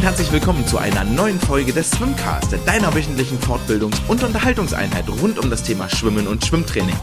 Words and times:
und 0.00 0.06
herzlich 0.06 0.32
willkommen 0.32 0.66
zu 0.66 0.78
einer 0.78 1.04
neuen 1.04 1.38
Folge 1.38 1.74
des 1.74 1.90
Swimcast, 1.90 2.56
deiner 2.64 2.94
wöchentlichen 2.94 3.38
Fortbildungs- 3.38 4.00
und 4.08 4.22
Unterhaltungseinheit 4.22 5.04
rund 5.20 5.38
um 5.38 5.50
das 5.50 5.62
Thema 5.62 5.90
Schwimmen 5.90 6.26
und 6.26 6.42
Schwimmtraining. 6.42 6.96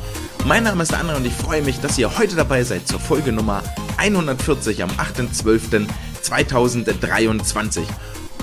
Mein 0.48 0.64
Name 0.64 0.82
ist 0.82 0.96
André 0.96 1.16
und 1.16 1.24
ich 1.24 1.34
freue 1.34 1.62
mich, 1.62 1.80
dass 1.80 2.00
ihr 2.00 2.18
heute 2.18 2.36
dabei 2.36 2.64
seid 2.64 2.88
zur 2.88 3.00
Folge 3.00 3.32
Nummer 3.32 3.62
140 3.98 4.82
am 4.82 4.90
8.12.2023. 4.90 7.82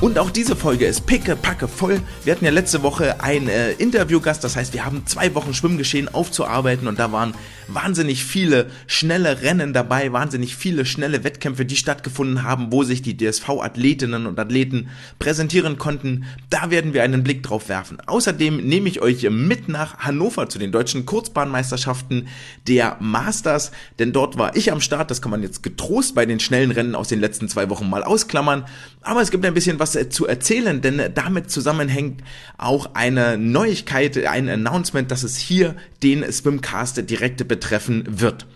Und 0.05 0.19
auch 0.19 0.29
diese 0.29 0.55
Folge 0.55 0.85
ist 0.85 1.07
picke, 1.07 1.35
packe 1.35 1.67
voll. 1.67 1.99
Wir 2.25 2.35
hatten 2.35 2.45
ja 2.45 2.51
letzte 2.51 2.83
Woche 2.83 3.23
einen 3.23 3.49
äh, 3.49 3.73
Interviewgast, 3.73 4.45
das 4.45 4.55
heißt, 4.55 4.75
wir 4.75 4.85
haben 4.85 5.07
zwei 5.07 5.35
Wochen 5.35 5.55
Schwimmgeschehen 5.55 6.13
aufzuarbeiten 6.13 6.89
und 6.89 6.99
da 6.99 7.11
waren 7.11 7.33
wahnsinnig 7.69 8.23
viele 8.23 8.71
schnelle 8.87 9.41
Rennen 9.41 9.73
dabei, 9.73 10.13
wahnsinnig 10.13 10.57
viele 10.57 10.85
schnelle 10.85 11.25
Wettkämpfe, 11.25 11.65
die 11.65 11.77
stattgefunden 11.77 12.43
haben, 12.43 12.71
wo 12.71 12.83
sich 12.83 13.01
die 13.01 13.17
DSV-Athletinnen 13.17 14.27
und 14.27 14.39
Athleten 14.39 14.91
präsentieren 15.19 15.79
konnten. 15.79 16.27
Da 16.51 16.71
werden 16.71 16.93
wir 16.93 17.03
einen 17.03 17.23
Blick 17.23 17.43
drauf 17.43 17.71
werfen. 17.71 17.97
Außerdem 18.05 18.59
nehme 18.59 18.91
ich 18.91 19.01
euch 19.01 19.27
mit 19.31 19.71
nach 19.71 20.01
Hannover 20.01 20.51
zu 20.51 20.59
den 20.59 20.71
deutschen 20.71 21.07
Kurzbahnmeisterschaften 21.07 22.29
der 22.69 22.99
Masters, 23.01 23.73
denn 23.99 24.13
dort 24.13 24.37
war 24.37 24.55
ich 24.55 24.71
am 24.71 24.83
Start. 24.83 25.11
Das 25.11 25.23
kann 25.23 25.31
man 25.31 25.43
jetzt 25.43 25.63
getrost 25.63 26.15
bei 26.15 26.27
den 26.27 26.41
schnellen 26.41 26.73
Rennen 26.73 26.95
aus 26.95 27.09
den 27.09 27.21
letzten 27.21 27.49
zwei 27.49 27.71
Wochen 27.71 27.89
mal 27.89 28.05
ausklammern. 28.05 28.67
Aber 29.01 29.23
es 29.23 29.31
gibt 29.31 29.45
ein 29.47 29.55
bisschen 29.55 29.79
was 29.79 29.94
äh, 29.97 30.09
zu 30.09 30.27
erzählen, 30.27 30.81
denn 30.81 31.01
damit 31.15 31.51
zusammenhängt 31.51 32.23
auch 32.59 32.95
eine 32.95 33.39
Neuigkeit, 33.39 34.27
ein 34.27 34.49
Announcement, 34.49 35.11
dass 35.11 35.23
es 35.23 35.37
hier 35.37 35.77
den 36.03 36.31
Swimcast 36.31 37.09
direkt 37.09 37.47
betreffen 37.49 38.05
wird. 38.07 38.47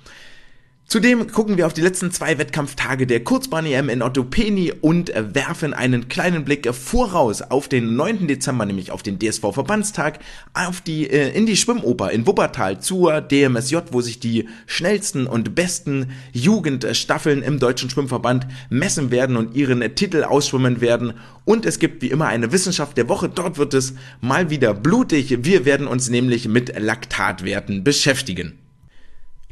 Zudem 0.89 1.31
gucken 1.31 1.58
wir 1.58 1.67
auf 1.67 1.75
die 1.75 1.83
letzten 1.83 2.12
zwei 2.12 2.39
Wettkampftage 2.39 3.06
der 3.06 3.22
Kurzbahn-EM 3.22 3.91
in 3.91 4.00
Ottopeni 4.00 4.72
und 4.72 5.12
werfen 5.14 5.75
einen 5.75 6.08
kleinen 6.08 6.47
Blick 6.47 6.67
voraus 6.75 7.42
auf 7.42 7.69
den 7.69 7.94
9. 7.94 8.27
Dezember, 8.27 8.64
nämlich 8.64 8.91
auf 8.91 9.03
den 9.03 9.19
DSV-Verbandstag, 9.19 10.19
auf 10.55 10.81
die, 10.81 11.06
äh, 11.11 11.36
in 11.36 11.44
die 11.44 11.59
Schwimmoper 11.59 12.11
in 12.11 12.27
Wuppertal 12.27 12.81
zur 12.81 13.20
DMSJ, 13.20 13.77
wo 13.91 14.00
sich 14.00 14.19
die 14.19 14.48
schnellsten 14.64 15.27
und 15.27 15.55
besten 15.55 16.06
Jugendstaffeln 16.33 17.42
im 17.42 17.59
Deutschen 17.59 17.91
Schwimmverband 17.91 18.47
messen 18.70 19.11
werden 19.11 19.36
und 19.36 19.55
ihren 19.55 19.94
Titel 19.94 20.25
ausschwimmen 20.25 20.81
werden. 20.81 21.12
Und 21.44 21.66
es 21.66 21.81
gibt 21.81 22.00
wie 22.00 22.09
immer 22.09 22.28
eine 22.28 22.50
Wissenschaft 22.50 22.97
der 22.97 23.11
Woche. 23.11 23.28
Dort 23.28 23.59
wird 23.59 23.75
es 23.75 23.92
mal 24.22 24.48
wieder 24.48 24.72
blutig. 24.72 25.44
Wir 25.44 25.66
werden 25.66 25.86
uns 25.86 26.09
nämlich 26.09 26.48
mit 26.48 26.72
Laktatwerten 26.81 27.84
beschäftigen. 27.84 28.59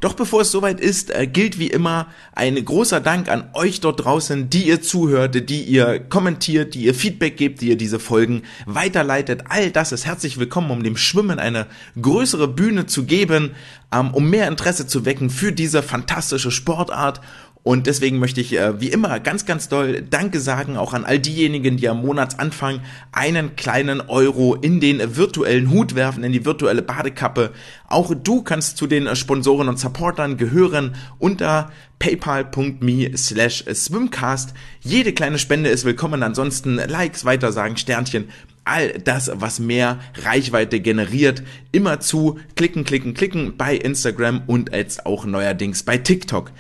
Doch 0.01 0.13
bevor 0.13 0.43
es 0.43 0.51
soweit 0.51 0.79
ist, 0.79 1.11
äh, 1.11 1.27
gilt 1.27 1.59
wie 1.59 1.69
immer 1.69 2.09
ein 2.35 2.63
großer 2.63 3.01
Dank 3.01 3.31
an 3.31 3.49
euch 3.55 3.81
dort 3.81 4.05
draußen, 4.05 4.51
die 4.51 4.69
ihr 4.69 4.83
zuhört, 4.83 5.49
die 5.49 5.63
ihr 5.63 6.01
kommentiert, 6.01 6.75
die 6.75 6.85
ihr 6.85 6.95
Feedback 6.95 7.39
gebt, 7.39 7.63
die 7.63 7.71
ihr 7.71 7.79
diese 7.79 7.99
Folgen 7.99 8.43
weiterleitet. 8.67 9.45
All 9.49 9.71
das 9.71 9.93
ist 9.93 10.05
herzlich 10.05 10.39
willkommen, 10.39 10.71
um 10.71 10.83
dem 10.83 10.99
Schwimmen 10.99 11.39
eine 11.39 11.67
größere 12.01 12.47
Bühne 12.47 12.85
zu 12.85 13.05
geben, 13.05 13.55
ähm, 13.91 14.13
um 14.13 14.29
mehr 14.29 14.49
Interesse 14.49 14.87
zu 14.87 15.07
wecken 15.07 15.31
für 15.31 15.53
diese 15.53 15.83
fantastische 15.83 16.51
Sportart 16.51 17.23
und 17.67 17.89
deswegen 17.89 18.21
möchte 18.21 18.41
ich 18.41 18.57
äh, 18.57 18.81
wie 18.81 18.91
immer 18.91 19.19
ganz, 19.19 19.45
ganz 19.45 19.69
doll 19.69 20.01
Danke 20.09 20.39
sagen, 20.39 20.77
auch 20.77 20.95
an 20.95 21.05
all 21.05 21.19
diejenigen, 21.19 21.77
die 21.77 21.89
am 21.89 22.01
Monatsanfang 22.01 22.79
einen 23.11 23.57
kleinen 23.57 24.01
Euro 24.01 24.55
in 24.55 24.79
den 24.79 25.17
virtuellen 25.17 25.73
Hut 25.73 25.97
werfen, 25.97 26.23
in 26.23 26.31
die 26.31 26.45
virtuelle 26.45 26.83
Badekappe. 26.83 27.51
Auch 27.89 28.15
du 28.15 28.43
kannst 28.43 28.77
zu 28.77 28.87
den 28.87 29.17
Sponsoren 29.17 29.69
und 29.69 29.81
Supportern 29.81 30.37
gehören 30.37 30.95
unter 31.19 31.73
paypal.me 31.99 33.19
slash 33.19 33.65
swimcast. 33.65 34.55
Jede 34.83 35.13
kleine 35.13 35.41
Spende 35.41 35.69
ist 35.69 35.85
willkommen. 35.85 36.23
Ansonsten 36.23 36.77
Likes, 36.77 37.25
Weitersagen, 37.25 37.77
Sternchen 37.77 38.29
all 38.63 38.93
das, 38.93 39.31
was 39.35 39.59
mehr 39.59 39.99
Reichweite 40.23 40.79
generiert, 40.79 41.43
immer 41.73 41.99
zu 41.99 42.39
klicken, 42.55 42.85
klicken, 42.85 43.15
klicken 43.15 43.57
bei 43.57 43.75
Instagram 43.75 44.43
und 44.47 44.73
jetzt 44.73 45.05
auch 45.07 45.25
neuerdings 45.25 45.83
bei 45.83 45.99
TikTok. 45.99 46.53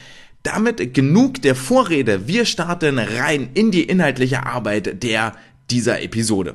Damit 0.47 0.95
genug 0.95 1.43
der 1.43 1.57
Vorrede. 1.57 2.29
Wir 2.29 2.45
starten 2.45 3.01
rein 3.01 3.51
in 3.55 3.73
die 3.73 3.83
inhaltliche 3.83 4.47
Arbeit 4.47 5.03
der 5.03 5.35
dieser 5.73 6.03
Episode. 6.03 6.55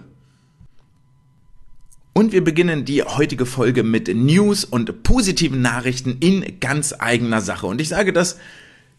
Und 2.14 2.32
wir 2.32 2.42
beginnen 2.42 2.86
die 2.86 3.04
heutige 3.04 3.46
Folge 3.46 3.84
mit 3.84 4.08
News 4.08 4.64
und 4.64 5.04
positiven 5.04 5.62
Nachrichten 5.62 6.16
in 6.22 6.62
ganz 6.62 6.96
eigener 6.98 7.42
Sache. 7.42 7.68
Und 7.68 7.82
ich 7.82 7.90
sage 7.90 8.14
das 8.14 8.40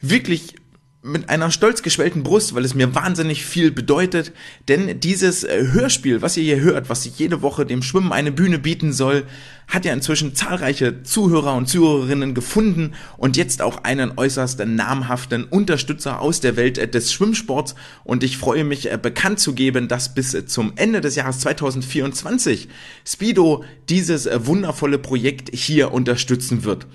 wirklich 0.03 0.57
mit 1.05 1.29
einer 1.29 1.51
stolz 1.51 1.83
geschwellten 1.83 2.23
Brust, 2.23 2.55
weil 2.55 2.65
es 2.65 2.75
mir 2.75 2.95
wahnsinnig 2.95 3.45
viel 3.45 3.73
bedeutet, 3.73 4.33
denn 4.69 5.01
dieses 5.01 5.43
äh, 5.43 5.67
Hörspiel, 5.73 6.23
was 6.23 6.37
ihr 6.37 6.45
hier 6.45 6.61
hört, 6.61 6.89
was 6.89 7.19
jede 7.19 7.43
Woche 7.43 7.67
dem 7.67 7.83
Schwimmen 7.83 8.13
eine 8.13 8.31
Bühne 8.31 8.61
bieten 8.61 8.93
soll, 8.93 9.25
hat 9.67 9.85
ja 9.85 9.93
inzwischen 9.93 10.37
zahlreiche 10.37 11.03
Zuhörer 11.03 11.55
und 11.55 11.69
Zuhörerinnen 11.69 12.35
gefunden 12.35 12.93
und 13.17 13.37
jetzt 13.37 13.63
auch 13.63 13.83
einen 13.83 14.13
äußerst 14.17 14.65
namhaften 14.65 15.43
Unterstützer 15.43 16.21
aus 16.21 16.41
der 16.41 16.55
Welt 16.55 16.79
äh, 16.79 16.87
des 16.87 17.13
Schwimmsports 17.13 17.75
und 18.05 18.23
ich 18.23 18.39
freue 18.39 18.63
mich 18.63 18.93
äh, 18.93 18.97
bekannt 18.97 19.41
zu 19.41 19.55
geben, 19.55 19.89
dass 19.89 20.15
bis 20.15 20.37
zum 20.47 20.75
Ende 20.77 21.01
des 21.01 21.17
Jahres 21.17 21.41
2024 21.41 22.69
Speedo 23.05 23.65
dieses 23.89 24.29
wundervolle 24.33 24.99
Projekt 24.99 25.53
hier 25.53 25.93
unterstützen 25.93 26.63
wird. 26.63 26.87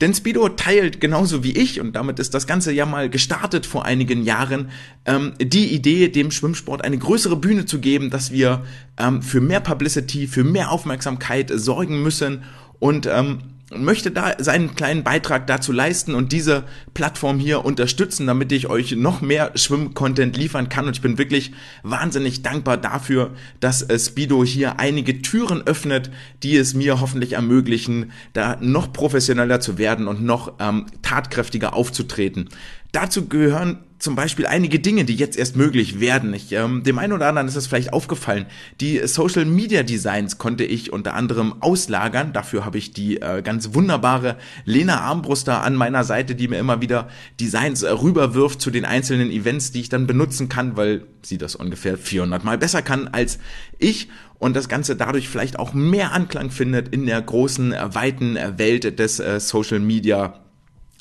Denn 0.00 0.14
Speedo 0.14 0.48
teilt 0.48 1.00
genauso 1.00 1.44
wie 1.44 1.52
ich, 1.52 1.80
und 1.80 1.94
damit 1.94 2.18
ist 2.18 2.32
das 2.32 2.46
Ganze 2.46 2.72
ja 2.72 2.86
mal 2.86 3.10
gestartet 3.10 3.66
vor 3.66 3.84
einigen 3.84 4.22
Jahren, 4.22 4.70
ähm, 5.04 5.34
die 5.40 5.74
Idee, 5.74 6.08
dem 6.08 6.30
Schwimmsport 6.30 6.82
eine 6.82 6.96
größere 6.96 7.36
Bühne 7.36 7.66
zu 7.66 7.80
geben, 7.80 8.10
dass 8.10 8.32
wir 8.32 8.64
ähm, 8.96 9.22
für 9.22 9.40
mehr 9.40 9.60
Publicity, 9.60 10.26
für 10.26 10.44
mehr 10.44 10.70
Aufmerksamkeit 10.70 11.50
sorgen 11.54 12.02
müssen. 12.02 12.44
Und 12.78 13.06
ähm, 13.06 13.40
möchte 13.70 14.10
da 14.10 14.34
seinen 14.38 14.74
kleinen 14.74 15.04
Beitrag 15.04 15.46
dazu 15.46 15.72
leisten 15.72 16.14
und 16.14 16.32
diese 16.32 16.64
Plattform 16.92 17.38
hier 17.38 17.64
unterstützen, 17.64 18.26
damit 18.26 18.50
ich 18.52 18.68
euch 18.68 18.92
noch 18.92 19.20
mehr 19.20 19.52
Schwimm-Content 19.54 20.36
liefern 20.36 20.68
kann. 20.68 20.86
Und 20.86 20.96
ich 20.96 21.02
bin 21.02 21.18
wirklich 21.18 21.52
wahnsinnig 21.82 22.42
dankbar 22.42 22.76
dafür, 22.76 23.30
dass 23.60 23.82
äh, 23.82 23.98
Speedo 23.98 24.44
hier 24.44 24.80
einige 24.80 25.22
Türen 25.22 25.62
öffnet, 25.66 26.10
die 26.42 26.56
es 26.56 26.74
mir 26.74 27.00
hoffentlich 27.00 27.34
ermöglichen, 27.34 28.10
da 28.32 28.56
noch 28.60 28.92
professioneller 28.92 29.60
zu 29.60 29.78
werden 29.78 30.08
und 30.08 30.22
noch 30.22 30.54
ähm, 30.58 30.86
tatkräftiger 31.02 31.74
aufzutreten. 31.74 32.48
Dazu 32.92 33.26
gehören 33.26 33.78
zum 34.00 34.16
Beispiel 34.16 34.46
einige 34.46 34.80
Dinge, 34.80 35.04
die 35.04 35.14
jetzt 35.14 35.36
erst 35.36 35.56
möglich 35.56 36.00
werden. 36.00 36.32
Ich, 36.34 36.50
ähm, 36.52 36.82
dem 36.82 36.98
einen 36.98 37.12
oder 37.12 37.28
anderen 37.28 37.46
ist 37.46 37.54
es 37.54 37.66
vielleicht 37.66 37.92
aufgefallen. 37.92 38.46
Die 38.80 39.06
Social 39.06 39.44
Media 39.44 39.82
Designs 39.82 40.38
konnte 40.38 40.64
ich 40.64 40.92
unter 40.92 41.14
anderem 41.14 41.62
auslagern. 41.62 42.32
Dafür 42.32 42.64
habe 42.64 42.78
ich 42.78 42.92
die 42.92 43.20
äh, 43.20 43.42
ganz 43.42 43.74
wunderbare 43.74 44.36
Lena 44.64 45.00
Armbruster 45.02 45.62
an 45.62 45.76
meiner 45.76 46.02
Seite, 46.02 46.34
die 46.34 46.48
mir 46.48 46.58
immer 46.58 46.80
wieder 46.80 47.08
Designs 47.38 47.82
äh, 47.82 47.90
rüberwirft 47.90 48.60
zu 48.60 48.70
den 48.70 48.86
einzelnen 48.86 49.30
Events, 49.30 49.70
die 49.70 49.82
ich 49.82 49.90
dann 49.90 50.06
benutzen 50.06 50.48
kann, 50.48 50.78
weil 50.78 51.04
sie 51.22 51.36
das 51.36 51.54
ungefähr 51.54 51.98
400 51.98 52.42
mal 52.42 52.56
besser 52.56 52.80
kann 52.80 53.08
als 53.08 53.38
ich 53.78 54.08
und 54.38 54.56
das 54.56 54.70
Ganze 54.70 54.96
dadurch 54.96 55.28
vielleicht 55.28 55.58
auch 55.58 55.74
mehr 55.74 56.12
Anklang 56.12 56.50
findet 56.50 56.88
in 56.88 57.04
der 57.04 57.20
großen, 57.20 57.74
äh, 57.74 57.94
weiten 57.94 58.36
äh, 58.36 58.58
Welt 58.58 58.98
des 58.98 59.20
äh, 59.20 59.38
Social 59.38 59.78
Media 59.78 60.40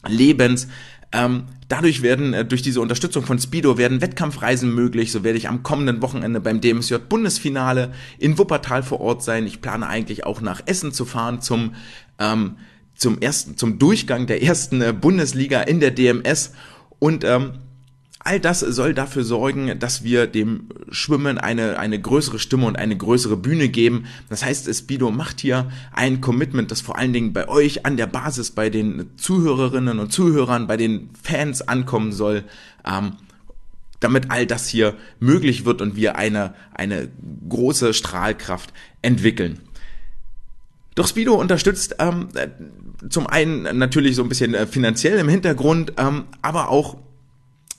Lebens. 0.08 0.68
Ähm, 1.12 1.46
dadurch 1.68 2.02
werden, 2.02 2.34
äh, 2.34 2.46
durch 2.46 2.62
diese 2.62 2.82
Unterstützung 2.82 3.26
von 3.26 3.40
Speedo 3.40 3.78
werden 3.78 4.02
Wettkampfreisen 4.02 4.74
möglich. 4.74 5.12
So 5.12 5.24
werde 5.24 5.38
ich 5.38 5.50
am 5.50 5.64
kommenden 5.64 6.02
Wochenende 6.02 6.40
beim 6.40 6.62
DMSJ 6.62 6.96
Bundesfinale 7.10 7.94
in 8.20 8.38
Wuppertal 8.38 8.84
vor 8.84 9.02
Ort 9.02 9.24
sein. 9.24 9.48
Ich 9.48 9.62
plane 9.62 9.88
eigentlich 9.88 10.26
auch 10.26 10.42
nach 10.42 10.62
Essen 10.66 10.92
zu 10.92 11.06
fahren 11.06 11.42
zum, 11.42 11.74
ähm, 12.20 12.58
zum 12.96 13.20
ersten, 13.20 13.58
zum 13.58 13.80
Durchgang 13.80 14.28
der 14.28 14.44
ersten 14.44 14.82
äh, 14.82 14.94
Bundesliga 14.94 15.62
in 15.62 15.80
der 15.80 15.92
DMS. 15.92 16.54
Und 17.00 17.24
ähm, 17.24 17.54
All 18.22 18.40
das 18.40 18.60
soll 18.60 18.94
dafür 18.94 19.24
sorgen, 19.24 19.80
dass 19.80 20.04
wir 20.04 20.28
dem 20.28 20.68
Schwimmen 20.92 21.38
eine, 21.38 21.80
eine 21.80 22.00
größere 22.00 22.38
Stimme 22.38 22.66
und 22.66 22.78
eine 22.78 22.98
größere 22.98 23.38
Bühne 23.38 23.70
geben. 23.70 24.06
Das 24.30 24.44
heißt, 24.44 24.74
Speedo 24.76 25.10
macht 25.10 25.40
hier 25.40 25.72
ein 25.94 26.20
Commitment, 26.20 26.70
das 26.70 26.82
vor 26.82 26.98
allen 26.98 27.14
Dingen 27.14 27.32
bei 27.32 27.48
euch 27.48 27.86
an 27.86 27.96
der 27.96 28.08
Basis, 28.08 28.52
bei 28.52 28.70
den 28.70 29.12
Zuhörerinnen 29.16 30.00
und 30.00 30.12
Zuhörern, 30.12 30.68
bei 30.68 30.76
den 30.76 31.10
Fans 31.24 31.62
ankommen 31.62 32.12
soll. 32.12 32.44
Ähm, 32.86 33.14
damit 34.02 34.32
all 34.32 34.46
das 34.46 34.68
hier 34.68 34.96
möglich 35.20 35.66
wird 35.66 35.82
und 35.82 35.96
wir 35.96 36.16
eine, 36.16 36.54
eine 36.74 37.10
große 37.48 37.94
Strahlkraft 37.94 38.74
entwickeln. 39.02 39.60
Doch 40.96 41.08
Speedo 41.08 41.36
unterstützt 41.36 41.96
ähm, 42.00 42.30
zum 43.10 43.28
einen 43.28 43.78
natürlich 43.78 44.16
so 44.16 44.24
ein 44.24 44.30
bisschen 44.30 44.54
äh, 44.54 44.68
finanziell 44.68 45.18
im 45.20 45.30
Hintergrund, 45.30 45.94
ähm, 45.98 46.26
aber 46.42 46.70
auch 46.70 46.98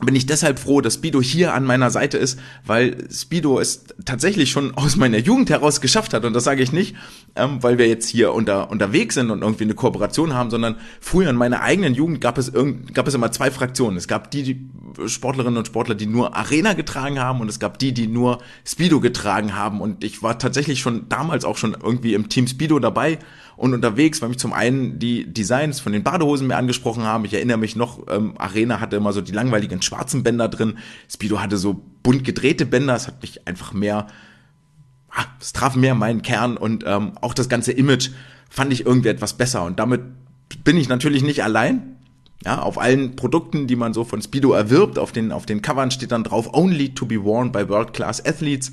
bin 0.00 0.14
ich 0.14 0.26
deshalb 0.26 0.58
froh, 0.58 0.81
dass 0.81 0.94
Speedo 0.94 1.20
hier 1.20 1.55
an 1.55 1.64
meiner 1.64 1.91
Seite 1.91 2.19
ist, 2.19 2.38
weil 2.64 3.08
Speedo 3.11 3.61
es 3.61 3.85
tatsächlich 4.05 4.50
schon 4.50 4.75
aus 4.75 4.97
meiner 4.97 5.19
Jugend 5.19 5.50
heraus 5.50 5.81
geschafft 5.81 6.14
hat. 6.14 6.25
Und 6.25 6.32
das 6.32 6.44
sage 6.44 6.62
ich 6.62 6.73
nicht, 6.73 6.97
ähm, 7.37 7.62
weil 7.62 7.79
wir 7.79 7.87
jetzt 7.87 8.08
hier 8.08 8.32
unter, 8.32 8.70
unterwegs 8.70 9.14
sind 9.14 9.31
und 9.31 9.43
irgendwie 9.43 9.64
eine 9.64 9.75
Kooperation 9.75 10.35
haben, 10.35 10.50
sondern 10.50 10.76
früher 11.00 11.31
in 11.31 11.37
meiner 11.37 11.61
eigenen 11.61 11.94
Jugend 11.94 12.20
gab 12.20 12.38
es, 12.38 12.49
irgend, 12.49 12.94
gab 12.94 13.06
es 13.06 13.14
immer 13.14 13.31
zwei 13.31 13.50
Fraktionen. 13.50 13.97
Es 13.97 14.08
gab 14.08 14.31
die, 14.31 14.43
die 14.43 15.08
Sportlerinnen 15.08 15.58
und 15.58 15.67
Sportler, 15.67 15.94
die 15.94 16.06
nur 16.06 16.35
Arena 16.37 16.73
getragen 16.73 17.20
haben 17.20 17.41
und 17.41 17.49
es 17.49 17.61
gab 17.61 17.79
die, 17.79 17.93
die 17.93 18.06
nur 18.06 18.38
Speedo 18.64 19.00
getragen 19.00 19.55
haben. 19.55 19.81
Und 19.81 20.02
ich 20.02 20.23
war 20.23 20.38
tatsächlich 20.38 20.81
schon 20.81 21.08
damals 21.08 21.44
auch 21.44 21.56
schon 21.56 21.76
irgendwie 21.81 22.14
im 22.14 22.29
Team 22.29 22.47
Speedo 22.47 22.79
dabei 22.79 23.19
und 23.60 23.74
unterwegs, 23.74 24.22
weil 24.22 24.30
mich 24.30 24.38
zum 24.38 24.54
einen 24.54 24.98
die 24.98 25.30
Designs 25.30 25.80
von 25.80 25.92
den 25.92 26.02
Badehosen 26.02 26.46
mir 26.46 26.56
angesprochen 26.56 27.02
haben. 27.02 27.26
Ich 27.26 27.34
erinnere 27.34 27.58
mich 27.58 27.76
noch, 27.76 28.06
ähm, 28.08 28.32
Arena 28.38 28.80
hatte 28.80 28.96
immer 28.96 29.12
so 29.12 29.20
die 29.20 29.32
langweiligen 29.32 29.82
schwarzen 29.82 30.22
Bänder 30.22 30.48
drin. 30.48 30.78
Speedo 31.10 31.40
hatte 31.40 31.58
so 31.58 31.78
bunt 32.02 32.24
gedrehte 32.24 32.64
Bänder. 32.64 32.96
Es 32.96 33.06
hat 33.06 33.20
mich 33.20 33.46
einfach 33.46 33.74
mehr, 33.74 34.06
ah, 35.10 35.24
es 35.38 35.52
traf 35.52 35.76
mehr 35.76 35.94
meinen 35.94 36.22
Kern 36.22 36.56
und 36.56 36.84
ähm, 36.86 37.12
auch 37.20 37.34
das 37.34 37.50
ganze 37.50 37.72
Image 37.72 38.08
fand 38.48 38.72
ich 38.72 38.86
irgendwie 38.86 39.10
etwas 39.10 39.34
besser. 39.34 39.62
Und 39.64 39.78
damit 39.78 40.00
bin 40.64 40.78
ich 40.78 40.88
natürlich 40.88 41.22
nicht 41.22 41.44
allein. 41.44 41.96
Ja, 42.42 42.62
auf 42.62 42.80
allen 42.80 43.14
Produkten, 43.14 43.66
die 43.66 43.76
man 43.76 43.92
so 43.92 44.04
von 44.04 44.22
Speedo 44.22 44.52
erwirbt, 44.52 44.98
auf 44.98 45.12
den, 45.12 45.32
auf 45.32 45.44
den 45.44 45.60
Covern 45.60 45.90
steht 45.90 46.12
dann 46.12 46.24
drauf, 46.24 46.54
only 46.54 46.94
to 46.94 47.04
be 47.04 47.22
worn 47.22 47.52
by 47.52 47.68
world-class 47.68 48.24
athletes. 48.24 48.72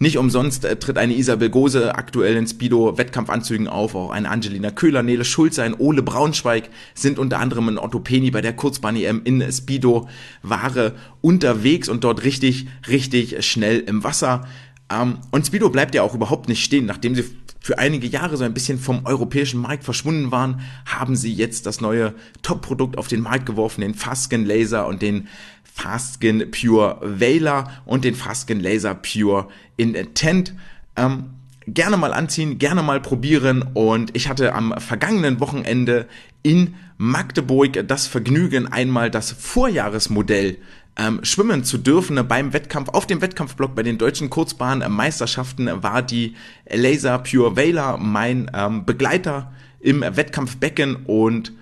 Nicht 0.00 0.16
umsonst 0.16 0.64
äh, 0.64 0.76
tritt 0.76 0.96
eine 0.96 1.14
Isabel 1.14 1.50
Gose 1.50 1.94
aktuell 1.96 2.36
in 2.36 2.46
Speedo-Wettkampfanzügen 2.46 3.66
auf, 3.66 3.96
auch 3.96 4.10
eine 4.10 4.30
Angelina 4.30 4.70
Köhler, 4.70 5.02
Nele 5.02 5.24
Schulze, 5.24 5.64
ein 5.64 5.74
Ole 5.74 6.02
Braunschweig 6.02 6.70
sind 6.94 7.18
unter 7.18 7.40
anderem 7.40 7.68
in 7.68 7.78
Otto 7.78 7.98
Peni 7.98 8.30
bei 8.30 8.40
der 8.40 8.54
Kurzbahn-EM 8.54 9.22
in 9.24 9.42
Speedo-Ware 9.50 10.94
unterwegs 11.20 11.88
und 11.88 12.04
dort 12.04 12.22
richtig, 12.22 12.68
richtig 12.88 13.44
schnell 13.44 13.80
im 13.80 14.04
Wasser. 14.04 14.46
Ähm, 14.88 15.18
und 15.32 15.46
Speedo 15.46 15.68
bleibt 15.68 15.96
ja 15.96 16.02
auch 16.02 16.14
überhaupt 16.14 16.48
nicht 16.48 16.62
stehen, 16.62 16.86
nachdem 16.86 17.16
sie 17.16 17.24
für 17.60 17.78
einige 17.78 18.06
Jahre 18.06 18.36
so 18.36 18.44
ein 18.44 18.54
bisschen 18.54 18.78
vom 18.78 19.04
europäischen 19.04 19.60
Markt 19.60 19.84
verschwunden 19.84 20.30
waren, 20.30 20.60
haben 20.86 21.16
sie 21.16 21.34
jetzt 21.34 21.66
das 21.66 21.80
neue 21.80 22.14
Top-Produkt 22.42 22.96
auf 22.96 23.08
den 23.08 23.20
Markt 23.20 23.46
geworfen, 23.46 23.80
den 23.80 23.94
Fasken 23.94 24.46
Laser 24.46 24.86
und 24.86 25.02
den 25.02 25.28
Fastskin 25.78 26.50
Pure 26.50 26.98
Veiler 27.00 27.70
und 27.86 28.04
den 28.04 28.14
Fastskin 28.14 28.60
Laser 28.60 28.94
Pure 28.94 29.48
Intent. 29.76 30.52
Ähm, 30.96 31.30
gerne 31.66 31.96
mal 31.96 32.12
anziehen, 32.12 32.58
gerne 32.58 32.82
mal 32.82 33.00
probieren 33.00 33.64
und 33.74 34.14
ich 34.16 34.28
hatte 34.28 34.54
am 34.54 34.74
vergangenen 34.78 35.38
Wochenende 35.38 36.06
in 36.42 36.74
Magdeburg 36.96 37.86
das 37.86 38.08
Vergnügen, 38.08 38.66
einmal 38.66 39.10
das 39.10 39.30
Vorjahresmodell 39.30 40.58
ähm, 40.96 41.20
schwimmen 41.22 41.62
zu 41.62 41.78
dürfen 41.78 42.26
beim 42.26 42.52
Wettkampf. 42.52 42.88
Auf 42.88 43.06
dem 43.06 43.20
Wettkampfblock 43.20 43.76
bei 43.76 43.84
den 43.84 43.98
deutschen 43.98 44.30
Kurzbahnmeisterschaften 44.30 45.70
war 45.82 46.02
die 46.02 46.34
Laser 46.68 47.18
Pure 47.20 47.56
Veiler 47.56 47.98
mein 47.98 48.50
ähm, 48.52 48.84
Begleiter 48.84 49.52
im 49.78 50.00
Wettkampfbecken 50.00 50.96
und 51.06 51.52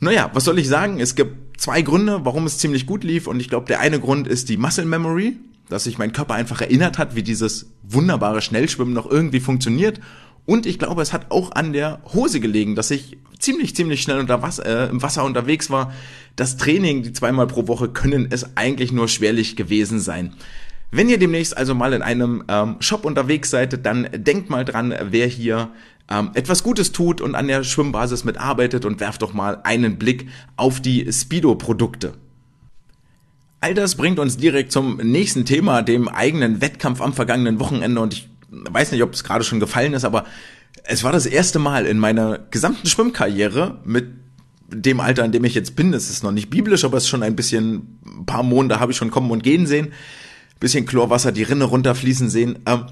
naja, 0.00 0.30
was 0.32 0.44
soll 0.44 0.58
ich 0.58 0.68
sagen? 0.68 1.00
Es 1.00 1.16
gibt 1.16 1.47
zwei 1.58 1.82
Gründe, 1.82 2.20
warum 2.24 2.46
es 2.46 2.56
ziemlich 2.56 2.86
gut 2.86 3.04
lief. 3.04 3.26
Und 3.26 3.40
ich 3.40 3.50
glaube, 3.50 3.66
der 3.66 3.80
eine 3.80 4.00
Grund 4.00 4.26
ist 4.26 4.48
die 4.48 4.56
Muscle 4.56 4.86
Memory, 4.86 5.36
dass 5.68 5.84
sich 5.84 5.98
mein 5.98 6.12
Körper 6.12 6.34
einfach 6.34 6.62
erinnert 6.62 6.96
hat, 6.96 7.14
wie 7.14 7.22
dieses 7.22 7.70
wunderbare 7.82 8.40
Schnellschwimmen 8.40 8.94
noch 8.94 9.10
irgendwie 9.10 9.40
funktioniert. 9.40 10.00
Und 10.46 10.64
ich 10.64 10.78
glaube, 10.78 11.02
es 11.02 11.12
hat 11.12 11.30
auch 11.30 11.52
an 11.52 11.74
der 11.74 12.00
Hose 12.14 12.40
gelegen, 12.40 12.74
dass 12.74 12.90
ich 12.90 13.18
ziemlich, 13.38 13.76
ziemlich 13.76 14.00
schnell 14.00 14.18
unter 14.18 14.40
Wasser, 14.40 14.64
äh, 14.64 14.88
im 14.88 15.02
Wasser 15.02 15.24
unterwegs 15.24 15.68
war. 15.68 15.92
Das 16.36 16.56
Training, 16.56 17.02
die 17.02 17.12
zweimal 17.12 17.46
pro 17.46 17.68
Woche, 17.68 17.88
können 17.88 18.28
es 18.30 18.56
eigentlich 18.56 18.90
nur 18.90 19.08
schwerlich 19.08 19.56
gewesen 19.56 20.00
sein. 20.00 20.32
Wenn 20.90 21.10
ihr 21.10 21.18
demnächst 21.18 21.54
also 21.54 21.74
mal 21.74 21.92
in 21.92 22.00
einem 22.00 22.44
ähm, 22.48 22.76
Shop 22.80 23.04
unterwegs 23.04 23.50
seid, 23.50 23.84
dann 23.84 24.08
denkt 24.14 24.48
mal 24.48 24.64
dran, 24.64 24.94
wer 25.10 25.26
hier 25.26 25.70
ähm, 26.10 26.30
etwas 26.34 26.62
Gutes 26.62 26.92
tut 26.92 27.20
und 27.20 27.34
an 27.34 27.48
der 27.48 27.64
Schwimmbasis 27.64 28.24
mitarbeitet 28.24 28.84
und 28.84 29.00
werft 29.00 29.22
doch 29.22 29.32
mal 29.32 29.60
einen 29.64 29.98
Blick 29.98 30.28
auf 30.56 30.80
die 30.80 31.10
Speedo-Produkte. 31.12 32.14
All 33.60 33.74
das 33.74 33.96
bringt 33.96 34.18
uns 34.18 34.36
direkt 34.36 34.72
zum 34.72 34.98
nächsten 34.98 35.44
Thema, 35.44 35.82
dem 35.82 36.08
eigenen 36.08 36.60
Wettkampf 36.60 37.00
am 37.00 37.12
vergangenen 37.12 37.58
Wochenende. 37.58 38.00
Und 38.00 38.14
ich 38.14 38.28
weiß 38.50 38.92
nicht, 38.92 39.02
ob 39.02 39.12
es 39.12 39.24
gerade 39.24 39.44
schon 39.44 39.60
gefallen 39.60 39.94
ist, 39.94 40.04
aber 40.04 40.24
es 40.84 41.02
war 41.02 41.12
das 41.12 41.26
erste 41.26 41.58
Mal 41.58 41.86
in 41.86 41.98
meiner 41.98 42.38
gesamten 42.50 42.86
Schwimmkarriere 42.86 43.80
mit 43.84 44.06
dem 44.68 45.00
Alter, 45.00 45.24
in 45.24 45.32
dem 45.32 45.44
ich 45.44 45.54
jetzt 45.54 45.76
bin. 45.76 45.92
Das 45.92 46.08
ist 46.08 46.22
noch 46.22 46.32
nicht 46.32 46.50
biblisch, 46.50 46.84
aber 46.84 46.98
es 46.98 47.04
ist 47.04 47.08
schon 47.08 47.22
ein 47.22 47.36
bisschen, 47.36 47.98
ein 48.06 48.26
paar 48.26 48.42
Monde 48.42 48.80
habe 48.80 48.92
ich 48.92 48.98
schon 48.98 49.10
kommen 49.10 49.30
und 49.30 49.42
gehen 49.42 49.66
sehen. 49.66 49.92
Bisschen 50.60 50.86
Chlorwasser, 50.86 51.32
die 51.32 51.42
Rinne 51.42 51.64
runterfließen 51.64 52.30
sehen. 52.30 52.60
Ähm, 52.66 52.86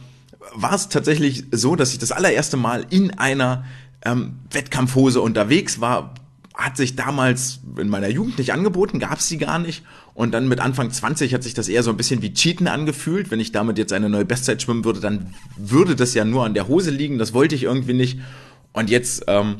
war 0.57 0.75
es 0.75 0.89
tatsächlich 0.89 1.45
so, 1.53 1.77
dass 1.77 1.93
ich 1.93 1.99
das 1.99 2.13
allererste 2.13 2.57
Mal 2.57 2.87
in 2.91 3.13
einer 3.13 3.65
ähm, 4.05 4.37
Wettkampfhose 4.51 5.21
unterwegs 5.21 5.81
war. 5.81 6.15
Hat 6.55 6.77
sich 6.79 6.97
damals 6.97 7.61
in 7.77 7.89
meiner 7.91 8.09
Jugend 8.09 8.39
nicht 8.39 8.53
angeboten, 8.53 8.99
gab 8.99 9.19
es 9.19 9.29
sie 9.29 9.37
gar 9.37 9.59
nicht. 9.59 9.85
Und 10.15 10.33
dann 10.33 10.49
mit 10.49 10.61
Anfang 10.61 10.91
20 10.91 11.35
hat 11.35 11.43
sich 11.43 11.53
das 11.53 11.69
eher 11.69 11.83
so 11.83 11.91
ein 11.91 11.99
bisschen 11.99 12.23
wie 12.23 12.33
Cheaten 12.33 12.69
angefühlt. 12.69 13.31
Wenn 13.31 13.41
ich 13.41 13.53
damit 13.53 13.77
jetzt 13.77 13.93
eine 13.93 14.09
neue 14.09 14.25
Bestzeit 14.25 14.63
schwimmen 14.63 14.85
würde, 14.85 15.01
dann 15.01 15.35
würde 15.59 15.95
das 15.95 16.15
ja 16.15 16.25
nur 16.25 16.47
an 16.47 16.55
der 16.55 16.69
Hose 16.69 16.91
liegen. 16.91 17.19
Das 17.19 17.35
wollte 17.35 17.55
ich 17.55 17.65
irgendwie 17.65 17.93
nicht. 17.93 18.19
Und 18.73 18.89
jetzt, 18.89 19.25
ähm, 19.27 19.57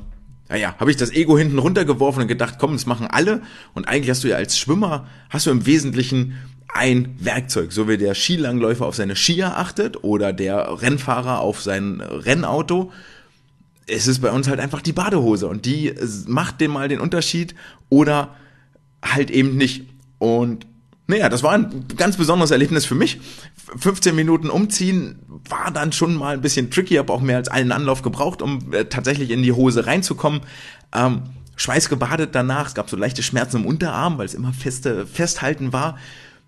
naja, 0.49 0.75
habe 0.79 0.91
ich 0.91 0.97
das 0.97 1.13
Ego 1.13 1.37
hinten 1.37 1.59
runtergeworfen 1.59 2.23
und 2.23 2.29
gedacht, 2.29 2.55
komm, 2.59 2.73
das 2.73 2.87
machen 2.87 3.07
alle. 3.07 3.43
Und 3.75 3.87
eigentlich 3.87 4.09
hast 4.09 4.25
du 4.25 4.29
ja 4.29 4.37
als 4.37 4.59
Schwimmer, 4.59 5.07
hast 5.29 5.45
du 5.45 5.51
im 5.51 5.67
Wesentlichen 5.67 6.39
ein 6.69 7.15
Werkzeug, 7.19 7.73
so 7.73 7.89
wie 7.89 7.97
der 7.97 8.15
Skilangläufer 8.15 8.87
auf 8.87 8.97
seine 8.97 9.17
Skier 9.17 9.57
achtet 9.57 10.03
oder 10.05 10.33
der 10.33 10.83
Rennfahrer 10.83 11.41
auf 11.41 11.63
sein 11.63 12.01
Rennauto. 12.01 12.93
Es 13.87 14.07
ist 14.07 14.21
bei 14.21 14.31
uns 14.31 14.49
halt 14.49 14.61
einfach 14.61 14.83
die 14.83 14.93
Badehose 14.93 15.47
und 15.47 15.65
die 15.65 15.95
macht 16.27 16.61
dem 16.61 16.73
mal 16.73 16.89
den 16.89 17.01
Unterschied 17.01 17.55
oder 17.89 18.35
halt 19.03 19.31
eben 19.31 19.57
nicht. 19.57 19.85
Und 20.19 20.67
naja, 21.07 21.29
das 21.29 21.43
war 21.43 21.53
ein 21.53 21.87
ganz 21.97 22.17
besonderes 22.17 22.51
Erlebnis 22.51 22.85
für 22.85 22.97
mich. 22.97 23.21
15 23.77 24.15
Minuten 24.15 24.51
umziehen 24.51 25.21
war 25.49 25.71
dann 25.71 25.93
schon 25.93 26.15
mal 26.15 26.35
ein 26.35 26.41
bisschen 26.41 26.71
tricky, 26.71 26.97
habe 26.97 27.13
auch 27.13 27.21
mehr 27.21 27.37
als 27.37 27.49
einen 27.49 27.71
Anlauf 27.71 28.03
gebraucht, 28.03 28.43
um 28.43 28.73
äh, 28.73 28.87
tatsächlich 28.87 29.31
in 29.31 29.43
die 29.43 29.53
Hose 29.53 29.87
reinzukommen. 29.87 30.41
Ähm, 30.93 31.23
schweißgebadet 31.55 32.35
danach, 32.35 32.69
es 32.69 32.75
gab 32.75 32.91
so 32.91 32.97
leichte 32.97 33.23
Schmerzen 33.23 33.59
im 33.59 33.67
Unterarm, 33.67 34.19
weil 34.19 34.27
es 34.27 34.35
immer 34.35 34.53
feste 34.53 35.07
Festhalten 35.07 35.73
war. 35.73 35.97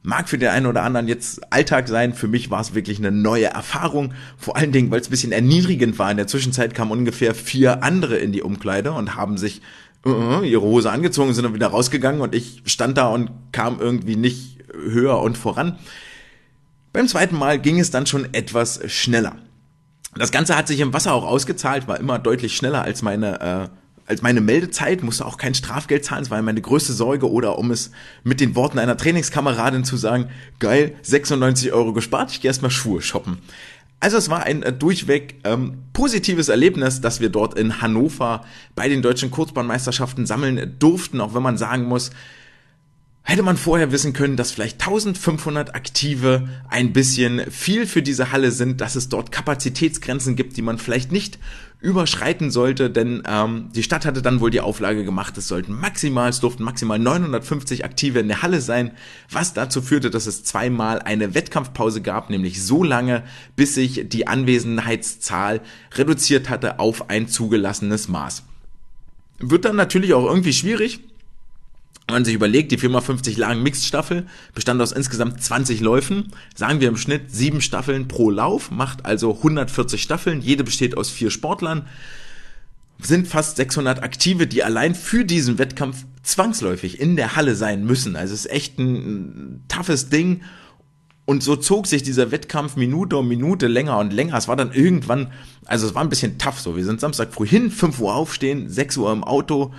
Mag 0.02 0.28
für 0.28 0.38
den 0.38 0.48
einen 0.48 0.66
oder 0.66 0.84
anderen 0.84 1.08
jetzt 1.08 1.52
Alltag 1.52 1.88
sein. 1.88 2.14
Für 2.14 2.28
mich 2.28 2.50
war 2.50 2.60
es 2.60 2.74
wirklich 2.74 2.98
eine 2.98 3.10
neue 3.10 3.46
Erfahrung. 3.46 4.14
Vor 4.36 4.56
allen 4.56 4.72
Dingen, 4.72 4.90
weil 4.90 5.00
es 5.00 5.08
ein 5.08 5.10
bisschen 5.10 5.32
erniedrigend 5.32 5.98
war. 5.98 6.10
In 6.10 6.16
der 6.16 6.26
Zwischenzeit 6.26 6.74
kamen 6.74 6.92
ungefähr 6.92 7.34
vier 7.34 7.82
andere 7.82 8.16
in 8.16 8.32
die 8.32 8.42
Umkleide 8.42 8.92
und 8.92 9.16
haben 9.16 9.36
sich 9.38 9.60
uh, 10.06 10.42
ihre 10.42 10.62
Hose 10.62 10.90
angezogen, 10.90 11.34
sind 11.34 11.44
dann 11.44 11.54
wieder 11.54 11.68
rausgegangen 11.68 12.20
und 12.20 12.34
ich 12.34 12.62
stand 12.66 12.96
da 12.96 13.08
und 13.08 13.30
kam 13.52 13.80
irgendwie 13.80 14.16
nicht 14.16 14.58
höher 14.72 15.20
und 15.20 15.36
voran. 15.36 15.78
Beim 16.92 17.08
zweiten 17.08 17.36
Mal 17.36 17.58
ging 17.58 17.78
es 17.78 17.90
dann 17.90 18.06
schon 18.06 18.32
etwas 18.32 18.80
schneller. 18.90 19.36
Das 20.14 20.30
Ganze 20.30 20.56
hat 20.56 20.68
sich 20.68 20.80
im 20.80 20.92
Wasser 20.92 21.12
auch 21.12 21.24
ausgezahlt, 21.24 21.86
war 21.86 22.00
immer 22.00 22.18
deutlich 22.18 22.56
schneller 22.56 22.82
als 22.82 23.02
meine 23.02 23.40
äh, 23.40 23.68
als 24.08 24.22
meine 24.22 24.40
Meldezeit, 24.40 25.02
musste 25.02 25.26
auch 25.26 25.36
kein 25.36 25.54
Strafgeld 25.54 26.04
zahlen, 26.04 26.22
es 26.22 26.30
war 26.30 26.40
meine 26.40 26.62
größte 26.62 26.94
Sorge 26.94 27.30
oder 27.30 27.58
um 27.58 27.70
es 27.70 27.90
mit 28.24 28.40
den 28.40 28.56
Worten 28.56 28.78
einer 28.78 28.96
Trainingskameradin 28.96 29.84
zu 29.84 29.98
sagen, 29.98 30.30
geil, 30.58 30.94
96 31.02 31.72
Euro 31.72 31.92
gespart, 31.92 32.30
ich 32.32 32.40
gehe 32.40 32.48
erstmal 32.48 32.70
Schuhe 32.70 33.02
shoppen. 33.02 33.38
Also 34.00 34.16
es 34.16 34.30
war 34.30 34.44
ein 34.44 34.62
äh, 34.62 34.72
durchweg 34.72 35.40
ähm, 35.44 35.78
positives 35.92 36.48
Erlebnis, 36.48 37.00
dass 37.00 37.20
wir 37.20 37.28
dort 37.28 37.58
in 37.58 37.82
Hannover 37.82 38.44
bei 38.74 38.88
den 38.88 39.02
deutschen 39.02 39.30
Kurzbahnmeisterschaften 39.30 40.24
sammeln 40.24 40.76
durften, 40.78 41.20
auch 41.20 41.34
wenn 41.34 41.42
man 41.42 41.58
sagen 41.58 41.84
muss, 41.84 42.10
hätte 43.28 43.42
man 43.42 43.58
vorher 43.58 43.92
wissen 43.92 44.14
können, 44.14 44.36
dass 44.36 44.52
vielleicht 44.52 44.80
1500 44.80 45.74
Aktive 45.74 46.48
ein 46.70 46.94
bisschen 46.94 47.50
viel 47.50 47.86
für 47.86 48.00
diese 48.00 48.32
Halle 48.32 48.52
sind, 48.52 48.80
dass 48.80 48.96
es 48.96 49.10
dort 49.10 49.32
Kapazitätsgrenzen 49.32 50.34
gibt, 50.34 50.56
die 50.56 50.62
man 50.62 50.78
vielleicht 50.78 51.12
nicht 51.12 51.38
überschreiten 51.80 52.50
sollte, 52.50 52.90
denn 52.90 53.22
ähm, 53.26 53.70
die 53.72 53.84
Stadt 53.84 54.04
hatte 54.04 54.20
dann 54.20 54.40
wohl 54.40 54.50
die 54.50 54.60
Auflage 54.60 55.04
gemacht, 55.04 55.38
es 55.38 55.46
sollten 55.46 55.78
maximal, 55.78 56.28
es 56.28 56.40
durften 56.40 56.64
maximal 56.64 56.98
950 56.98 57.84
Aktive 57.84 58.18
in 58.18 58.26
der 58.26 58.42
Halle 58.42 58.60
sein, 58.60 58.90
was 59.30 59.54
dazu 59.54 59.80
führte, 59.80 60.10
dass 60.10 60.26
es 60.26 60.42
zweimal 60.42 61.00
eine 61.00 61.34
Wettkampfpause 61.34 62.02
gab, 62.02 62.30
nämlich 62.30 62.64
so 62.64 62.82
lange, 62.82 63.22
bis 63.54 63.74
sich 63.74 64.08
die 64.08 64.26
Anwesenheitszahl 64.26 65.60
reduziert 65.94 66.48
hatte 66.48 66.80
auf 66.80 67.10
ein 67.10 67.28
zugelassenes 67.28 68.08
Maß. 68.08 68.42
Wird 69.38 69.64
dann 69.64 69.76
natürlich 69.76 70.14
auch 70.14 70.26
irgendwie 70.26 70.52
schwierig, 70.52 71.00
man 72.10 72.24
sich 72.24 72.34
überlegt, 72.34 72.72
die 72.72 72.78
4x50 72.78 73.38
Lagen 73.38 73.62
Mixed-Staffel 73.62 74.26
bestand 74.54 74.80
aus 74.80 74.92
insgesamt 74.92 75.42
20 75.42 75.80
Läufen. 75.80 76.32
Sagen 76.54 76.80
wir 76.80 76.88
im 76.88 76.96
Schnitt 76.96 77.30
sieben 77.34 77.60
Staffeln 77.60 78.08
pro 78.08 78.30
Lauf, 78.30 78.70
macht 78.70 79.04
also 79.04 79.36
140 79.36 80.02
Staffeln. 80.02 80.40
Jede 80.40 80.64
besteht 80.64 80.96
aus 80.96 81.10
vier 81.10 81.30
Sportlern. 81.30 81.86
sind 83.00 83.28
fast 83.28 83.56
600 83.56 84.02
Aktive, 84.02 84.46
die 84.46 84.64
allein 84.64 84.94
für 84.94 85.24
diesen 85.24 85.58
Wettkampf 85.58 86.04
zwangsläufig 86.22 87.00
in 87.00 87.16
der 87.16 87.36
Halle 87.36 87.54
sein 87.54 87.84
müssen. 87.84 88.16
Also 88.16 88.34
es 88.34 88.46
ist 88.46 88.50
echt 88.50 88.78
ein, 88.78 88.94
ein 88.94 89.64
toughes 89.68 90.08
Ding. 90.08 90.42
Und 91.26 91.42
so 91.42 91.56
zog 91.56 91.86
sich 91.86 92.02
dieser 92.02 92.30
Wettkampf 92.30 92.76
Minute 92.76 93.18
um 93.18 93.28
Minute 93.28 93.66
länger 93.66 93.98
und 93.98 94.14
länger. 94.14 94.34
Es 94.36 94.48
war 94.48 94.56
dann 94.56 94.72
irgendwann, 94.72 95.30
also 95.66 95.86
es 95.86 95.94
war 95.94 96.02
ein 96.02 96.08
bisschen 96.08 96.38
tough 96.38 96.58
so. 96.58 96.74
Wir 96.74 96.86
sind 96.86 97.00
Samstag 97.00 97.34
früh 97.34 97.46
hin, 97.46 97.70
5 97.70 98.00
Uhr 98.00 98.14
aufstehen, 98.14 98.70
6 98.70 98.96
Uhr 98.96 99.12
im 99.12 99.22
Auto, 99.22 99.74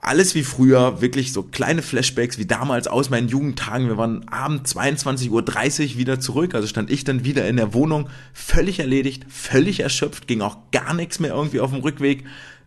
alles 0.00 0.34
wie 0.34 0.44
früher, 0.44 1.00
wirklich 1.00 1.32
so 1.32 1.42
kleine 1.42 1.82
Flashbacks 1.82 2.38
wie 2.38 2.46
damals 2.46 2.86
aus 2.86 3.10
meinen 3.10 3.28
Jugendtagen. 3.28 3.88
Wir 3.88 3.98
waren 3.98 4.28
abends 4.28 4.74
22.30 4.76 5.30
Uhr 5.30 5.98
wieder 5.98 6.20
zurück, 6.20 6.54
also 6.54 6.66
stand 6.66 6.90
ich 6.90 7.04
dann 7.04 7.24
wieder 7.24 7.46
in 7.48 7.56
der 7.56 7.74
Wohnung, 7.74 8.08
völlig 8.32 8.78
erledigt, 8.78 9.26
völlig 9.28 9.80
erschöpft, 9.80 10.26
ging 10.26 10.40
auch 10.40 10.56
gar 10.70 10.94
nichts 10.94 11.18
mehr 11.18 11.32
irgendwie 11.32 11.60
auf 11.60 11.70
dem 11.70 11.80
Rückweg, 11.80 12.24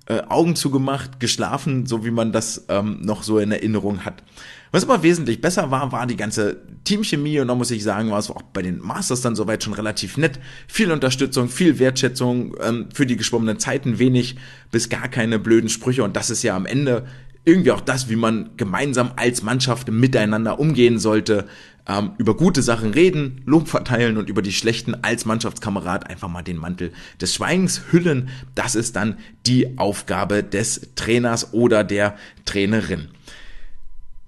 äh, 0.08 0.22
Augen 0.30 0.56
zugemacht, 0.56 1.20
geschlafen, 1.20 1.86
so 1.86 2.04
wie 2.06 2.12
man 2.12 2.32
das 2.32 2.66
ähm, 2.70 3.00
noch 3.02 3.24
so 3.24 3.40
in 3.40 3.52
Erinnerung 3.52 4.04
hat. 4.04 4.24
Was 4.72 4.84
aber 4.84 5.04
wesentlich 5.04 5.42
besser 5.42 5.70
war, 5.70 5.92
war 5.92 6.08
die 6.08 6.16
ganze 6.16 6.62
Teamchemie 6.86 7.42
und 7.42 7.50
da 7.50 7.56
muss 7.56 7.72
ich 7.72 7.84
sagen, 7.84 8.10
war 8.10 8.20
es 8.20 8.30
auch 8.30 8.42
bei 8.42 8.62
den 8.62 8.80
Masters 8.80 9.22
dann 9.22 9.36
soweit 9.36 9.64
schon 9.64 9.74
relativ 9.74 10.16
nett. 10.16 10.40
Viel 10.68 10.92
Unterstützung, 10.92 11.50
viel 11.50 11.78
Wertschätzung 11.78 12.56
ähm, 12.62 12.88
für 12.94 13.06
die 13.06 13.18
geschwommenen 13.18 13.60
Zeiten, 13.60 14.00
wenig 14.00 14.38
bis 14.72 14.88
gar 14.88 15.10
keine 15.10 15.40
blöden 15.40 15.70
Sprüche 15.70 16.04
und 16.04 16.16
das 16.16 16.30
ist 16.30 16.44
ja 16.44 16.56
am 16.56 16.66
Ende 16.66 17.06
irgendwie 17.44 17.72
auch 17.72 17.82
das, 17.82 18.10
wie 18.10 18.16
man 18.16 18.52
gemeinsam 18.56 19.12
als 19.16 19.42
Mannschaft 19.42 19.90
miteinander 19.92 20.60
umgehen 20.60 21.00
sollte, 21.00 21.48
ähm, 21.88 22.12
über 22.18 22.38
gute 22.38 22.62
Sachen 22.62 22.92
reden, 22.92 23.42
Lob 23.46 23.68
verteilen 23.68 24.18
und 24.18 24.30
über 24.30 24.42
die 24.42 24.54
schlechten 24.54 25.04
als 25.04 25.26
Mannschaftskamerad 25.26 26.10
einfach 26.10 26.30
mal 26.30 26.44
den 26.44 26.58
Mantel 26.58 26.92
des 27.20 27.34
Schweigens 27.34 27.82
hüllen. 27.92 28.30
Das 28.54 28.76
ist 28.76 28.96
dann 28.96 29.18
die 29.48 29.78
Aufgabe 29.80 30.44
des 30.44 30.90
Trainers 30.96 31.54
oder 31.54 31.84
der 31.84 32.16
Trainerin. 32.46 33.10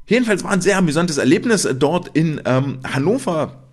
Jedenfalls 0.05 0.43
war 0.43 0.51
ein 0.51 0.61
sehr 0.61 0.77
amüsantes 0.77 1.17
Erlebnis 1.17 1.67
dort 1.79 2.09
in 2.09 2.41
ähm, 2.45 2.79
Hannover. 2.83 3.63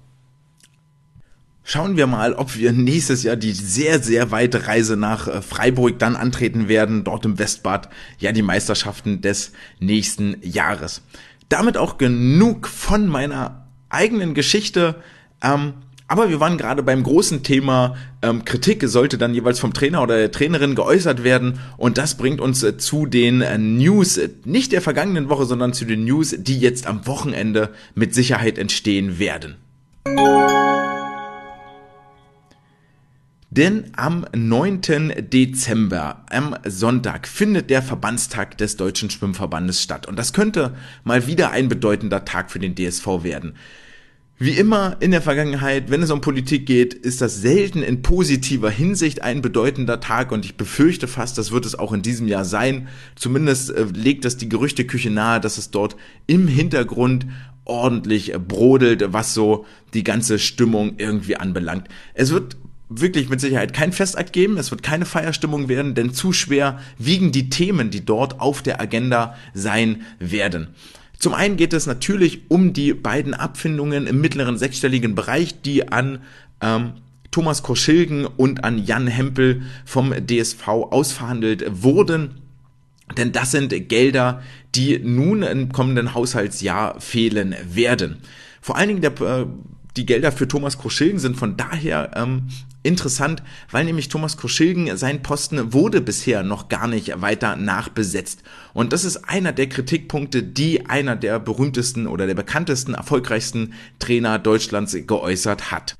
Schauen 1.62 1.96
wir 1.96 2.06
mal, 2.06 2.34
ob 2.34 2.56
wir 2.56 2.72
nächstes 2.72 3.22
Jahr 3.22 3.36
die 3.36 3.52
sehr, 3.52 4.02
sehr 4.02 4.30
weite 4.30 4.66
Reise 4.66 4.96
nach 4.96 5.28
äh, 5.28 5.42
Freiburg 5.42 5.98
dann 5.98 6.16
antreten 6.16 6.68
werden, 6.68 7.04
dort 7.04 7.24
im 7.24 7.38
Westbad, 7.38 7.88
ja 8.18 8.32
die 8.32 8.42
Meisterschaften 8.42 9.20
des 9.20 9.52
nächsten 9.78 10.36
Jahres. 10.42 11.02
Damit 11.48 11.76
auch 11.76 11.98
genug 11.98 12.66
von 12.66 13.06
meiner 13.06 13.66
eigenen 13.88 14.34
Geschichte. 14.34 14.96
Ähm, 15.42 15.74
aber 16.10 16.28
wir 16.28 16.40
waren 16.40 16.58
gerade 16.58 16.82
beim 16.82 17.04
großen 17.04 17.44
Thema 17.44 17.94
ähm, 18.20 18.44
Kritik 18.44 18.82
sollte 18.88 19.16
dann 19.16 19.32
jeweils 19.32 19.60
vom 19.60 19.72
Trainer 19.72 20.02
oder 20.02 20.16
der 20.16 20.32
Trainerin 20.32 20.74
geäußert 20.74 21.22
werden 21.22 21.60
und 21.76 21.98
das 21.98 22.16
bringt 22.16 22.40
uns 22.40 22.64
äh, 22.64 22.76
zu 22.76 23.06
den 23.06 23.42
äh, 23.42 23.56
News, 23.58 24.18
äh, 24.18 24.28
nicht 24.44 24.72
der 24.72 24.82
vergangenen 24.82 25.28
Woche, 25.28 25.44
sondern 25.44 25.72
zu 25.72 25.84
den 25.84 26.04
News, 26.04 26.34
die 26.36 26.58
jetzt 26.58 26.88
am 26.88 27.06
Wochenende 27.06 27.70
mit 27.94 28.12
Sicherheit 28.12 28.58
entstehen 28.58 29.20
werden. 29.20 29.54
Denn 33.50 33.92
am 33.96 34.26
9. 34.34 34.80
Dezember, 35.32 36.24
am 36.28 36.56
Sonntag, 36.66 37.28
findet 37.28 37.70
der 37.70 37.82
Verbandstag 37.82 38.58
des 38.58 38.76
Deutschen 38.76 39.10
Schwimmverbandes 39.10 39.80
statt. 39.80 40.08
Und 40.08 40.18
das 40.18 40.32
könnte 40.32 40.74
mal 41.04 41.28
wieder 41.28 41.52
ein 41.52 41.68
bedeutender 41.68 42.24
Tag 42.24 42.50
für 42.50 42.58
den 42.58 42.74
DSV 42.74 43.22
werden. 43.22 43.54
Wie 44.42 44.52
immer 44.52 44.96
in 45.00 45.10
der 45.10 45.20
Vergangenheit, 45.20 45.90
wenn 45.90 46.02
es 46.02 46.10
um 46.10 46.22
Politik 46.22 46.64
geht, 46.64 46.94
ist 46.94 47.20
das 47.20 47.42
selten 47.42 47.82
in 47.82 48.00
positiver 48.00 48.70
Hinsicht 48.70 49.20
ein 49.20 49.42
bedeutender 49.42 50.00
Tag 50.00 50.32
und 50.32 50.46
ich 50.46 50.56
befürchte 50.56 51.08
fast, 51.08 51.36
das 51.36 51.52
wird 51.52 51.66
es 51.66 51.78
auch 51.78 51.92
in 51.92 52.00
diesem 52.00 52.26
Jahr 52.26 52.46
sein. 52.46 52.88
Zumindest 53.16 53.68
äh, 53.68 53.84
legt 53.92 54.24
das 54.24 54.38
die 54.38 54.48
Gerüchteküche 54.48 55.10
nahe, 55.10 55.40
dass 55.40 55.58
es 55.58 55.70
dort 55.70 55.94
im 56.26 56.48
Hintergrund 56.48 57.26
ordentlich 57.66 58.32
brodelt, 58.32 59.12
was 59.12 59.34
so 59.34 59.66
die 59.92 60.04
ganze 60.04 60.38
Stimmung 60.38 60.94
irgendwie 60.96 61.36
anbelangt. 61.36 61.88
Es 62.14 62.30
wird 62.30 62.56
wirklich 62.88 63.28
mit 63.28 63.42
Sicherheit 63.42 63.74
kein 63.74 63.92
Festakt 63.92 64.32
geben, 64.32 64.56
es 64.56 64.70
wird 64.70 64.82
keine 64.82 65.04
Feierstimmung 65.04 65.68
werden, 65.68 65.94
denn 65.94 66.14
zu 66.14 66.32
schwer 66.32 66.80
wiegen 66.96 67.30
die 67.30 67.50
Themen, 67.50 67.90
die 67.90 68.06
dort 68.06 68.40
auf 68.40 68.62
der 68.62 68.80
Agenda 68.80 69.36
sein 69.52 70.00
werden. 70.18 70.68
Zum 71.20 71.34
einen 71.34 71.58
geht 71.58 71.74
es 71.74 71.86
natürlich 71.86 72.50
um 72.50 72.72
die 72.72 72.94
beiden 72.94 73.34
Abfindungen 73.34 74.06
im 74.06 74.22
mittleren 74.22 74.56
sechsstelligen 74.56 75.14
Bereich, 75.14 75.60
die 75.60 75.86
an 75.86 76.20
ähm, 76.62 76.94
Thomas 77.30 77.62
Koschilgen 77.62 78.24
und 78.24 78.64
an 78.64 78.78
Jan 78.84 79.06
Hempel 79.06 79.62
vom 79.84 80.14
DSV 80.26 80.66
ausverhandelt 80.66 81.82
wurden. 81.82 82.40
Denn 83.18 83.32
das 83.32 83.50
sind 83.50 83.88
Gelder, 83.90 84.42
die 84.74 84.98
nun 84.98 85.42
im 85.42 85.72
kommenden 85.72 86.14
Haushaltsjahr 86.14 86.98
fehlen 87.00 87.54
werden. 87.64 88.16
Vor 88.62 88.78
allen 88.78 88.88
Dingen 88.88 89.02
der, 89.02 89.20
äh, 89.20 89.46
die 89.96 90.06
Gelder 90.06 90.32
für 90.32 90.48
Thomas 90.48 90.78
Koschilgen 90.78 91.18
sind 91.18 91.36
von 91.36 91.56
daher 91.56 92.10
ähm, 92.14 92.48
Interessant, 92.82 93.42
weil 93.70 93.84
nämlich 93.84 94.08
Thomas 94.08 94.38
Koschilgen, 94.38 94.96
sein 94.96 95.22
Posten 95.22 95.74
wurde 95.74 96.00
bisher 96.00 96.42
noch 96.42 96.70
gar 96.70 96.88
nicht 96.88 97.20
weiter 97.20 97.56
nachbesetzt. 97.56 98.42
Und 98.72 98.94
das 98.94 99.04
ist 99.04 99.28
einer 99.28 99.52
der 99.52 99.68
Kritikpunkte, 99.68 100.42
die 100.42 100.86
einer 100.86 101.14
der 101.14 101.38
berühmtesten 101.40 102.06
oder 102.06 102.26
der 102.26 102.34
bekanntesten, 102.34 102.94
erfolgreichsten 102.94 103.74
Trainer 103.98 104.38
Deutschlands 104.38 104.96
geäußert 105.06 105.70
hat. 105.70 105.96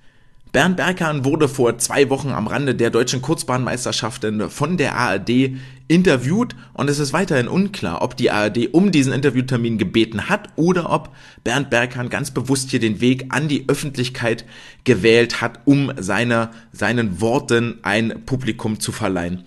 Bernd 0.53 0.77
Berghahn 0.77 1.25
wurde 1.25 1.49
vor 1.49 1.79
zwei 1.79 2.11
Wochen 2.11 2.31
am 2.31 2.49
Rande 2.49 2.75
der 2.75 2.91
deutschen 2.91 3.23
Kurzbahnmeisterschaften 3.23 4.51
von 4.51 4.77
der 4.77 4.97
ARD 4.97 5.53
interviewt 5.87 6.57
und 6.73 6.91
es 6.91 6.99
ist 6.99 7.13
weiterhin 7.13 7.47
unklar, 7.47 8.03
ob 8.03 8.17
die 8.17 8.33
ARD 8.33 8.75
um 8.75 8.91
diesen 8.91 9.13
Interviewtermin 9.13 9.79
gebeten 9.79 10.29
hat 10.29 10.49
oder 10.57 10.91
ob 10.91 11.11
Bernd 11.45 11.71
Berghahn 11.71 12.09
ganz 12.09 12.33
bewusst 12.33 12.71
hier 12.71 12.81
den 12.81 13.01
Weg 13.01 13.27
an 13.29 13.47
die 13.47 13.69
Öffentlichkeit 13.69 14.45
gewählt 14.83 15.41
hat, 15.41 15.61
um 15.67 15.93
seine, 15.97 16.51
seinen 16.73 17.21
Worten 17.21 17.79
ein 17.83 18.25
Publikum 18.27 18.81
zu 18.81 18.91
verleihen. 18.91 19.45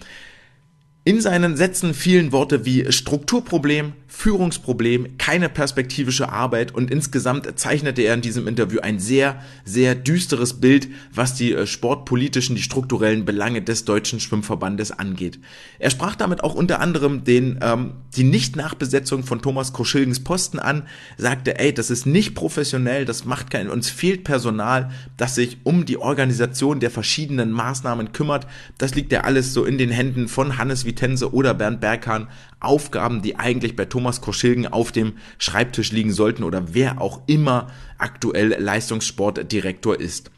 In 1.03 1.19
seinen 1.19 1.57
Sätzen 1.57 1.93
fielen 1.93 2.31
Worte 2.31 2.63
wie 2.63 2.89
Strukturproblem, 2.89 3.91
Führungsproblem, 4.15 5.17
keine 5.17 5.49
perspektivische 5.49 6.29
Arbeit 6.29 6.73
und 6.73 6.91
insgesamt 6.91 7.59
zeichnete 7.59 8.03
er 8.03 8.13
in 8.13 8.21
diesem 8.21 8.47
Interview 8.47 8.79
ein 8.79 8.99
sehr, 8.99 9.41
sehr 9.65 9.95
düsteres 9.95 10.61
Bild, 10.61 10.87
was 11.11 11.33
die 11.33 11.51
äh, 11.51 11.65
sportpolitischen, 11.65 12.55
die 12.55 12.61
strukturellen 12.61 13.25
Belange 13.25 13.63
des 13.63 13.85
deutschen 13.85 14.19
Schwimmverbandes 14.19 14.91
angeht. 14.91 15.39
Er 15.79 15.89
sprach 15.89 16.15
damit 16.15 16.43
auch 16.43 16.53
unter 16.53 16.79
anderem 16.79 17.23
den, 17.23 17.59
ähm, 17.61 17.95
die 18.15 18.23
Nicht-Nachbesetzung 18.23 19.23
von 19.23 19.41
Thomas 19.41 19.73
Koschilgens 19.73 20.23
Posten 20.23 20.59
an, 20.59 20.83
sagte, 21.17 21.59
ey, 21.59 21.73
das 21.73 21.89
ist 21.89 22.05
nicht 22.05 22.35
professionell, 22.35 23.05
das 23.05 23.25
macht 23.25 23.49
kein, 23.49 23.67
uns 23.67 23.89
fehlt 23.89 24.23
Personal, 24.23 24.91
das 25.17 25.35
sich 25.35 25.57
um 25.63 25.85
die 25.85 25.97
Organisation 25.97 26.79
der 26.79 26.91
verschiedenen 26.91 27.51
Maßnahmen 27.51 28.13
kümmert. 28.13 28.45
Das 28.77 28.93
liegt 28.93 29.11
ja 29.11 29.21
alles 29.21 29.53
so 29.53 29.65
in 29.65 29.79
den 29.79 29.89
Händen 29.89 30.27
von 30.27 30.59
Hannes 30.59 30.85
Vitense 30.85 31.33
oder 31.33 31.55
Bernd 31.55 31.81
Berghahn. 31.81 32.27
Aufgaben, 32.63 33.21
die 33.21 33.35
eigentlich 33.35 33.75
bei 33.75 33.85
Thomas 33.85 34.02
Thomas 34.03 34.19
Koschilgen 34.19 34.67
auf 34.67 34.91
dem 34.91 35.13
Schreibtisch 35.37 35.93
liegen 35.93 36.11
sollten 36.11 36.43
oder 36.43 36.73
wer 36.73 36.99
auch 36.99 37.21
immer 37.25 37.67
aktuell 37.97 38.49
Leistungssportdirektor 38.59 39.97
ist. 39.97 40.29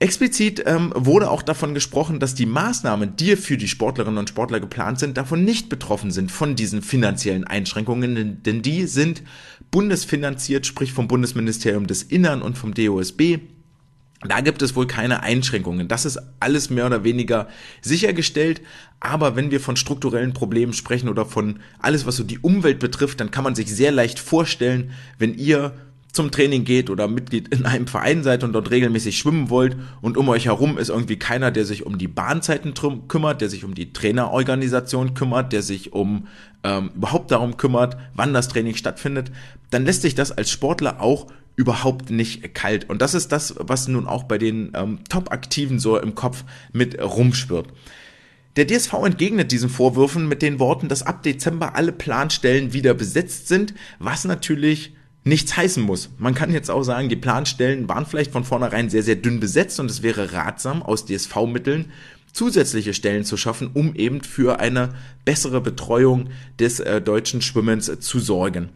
Explizit 0.00 0.62
ähm, 0.66 0.92
wurde 0.94 1.30
auch 1.30 1.40
davon 1.40 1.72
gesprochen, 1.72 2.20
dass 2.20 2.34
die 2.34 2.44
Maßnahmen, 2.44 3.16
die 3.16 3.36
für 3.36 3.56
die 3.56 3.68
Sportlerinnen 3.68 4.18
und 4.18 4.28
Sportler 4.28 4.60
geplant 4.60 4.98
sind, 4.98 5.16
davon 5.16 5.44
nicht 5.44 5.70
betroffen 5.70 6.10
sind 6.10 6.30
von 6.30 6.54
diesen 6.54 6.82
finanziellen 6.82 7.44
Einschränkungen, 7.44 8.42
denn 8.42 8.60
die 8.60 8.84
sind 8.84 9.22
bundesfinanziert, 9.70 10.66
sprich 10.66 10.92
vom 10.92 11.08
Bundesministerium 11.08 11.86
des 11.86 12.02
Innern 12.02 12.42
und 12.42 12.58
vom 12.58 12.74
DOSB. 12.74 13.38
Da 14.28 14.40
gibt 14.40 14.62
es 14.62 14.76
wohl 14.76 14.86
keine 14.86 15.22
Einschränkungen. 15.22 15.88
Das 15.88 16.04
ist 16.04 16.18
alles 16.40 16.70
mehr 16.70 16.86
oder 16.86 17.04
weniger 17.04 17.48
sichergestellt. 17.80 18.60
Aber 19.00 19.34
wenn 19.34 19.50
wir 19.50 19.60
von 19.60 19.76
strukturellen 19.76 20.32
Problemen 20.32 20.72
sprechen 20.72 21.08
oder 21.08 21.26
von 21.26 21.58
alles, 21.80 22.06
was 22.06 22.16
so 22.16 22.24
die 22.24 22.38
Umwelt 22.38 22.78
betrifft, 22.78 23.20
dann 23.20 23.30
kann 23.30 23.44
man 23.44 23.54
sich 23.54 23.74
sehr 23.74 23.90
leicht 23.90 24.18
vorstellen, 24.18 24.92
wenn 25.18 25.34
ihr 25.34 25.74
zum 26.12 26.30
Training 26.30 26.64
geht 26.64 26.90
oder 26.90 27.08
Mitglied 27.08 27.48
in 27.48 27.64
einem 27.64 27.86
Verein 27.86 28.22
seid 28.22 28.44
und 28.44 28.52
dort 28.52 28.70
regelmäßig 28.70 29.16
schwimmen 29.18 29.48
wollt 29.48 29.76
und 30.02 30.18
um 30.18 30.28
euch 30.28 30.44
herum 30.44 30.76
ist 30.76 30.90
irgendwie 30.90 31.18
keiner, 31.18 31.50
der 31.50 31.64
sich 31.64 31.86
um 31.86 31.96
die 31.96 32.08
Bahnzeiten 32.08 32.74
kümmert, 33.08 33.40
der 33.40 33.48
sich 33.48 33.64
um 33.64 33.74
die 33.74 33.94
Trainerorganisation 33.94 35.14
kümmert, 35.14 35.52
der 35.54 35.62
sich 35.62 35.94
um 35.94 36.28
ähm, 36.64 36.90
überhaupt 36.94 37.30
darum 37.30 37.56
kümmert, 37.56 37.96
wann 38.14 38.34
das 38.34 38.48
Training 38.48 38.74
stattfindet, 38.74 39.32
dann 39.70 39.86
lässt 39.86 40.02
sich 40.02 40.14
das 40.14 40.32
als 40.32 40.50
Sportler 40.50 41.00
auch 41.00 41.28
überhaupt 41.56 42.10
nicht 42.10 42.54
kalt. 42.54 42.88
Und 42.88 43.02
das 43.02 43.14
ist 43.14 43.32
das, 43.32 43.54
was 43.58 43.88
nun 43.88 44.06
auch 44.06 44.24
bei 44.24 44.38
den 44.38 44.72
ähm, 44.74 45.00
Top-Aktiven 45.08 45.78
so 45.78 45.98
im 45.98 46.14
Kopf 46.14 46.44
mit 46.72 47.00
rumschwirrt. 47.00 47.68
Der 48.56 48.66
DSV 48.66 48.92
entgegnet 49.04 49.50
diesen 49.50 49.70
Vorwürfen 49.70 50.28
mit 50.28 50.42
den 50.42 50.58
Worten, 50.58 50.88
dass 50.88 51.02
ab 51.02 51.22
Dezember 51.22 51.74
alle 51.74 51.92
Planstellen 51.92 52.72
wieder 52.72 52.92
besetzt 52.92 53.48
sind, 53.48 53.74
was 53.98 54.24
natürlich 54.24 54.94
nichts 55.24 55.56
heißen 55.56 55.82
muss. 55.82 56.10
Man 56.18 56.34
kann 56.34 56.52
jetzt 56.52 56.70
auch 56.70 56.82
sagen, 56.82 57.08
die 57.08 57.16
Planstellen 57.16 57.88
waren 57.88 58.06
vielleicht 58.06 58.32
von 58.32 58.44
vornherein 58.44 58.90
sehr, 58.90 59.02
sehr 59.02 59.16
dünn 59.16 59.40
besetzt 59.40 59.80
und 59.80 59.90
es 59.90 60.02
wäre 60.02 60.32
ratsam, 60.32 60.82
aus 60.82 61.06
DSV-Mitteln 61.06 61.86
zusätzliche 62.32 62.94
Stellen 62.94 63.24
zu 63.24 63.36
schaffen, 63.36 63.70
um 63.72 63.94
eben 63.94 64.22
für 64.22 64.58
eine 64.58 64.94
bessere 65.24 65.60
Betreuung 65.60 66.30
des 66.58 66.80
äh, 66.80 67.00
deutschen 67.00 67.42
Schwimmens 67.42 67.90
zu 68.00 68.18
sorgen. 68.18 68.70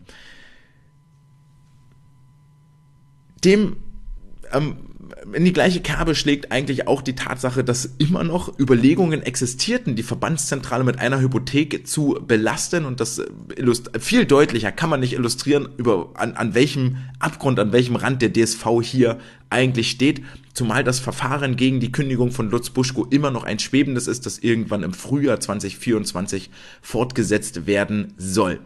Dem 3.44 3.76
ähm, 4.52 4.76
in 5.32 5.44
die 5.44 5.52
gleiche 5.52 5.80
Kerbe 5.80 6.14
schlägt 6.14 6.52
eigentlich 6.52 6.86
auch 6.88 7.02
die 7.02 7.14
Tatsache, 7.14 7.64
dass 7.64 7.90
immer 7.98 8.24
noch 8.24 8.58
Überlegungen 8.58 9.22
existierten, 9.22 9.96
die 9.96 10.02
Verbandszentrale 10.02 10.84
mit 10.84 10.98
einer 10.98 11.20
Hypothek 11.20 11.86
zu 11.86 12.18
belasten 12.26 12.84
und 12.84 13.00
das 13.00 13.18
äh, 13.18 13.98
viel 13.98 14.24
deutlicher 14.24 14.72
kann 14.72 14.90
man 14.90 15.00
nicht 15.00 15.14
illustrieren, 15.14 15.68
über 15.76 16.10
an, 16.14 16.34
an 16.34 16.54
welchem 16.54 16.98
Abgrund, 17.18 17.58
an 17.58 17.72
welchem 17.72 17.96
Rand 17.96 18.22
der 18.22 18.32
DSV 18.32 18.66
hier 18.82 19.18
eigentlich 19.50 19.90
steht, 19.90 20.22
zumal 20.54 20.84
das 20.84 20.98
Verfahren 20.98 21.56
gegen 21.56 21.80
die 21.80 21.92
Kündigung 21.92 22.32
von 22.32 22.50
Lutz 22.50 22.70
Buschko 22.70 23.06
immer 23.10 23.30
noch 23.30 23.44
ein 23.44 23.58
schwebendes 23.58 24.08
ist, 24.08 24.26
das 24.26 24.38
irgendwann 24.38 24.82
im 24.82 24.92
Frühjahr 24.92 25.40
2024 25.40 26.50
fortgesetzt 26.82 27.66
werden 27.66 28.14
soll. 28.16 28.60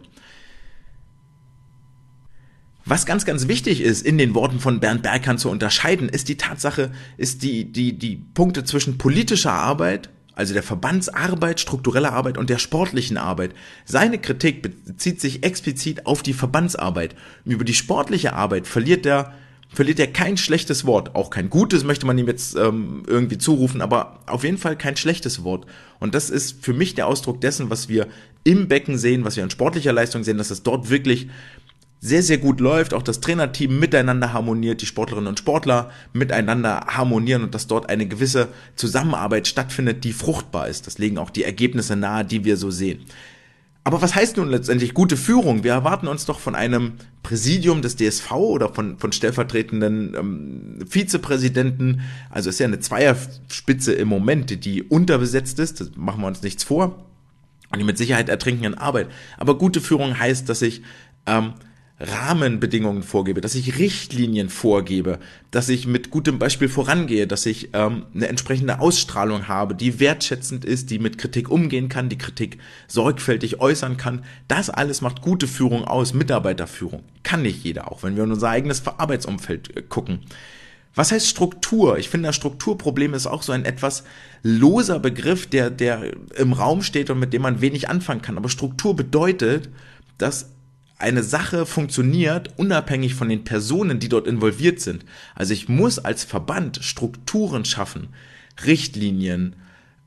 Was 2.85 3.05
ganz, 3.05 3.25
ganz 3.25 3.47
wichtig 3.47 3.81
ist, 3.81 4.01
in 4.01 4.17
den 4.17 4.33
Worten 4.33 4.59
von 4.59 4.79
Bernd 4.79 5.03
Berghahn 5.03 5.37
zu 5.37 5.49
unterscheiden, 5.49 6.09
ist 6.09 6.29
die 6.29 6.37
Tatsache, 6.37 6.91
ist 7.17 7.43
die, 7.43 7.71
die, 7.71 7.97
die 7.97 8.15
Punkte 8.15 8.63
zwischen 8.63 8.97
politischer 8.97 9.53
Arbeit, 9.53 10.09
also 10.33 10.53
der 10.53 10.63
Verbandsarbeit, 10.63 11.59
struktureller 11.59 12.13
Arbeit 12.13 12.37
und 12.37 12.49
der 12.49 12.57
sportlichen 12.57 13.17
Arbeit. 13.17 13.53
Seine 13.85 14.17
Kritik 14.17 14.63
bezieht 14.63 15.21
sich 15.21 15.43
explizit 15.43 16.07
auf 16.07 16.23
die 16.23 16.33
Verbandsarbeit. 16.33 17.15
Über 17.45 17.65
die 17.65 17.75
sportliche 17.75 18.33
Arbeit 18.33 18.65
verliert 18.65 19.05
er, 19.05 19.33
verliert 19.69 19.99
er 19.99 20.07
kein 20.07 20.37
schlechtes 20.37 20.85
Wort. 20.85 21.15
Auch 21.15 21.29
kein 21.29 21.49
gutes 21.49 21.83
möchte 21.83 22.05
man 22.07 22.17
ihm 22.17 22.27
jetzt 22.27 22.55
ähm, 22.55 23.03
irgendwie 23.07 23.37
zurufen, 23.37 23.81
aber 23.81 24.19
auf 24.25 24.43
jeden 24.43 24.57
Fall 24.57 24.75
kein 24.75 24.97
schlechtes 24.97 25.43
Wort. 25.43 25.65
Und 25.99 26.15
das 26.15 26.29
ist 26.29 26.63
für 26.63 26.73
mich 26.73 26.95
der 26.95 27.07
Ausdruck 27.07 27.41
dessen, 27.41 27.69
was 27.69 27.87
wir 27.87 28.07
im 28.43 28.67
Becken 28.67 28.97
sehen, 28.97 29.23
was 29.23 29.35
wir 29.35 29.43
an 29.43 29.51
sportlicher 29.51 29.93
Leistung 29.93 30.23
sehen, 30.23 30.37
dass 30.37 30.49
es 30.49 30.63
dort 30.63 30.89
wirklich 30.89 31.29
sehr, 32.03 32.23
sehr 32.23 32.39
gut 32.39 32.59
läuft, 32.59 32.95
auch 32.95 33.03
das 33.03 33.21
Trainerteam 33.21 33.79
miteinander 33.79 34.33
harmoniert, 34.33 34.81
die 34.81 34.87
Sportlerinnen 34.87 35.27
und 35.27 35.37
Sportler 35.37 35.91
miteinander 36.13 36.87
harmonieren 36.87 37.43
und 37.43 37.53
dass 37.53 37.67
dort 37.67 37.89
eine 37.89 38.07
gewisse 38.07 38.47
Zusammenarbeit 38.75 39.47
stattfindet, 39.47 40.03
die 40.03 40.11
fruchtbar 40.11 40.67
ist. 40.67 40.87
Das 40.87 40.97
legen 40.97 41.19
auch 41.19 41.29
die 41.29 41.43
Ergebnisse 41.43 41.95
nahe, 41.95 42.25
die 42.25 42.43
wir 42.43 42.57
so 42.57 42.71
sehen. 42.71 43.05
Aber 43.83 44.01
was 44.01 44.15
heißt 44.15 44.37
nun 44.37 44.49
letztendlich 44.49 44.95
gute 44.95 45.15
Führung? 45.15 45.63
Wir 45.63 45.73
erwarten 45.73 46.07
uns 46.07 46.25
doch 46.25 46.39
von 46.39 46.55
einem 46.55 46.93
Präsidium 47.21 47.83
des 47.83 47.95
DSV 47.97 48.31
oder 48.31 48.73
von, 48.73 48.97
von 48.97 49.11
stellvertretenden 49.11 50.15
ähm, 50.15 50.79
Vizepräsidenten, 50.87 52.01
also 52.31 52.49
es 52.49 52.55
ist 52.55 52.59
ja 52.59 52.67
eine 52.67 52.79
Zweierspitze 52.79 53.93
im 53.93 54.07
Moment, 54.07 54.65
die 54.65 54.83
unterbesetzt 54.83 55.59
ist, 55.59 55.81
das 55.81 55.91
machen 55.95 56.21
wir 56.21 56.27
uns 56.27 56.41
nichts 56.41 56.63
vor, 56.63 57.05
und 57.71 57.79
die 57.79 57.85
mit 57.85 57.97
Sicherheit 57.99 58.27
ertrinken 58.27 58.65
in 58.65 58.73
Arbeit. 58.75 59.07
Aber 59.37 59.57
gute 59.57 59.81
Führung 59.81 60.17
heißt, 60.17 60.49
dass 60.49 60.61
ich 60.63 60.81
ähm, 61.25 61.53
Rahmenbedingungen 62.01 63.03
vorgebe, 63.03 63.41
dass 63.41 63.53
ich 63.53 63.77
Richtlinien 63.77 64.49
vorgebe, 64.49 65.19
dass 65.51 65.69
ich 65.69 65.85
mit 65.85 66.09
gutem 66.09 66.39
Beispiel 66.39 66.67
vorangehe, 66.67 67.27
dass 67.27 67.45
ich 67.45 67.69
ähm, 67.73 68.05
eine 68.15 68.27
entsprechende 68.27 68.79
Ausstrahlung 68.79 69.47
habe, 69.47 69.75
die 69.75 69.99
wertschätzend 69.99 70.65
ist, 70.65 70.89
die 70.89 70.99
mit 70.99 71.17
Kritik 71.17 71.49
umgehen 71.49 71.89
kann, 71.89 72.09
die 72.09 72.17
Kritik 72.17 72.57
sorgfältig 72.87 73.59
äußern 73.59 73.97
kann. 73.97 74.25
Das 74.47 74.69
alles 74.69 75.01
macht 75.01 75.21
gute 75.21 75.47
Führung 75.47 75.85
aus, 75.85 76.13
Mitarbeiterführung. 76.13 77.03
Kann 77.23 77.43
nicht 77.43 77.63
jeder, 77.63 77.91
auch 77.91 78.01
wenn 78.03 78.15
wir 78.15 78.23
in 78.23 78.31
unser 78.31 78.49
eigenes 78.49 78.85
Arbeitsumfeld 78.85 79.77
äh, 79.77 79.81
gucken. 79.83 80.21
Was 80.93 81.11
heißt 81.11 81.27
Struktur? 81.27 81.99
Ich 81.99 82.09
finde, 82.09 82.27
das 82.27 82.35
Strukturproblem 82.35 83.13
ist 83.13 83.27
auch 83.27 83.43
so 83.43 83.53
ein 83.53 83.63
etwas 83.63 84.03
loser 84.43 84.99
Begriff, 84.99 85.47
der, 85.47 85.69
der 85.69 86.11
im 86.35 86.51
Raum 86.51 86.81
steht 86.81 87.09
und 87.09 87.19
mit 87.19 87.31
dem 87.31 87.43
man 87.43 87.61
wenig 87.61 87.87
anfangen 87.87 88.21
kann. 88.21 88.37
Aber 88.37 88.49
Struktur 88.49 88.93
bedeutet, 88.93 89.69
dass 90.17 90.51
eine 91.01 91.23
Sache 91.23 91.65
funktioniert 91.65 92.53
unabhängig 92.57 93.15
von 93.15 93.29
den 93.29 93.43
Personen, 93.43 93.99
die 93.99 94.09
dort 94.09 94.27
involviert 94.27 94.79
sind. 94.79 95.05
Also 95.35 95.53
ich 95.53 95.67
muss 95.67 95.99
als 95.99 96.23
Verband 96.23 96.79
Strukturen 96.81 97.65
schaffen, 97.65 98.09
Richtlinien, 98.65 99.55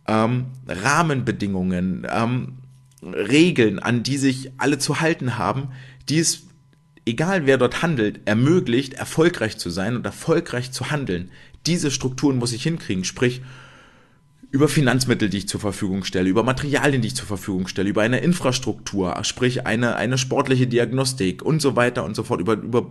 ähm, 0.06 0.46
Rahmenbedingungen, 0.66 2.06
ähm, 2.10 2.58
Regeln, 3.02 3.78
an 3.78 4.02
die 4.02 4.16
sich 4.16 4.52
alle 4.56 4.78
zu 4.78 5.00
halten 5.00 5.36
haben, 5.36 5.68
die 6.08 6.18
es, 6.18 6.44
egal 7.06 7.46
wer 7.46 7.58
dort 7.58 7.82
handelt, 7.82 8.20
ermöglicht, 8.26 8.94
erfolgreich 8.94 9.58
zu 9.58 9.70
sein 9.70 9.96
und 9.96 10.06
erfolgreich 10.06 10.72
zu 10.72 10.90
handeln. 10.90 11.30
Diese 11.66 11.90
Strukturen 11.90 12.38
muss 12.38 12.52
ich 12.52 12.62
hinkriegen, 12.62 13.04
sprich 13.04 13.42
über 14.54 14.68
Finanzmittel, 14.68 15.28
die 15.28 15.38
ich 15.38 15.48
zur 15.48 15.58
Verfügung 15.58 16.04
stelle, 16.04 16.28
über 16.28 16.44
Materialien, 16.44 17.02
die 17.02 17.08
ich 17.08 17.16
zur 17.16 17.26
Verfügung 17.26 17.66
stelle, 17.66 17.88
über 17.88 18.02
eine 18.02 18.18
Infrastruktur, 18.18 19.18
sprich 19.24 19.66
eine, 19.66 19.96
eine 19.96 20.16
sportliche 20.16 20.68
Diagnostik 20.68 21.42
und 21.42 21.60
so 21.60 21.74
weiter 21.74 22.04
und 22.04 22.14
so 22.14 22.22
fort, 22.22 22.40
über, 22.40 22.52
über 22.52 22.88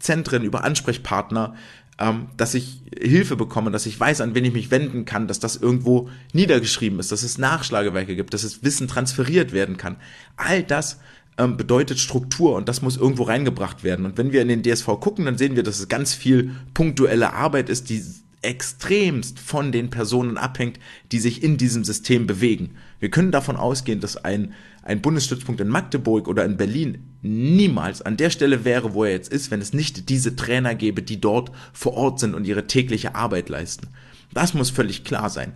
Zentren, 0.00 0.44
über 0.44 0.64
Ansprechpartner, 0.64 1.54
ähm, 1.98 2.26
dass 2.36 2.52
ich 2.52 2.82
Hilfe 2.94 3.36
bekomme, 3.36 3.70
dass 3.70 3.86
ich 3.86 3.98
weiß, 3.98 4.20
an 4.20 4.34
wen 4.34 4.44
ich 4.44 4.52
mich 4.52 4.70
wenden 4.70 5.06
kann, 5.06 5.26
dass 5.28 5.40
das 5.40 5.56
irgendwo 5.56 6.10
niedergeschrieben 6.34 7.00
ist, 7.00 7.10
dass 7.10 7.22
es 7.22 7.38
Nachschlagewerke 7.38 8.14
gibt, 8.14 8.34
dass 8.34 8.44
es 8.44 8.62
Wissen 8.62 8.86
transferiert 8.86 9.52
werden 9.52 9.78
kann. 9.78 9.96
All 10.36 10.62
das 10.62 11.00
ähm, 11.38 11.56
bedeutet 11.56 11.98
Struktur 11.98 12.54
und 12.54 12.68
das 12.68 12.82
muss 12.82 12.98
irgendwo 12.98 13.22
reingebracht 13.22 13.82
werden. 13.82 14.04
Und 14.04 14.18
wenn 14.18 14.32
wir 14.32 14.42
in 14.42 14.48
den 14.48 14.62
DSV 14.62 14.86
gucken, 15.00 15.24
dann 15.24 15.38
sehen 15.38 15.56
wir, 15.56 15.62
dass 15.62 15.80
es 15.80 15.88
ganz 15.88 16.12
viel 16.12 16.50
punktuelle 16.74 17.32
Arbeit 17.32 17.70
ist, 17.70 17.88
die 17.88 18.04
extremst 18.42 19.38
von 19.40 19.72
den 19.72 19.90
Personen 19.90 20.38
abhängt, 20.38 20.78
die 21.10 21.18
sich 21.18 21.42
in 21.42 21.56
diesem 21.56 21.84
System 21.84 22.26
bewegen. 22.26 22.76
Wir 23.00 23.10
können 23.10 23.32
davon 23.32 23.56
ausgehen, 23.56 24.00
dass 24.00 24.16
ein, 24.16 24.54
ein 24.82 25.00
Bundesstützpunkt 25.02 25.60
in 25.60 25.68
Magdeburg 25.68 26.28
oder 26.28 26.44
in 26.44 26.56
Berlin 26.56 27.04
niemals 27.22 28.00
an 28.00 28.16
der 28.16 28.30
Stelle 28.30 28.64
wäre, 28.64 28.94
wo 28.94 29.04
er 29.04 29.12
jetzt 29.12 29.32
ist, 29.32 29.50
wenn 29.50 29.60
es 29.60 29.72
nicht 29.72 30.08
diese 30.08 30.36
Trainer 30.36 30.74
gäbe, 30.74 31.02
die 31.02 31.20
dort 31.20 31.50
vor 31.72 31.94
Ort 31.94 32.20
sind 32.20 32.34
und 32.34 32.46
ihre 32.46 32.66
tägliche 32.66 33.14
Arbeit 33.14 33.48
leisten. 33.48 33.88
Das 34.32 34.54
muss 34.54 34.70
völlig 34.70 35.04
klar 35.04 35.30
sein. 35.30 35.54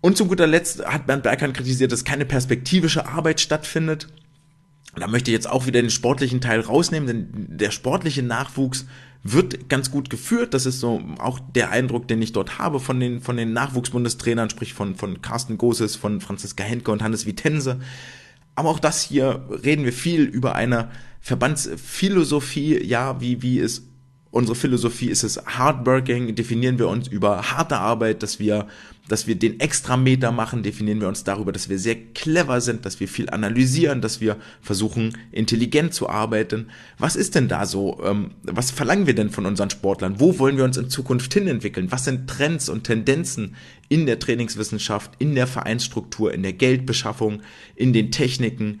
Und 0.00 0.16
zu 0.16 0.26
guter 0.26 0.46
Letzt 0.46 0.84
hat 0.84 1.06
Bernd 1.06 1.22
Berghahn 1.22 1.54
kritisiert, 1.54 1.90
dass 1.90 2.04
keine 2.04 2.26
perspektivische 2.26 3.06
Arbeit 3.08 3.40
stattfindet. 3.40 4.08
Da 4.94 5.08
möchte 5.08 5.30
ich 5.30 5.34
jetzt 5.34 5.48
auch 5.48 5.66
wieder 5.66 5.80
den 5.80 5.90
sportlichen 5.90 6.40
Teil 6.40 6.60
rausnehmen, 6.60 7.06
denn 7.06 7.58
der 7.58 7.70
sportliche 7.70 8.22
Nachwuchs 8.22 8.86
wird 9.24 9.70
ganz 9.70 9.90
gut 9.90 10.10
geführt. 10.10 10.54
Das 10.54 10.66
ist 10.66 10.78
so 10.78 11.02
auch 11.18 11.40
der 11.40 11.70
Eindruck, 11.70 12.06
den 12.06 12.22
ich 12.22 12.32
dort 12.32 12.58
habe 12.58 12.78
von 12.78 13.00
den, 13.00 13.20
von 13.20 13.36
den 13.36 13.54
Nachwuchsbundestrainern, 13.54 14.50
sprich 14.50 14.74
von, 14.74 14.94
von 14.94 15.22
Carsten 15.22 15.58
Goses, 15.58 15.96
von 15.96 16.20
Franziska 16.20 16.62
Henke 16.62 16.92
und 16.92 17.02
Hannes 17.02 17.26
Vitense. 17.26 17.80
Aber 18.54 18.68
auch 18.68 18.78
das 18.78 19.02
hier 19.02 19.44
reden 19.48 19.84
wir 19.84 19.92
viel 19.92 20.22
über 20.22 20.54
eine 20.54 20.90
Verbandsphilosophie, 21.20 22.84
ja, 22.84 23.20
wie, 23.20 23.42
wie 23.42 23.58
es 23.58 23.88
unsere 24.30 24.56
Philosophie 24.56 25.08
ist 25.08 25.22
es 25.22 25.38
hardworking, 25.46 26.34
definieren 26.34 26.78
wir 26.78 26.88
uns 26.88 27.08
über 27.08 27.52
harte 27.52 27.78
Arbeit, 27.78 28.22
dass 28.22 28.38
wir, 28.38 28.66
dass 29.08 29.26
wir 29.26 29.34
den 29.34 29.60
Extrameter 29.60 30.32
machen, 30.32 30.62
definieren 30.62 31.00
wir 31.00 31.08
uns 31.08 31.24
darüber, 31.24 31.52
dass 31.52 31.68
wir 31.68 31.78
sehr 31.78 31.96
clever 32.14 32.60
sind, 32.60 32.86
dass 32.86 33.00
wir 33.00 33.08
viel 33.08 33.28
analysieren, 33.28 34.00
dass 34.00 34.20
wir 34.20 34.36
versuchen, 34.62 35.18
intelligent 35.30 35.92
zu 35.92 36.08
arbeiten. 36.08 36.68
Was 36.98 37.14
ist 37.14 37.34
denn 37.34 37.48
da 37.48 37.66
so? 37.66 38.00
Ähm, 38.02 38.30
was 38.42 38.70
verlangen 38.70 39.06
wir 39.06 39.14
denn 39.14 39.30
von 39.30 39.44
unseren 39.44 39.70
Sportlern? 39.70 40.20
Wo 40.20 40.38
wollen 40.38 40.56
wir 40.56 40.64
uns 40.64 40.78
in 40.78 40.88
Zukunft 40.88 41.34
hin 41.34 41.46
entwickeln? 41.48 41.92
Was 41.92 42.04
sind 42.04 42.28
Trends 42.28 42.68
und 42.68 42.84
Tendenzen 42.84 43.56
in 43.90 44.06
der 44.06 44.18
Trainingswissenschaft, 44.18 45.12
in 45.18 45.34
der 45.34 45.46
Vereinsstruktur, 45.46 46.32
in 46.32 46.42
der 46.42 46.54
Geldbeschaffung, 46.54 47.42
in 47.76 47.92
den 47.92 48.10
Techniken? 48.10 48.80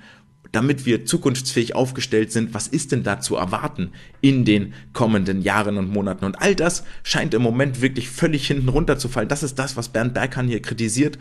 Damit 0.54 0.86
wir 0.86 1.04
zukunftsfähig 1.04 1.74
aufgestellt 1.74 2.30
sind, 2.30 2.54
was 2.54 2.68
ist 2.68 2.92
denn 2.92 3.02
da 3.02 3.20
zu 3.20 3.36
erwarten 3.36 3.92
in 4.20 4.44
den 4.44 4.72
kommenden 4.92 5.42
Jahren 5.42 5.76
und 5.76 5.90
Monaten. 5.90 6.24
Und 6.24 6.40
all 6.40 6.54
das 6.54 6.84
scheint 7.02 7.34
im 7.34 7.42
Moment 7.42 7.82
wirklich 7.82 8.08
völlig 8.08 8.46
hinten 8.46 8.68
runterzufallen. 8.68 9.28
Das 9.28 9.42
ist 9.42 9.58
das, 9.58 9.76
was 9.76 9.88
Bernd 9.88 10.14
Berghahn 10.14 10.48
hier 10.48 10.62
kritisiert. 10.62 11.18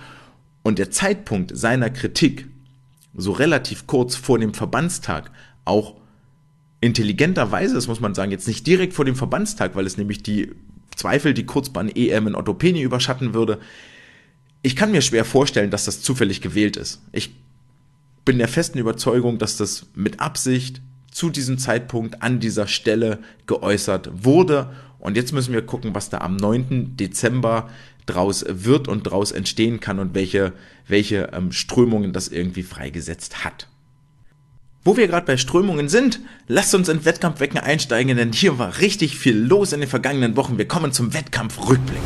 Und 0.61 0.79
der 0.79 0.91
Zeitpunkt 0.91 1.57
seiner 1.57 1.89
Kritik, 1.89 2.47
so 3.15 3.31
relativ 3.31 3.87
kurz 3.87 4.15
vor 4.15 4.39
dem 4.39 4.53
Verbandstag, 4.53 5.31
auch 5.65 5.95
intelligenterweise, 6.79 7.73
das 7.75 7.87
muss 7.87 7.99
man 7.99 8.13
sagen, 8.13 8.31
jetzt 8.31 8.47
nicht 8.47 8.67
direkt 8.67 8.93
vor 8.93 9.05
dem 9.05 9.15
Verbandstag, 9.15 9.75
weil 9.75 9.85
es 9.85 9.97
nämlich 9.97 10.21
die 10.21 10.51
Zweifel, 10.95 11.33
die 11.33 11.45
Kurzbahn-EM 11.45 12.27
in 12.27 12.35
Ottopeni 12.35 12.81
überschatten 12.81 13.33
würde. 13.33 13.59
Ich 14.61 14.75
kann 14.75 14.91
mir 14.91 15.01
schwer 15.01 15.25
vorstellen, 15.25 15.71
dass 15.71 15.85
das 15.85 16.01
zufällig 16.01 16.41
gewählt 16.41 16.77
ist. 16.77 17.01
Ich 17.11 17.31
bin 18.25 18.37
der 18.37 18.47
festen 18.47 18.77
Überzeugung, 18.77 19.37
dass 19.37 19.57
das 19.57 19.87
mit 19.95 20.19
Absicht 20.19 20.81
zu 21.11 21.29
diesem 21.29 21.57
Zeitpunkt 21.57 22.21
an 22.21 22.39
dieser 22.39 22.67
Stelle 22.67 23.19
geäußert 23.45 24.09
wurde. 24.23 24.71
Und 24.99 25.17
jetzt 25.17 25.33
müssen 25.33 25.53
wir 25.53 25.65
gucken, 25.65 25.93
was 25.93 26.09
da 26.09 26.19
am 26.19 26.35
9. 26.35 26.95
Dezember 26.97 27.69
draus 28.05 28.45
wird 28.47 28.87
und 28.87 29.03
draus 29.03 29.31
entstehen 29.31 29.79
kann 29.79 29.99
und 29.99 30.13
welche, 30.15 30.53
welche 30.87 31.29
ähm, 31.33 31.51
Strömungen 31.51 32.13
das 32.13 32.27
irgendwie 32.27 32.63
freigesetzt 32.63 33.43
hat. 33.43 33.67
Wo 34.85 34.97
wir 34.97 35.07
gerade 35.07 35.25
bei 35.25 35.37
Strömungen 35.37 35.87
sind, 35.87 36.19
lasst 36.47 36.75
uns 36.75 36.89
in 36.89 37.05
Wettkampfwecken 37.05 37.57
einsteigen, 37.57 38.17
denn 38.17 38.33
hier 38.33 38.59
war 38.59 38.79
richtig 38.79 39.17
viel 39.17 39.37
los 39.37 39.71
in 39.71 39.79
den 39.79 39.89
vergangenen 39.89 40.35
Wochen. 40.35 40.57
Wir 40.57 40.67
kommen 40.67 40.91
zum 40.91 41.13
Wettkampfrückblick. 41.13 42.01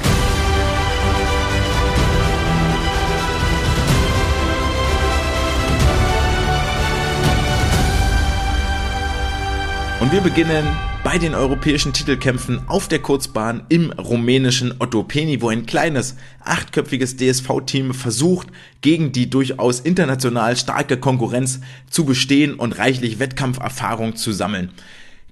Und 10.07 10.13
wir 10.13 10.21
beginnen 10.21 10.65
bei 11.03 11.17
den 11.17 11.35
europäischen 11.35 11.91
Titelkämpfen 11.91 12.61
auf 12.69 12.87
der 12.87 12.99
Kurzbahn 12.99 13.65
im 13.67 13.91
rumänischen 13.91 14.75
Ottopeni, 14.79 15.41
wo 15.41 15.49
ein 15.49 15.65
kleines 15.65 16.15
achtköpfiges 16.45 17.17
DSV-Team 17.17 17.93
versucht, 17.93 18.47
gegen 18.79 19.11
die 19.11 19.29
durchaus 19.29 19.81
international 19.81 20.55
starke 20.55 20.95
Konkurrenz 20.95 21.59
zu 21.89 22.05
bestehen 22.05 22.53
und 22.53 22.77
reichlich 22.77 23.19
Wettkampferfahrung 23.19 24.15
zu 24.15 24.31
sammeln 24.31 24.71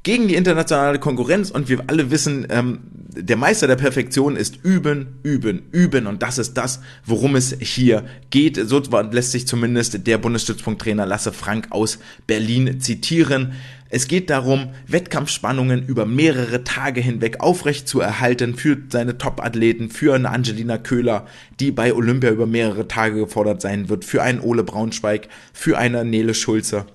gegen 0.06 0.28
die 0.28 0.36
internationale 0.36 1.00
Konkurrenz 1.00 1.50
und 1.50 1.68
wir 1.68 1.84
alle 1.88 2.12
wissen, 2.12 2.46
ähm, 2.52 2.82
der 2.94 3.38
Meister 3.38 3.66
der 3.66 3.76
Perfektion 3.76 4.36
ist 4.36 4.64
üben, 4.64 5.20
üben, 5.24 5.64
üben 5.72 6.06
und 6.06 6.22
das 6.22 6.38
ist 6.38 6.54
das, 6.54 6.80
worum 7.06 7.36
es 7.36 7.56
hier 7.60 8.06
geht. 8.30 8.60
So 8.70 8.84
lässt 9.12 9.32
sich 9.32 9.48
zumindest 9.48 10.06
der 10.06 10.20
Bundesstützpunkttrainer 10.20 11.08
Lasse 11.08 11.34
Frank 11.34 11.70
aus 11.72 11.98
Berlin 12.28 12.80
zitieren. 12.82 13.54
Es 13.90 14.08
geht 14.08 14.32
darum, 14.32 14.70
Wettkampfspannungen 14.88 15.86
über 15.86 16.06
mehrere 16.06 16.64
Tage 16.64 17.02
hinweg 17.02 17.40
aufrecht 17.40 17.88
zu 17.88 18.00
erhalten 18.00 18.56
für 18.56 18.78
seine 18.90 19.18
Top-Athleten, 19.18 19.90
für 19.90 20.16
eine 20.16 20.30
Angelina 20.30 20.78
Köhler, 20.80 21.28
die 21.60 21.72
bei 21.72 21.94
Olympia 21.94 22.32
über 22.32 22.48
mehrere 22.48 22.88
Tage 22.88 23.20
gefordert 23.20 23.62
sein 23.62 23.88
wird, 23.88 24.04
für 24.04 24.24
einen 24.24 24.40
Ole 24.40 24.64
Braunschweig, 24.64 25.28
für 25.54 25.78
eine 25.78 26.04
Nele 26.04 26.34
Schulze. 26.34 26.88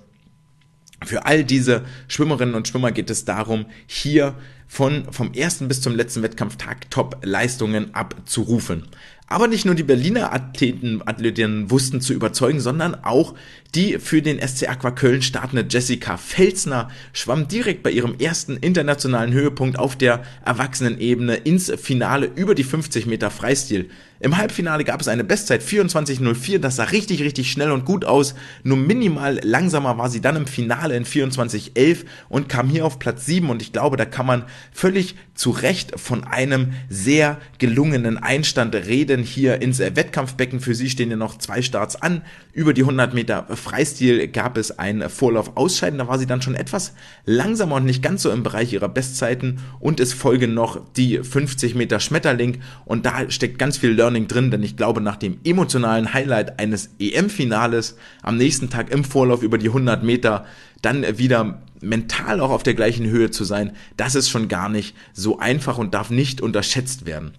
Für 1.03 1.25
all 1.25 1.45
diese 1.45 1.85
Schwimmerinnen 2.09 2.55
und 2.55 2.69
Schwimmer 2.69 2.93
geht 2.93 3.09
es 3.09 3.25
darum, 3.25 3.67
hier 3.87 4.35
von, 4.67 5.11
vom 5.11 5.33
ersten 5.33 5.67
bis 5.69 5.81
zum 5.81 5.95
letzten 5.95 6.23
Wettkampftag 6.23 6.91
Top-Leistungen 6.91 7.95
abzurufen. 7.95 8.85
Aber 9.27 9.47
nicht 9.47 9.65
nur 9.65 9.77
die 9.77 9.85
Berliner 9.85 10.33
Athleten, 10.33 11.03
Athletinnen 11.07 11.71
wussten 11.71 12.01
zu 12.01 12.13
überzeugen, 12.13 12.61
sondern 12.61 12.97
auch 12.97 13.35
die 13.75 13.99
für 13.99 14.23
den 14.23 14.41
SC 14.41 14.69
Aqua 14.69 14.91
Köln 14.91 15.23
startende 15.23 15.67
Jessica 15.69 16.17
Felsner 16.17 16.91
schwamm 17.13 17.49
direkt 17.49 17.83
bei 17.83 17.91
ihrem 17.91 18.19
ersten 18.19 18.57
internationalen 18.57 19.33
Höhepunkt 19.33 19.79
auf 19.79 19.97
der 19.97 20.23
Erwachsenenebene 20.45 21.37
ins 21.37 21.73
Finale 21.81 22.31
über 22.35 22.55
die 22.55 22.65
50 22.65 23.07
Meter 23.07 23.31
Freistil. 23.31 23.91
Im 24.23 24.37
Halbfinale 24.37 24.85
gab 24.85 25.01
es 25.01 25.09
eine 25.09 25.25
Bestzeit 25.25 25.63
24.04, 25.63 26.59
das 26.59 26.77
sah 26.77 26.85
richtig, 26.85 27.23
richtig 27.23 27.51
schnell 27.51 27.71
und 27.71 27.87
gut 27.87 28.05
aus. 28.05 28.35
Nur 28.63 28.77
minimal 28.77 29.41
langsamer 29.43 29.97
war 29.97 30.11
sie 30.11 30.21
dann 30.21 30.37
im 30.37 30.47
Finale 30.47 30.95
in 30.95 31.07
24.11 31.07 32.05
und 32.29 32.51
kam 32.51 32.69
hier 32.69 32.85
auf 32.85 32.99
Platz 32.99 33.25
7 33.25 33.49
und 33.49 33.63
ich 33.63 33.73
glaube, 33.73 33.97
da 33.97 34.05
kann 34.05 34.27
man 34.27 34.45
völlig 34.73 35.17
zu 35.35 35.51
Recht 35.51 35.99
von 35.99 36.25
einem 36.25 36.75
sehr 36.91 37.41
gelungenen 37.59 38.19
Einstand 38.19 38.75
reden 38.75 39.23
hier 39.23 39.63
ins 39.63 39.79
Wettkampfbecken. 39.79 40.61
Für 40.61 40.75
sie 40.75 40.91
stehen 40.91 41.11
ja 41.11 41.17
noch 41.17 41.39
zwei 41.39 41.63
Starts 41.63 41.97
an. 41.97 42.21
Über 42.53 42.75
die 42.75 42.83
100 42.83 43.15
Meter 43.15 43.47
Freistil 43.61 44.27
gab 44.29 44.57
es 44.57 44.79
ein 44.79 45.09
Vorlauf 45.09 45.57
ausscheiden. 45.57 45.99
Da 45.99 46.09
war 46.09 46.19
sie 46.19 46.27
dann 46.27 46.43
schon 46.43 46.55
etwas 46.55 46.95
langsamer 47.25 47.77
und 47.77 47.85
nicht 47.85 48.03
ganz 48.03 48.23
so 48.23 48.31
im 48.31 48.43
Bereich 48.43 48.73
ihrer 48.73 48.89
Bestzeiten. 48.89 49.59
Und 49.79 50.01
es 50.01 50.13
folgen 50.13 50.55
noch 50.55 50.81
die 50.97 51.19
50 51.19 51.75
Meter 51.75 52.01
Schmetterling. 52.01 52.61
Und 52.85 53.07
da 53.07 53.31
steckt 53.31 53.59
ganz 53.59 53.77
viel 53.77 53.91
Learning 53.91 54.27
drin, 54.27 54.51
denn 54.51 54.63
ich 54.63 54.77
glaube, 54.77 55.01
nach 55.01 55.17
dem 55.17 55.39
emotionalen 55.45 56.13
Highlight 56.13 56.59
eines 56.59 56.91
EM-Finales 56.99 57.97
am 58.23 58.37
nächsten 58.37 58.71
Tag 58.71 58.91
im 58.91 59.05
Vorlauf 59.05 59.43
über 59.43 59.59
die 59.59 59.69
100 59.69 60.03
Meter 60.03 60.47
dann 60.83 61.19
wieder 61.19 61.61
mental 61.81 62.41
auch 62.41 62.51
auf 62.51 62.63
der 62.63 62.75
gleichen 62.75 63.07
Höhe 63.07 63.31
zu 63.31 63.45
sein, 63.45 63.73
das 63.97 64.15
ist 64.15 64.29
schon 64.29 64.49
gar 64.49 64.69
nicht 64.69 64.95
so 65.13 65.39
einfach 65.39 65.79
und 65.79 65.95
darf 65.95 66.11
nicht 66.11 66.41
unterschätzt 66.41 67.07
werden. 67.07 67.33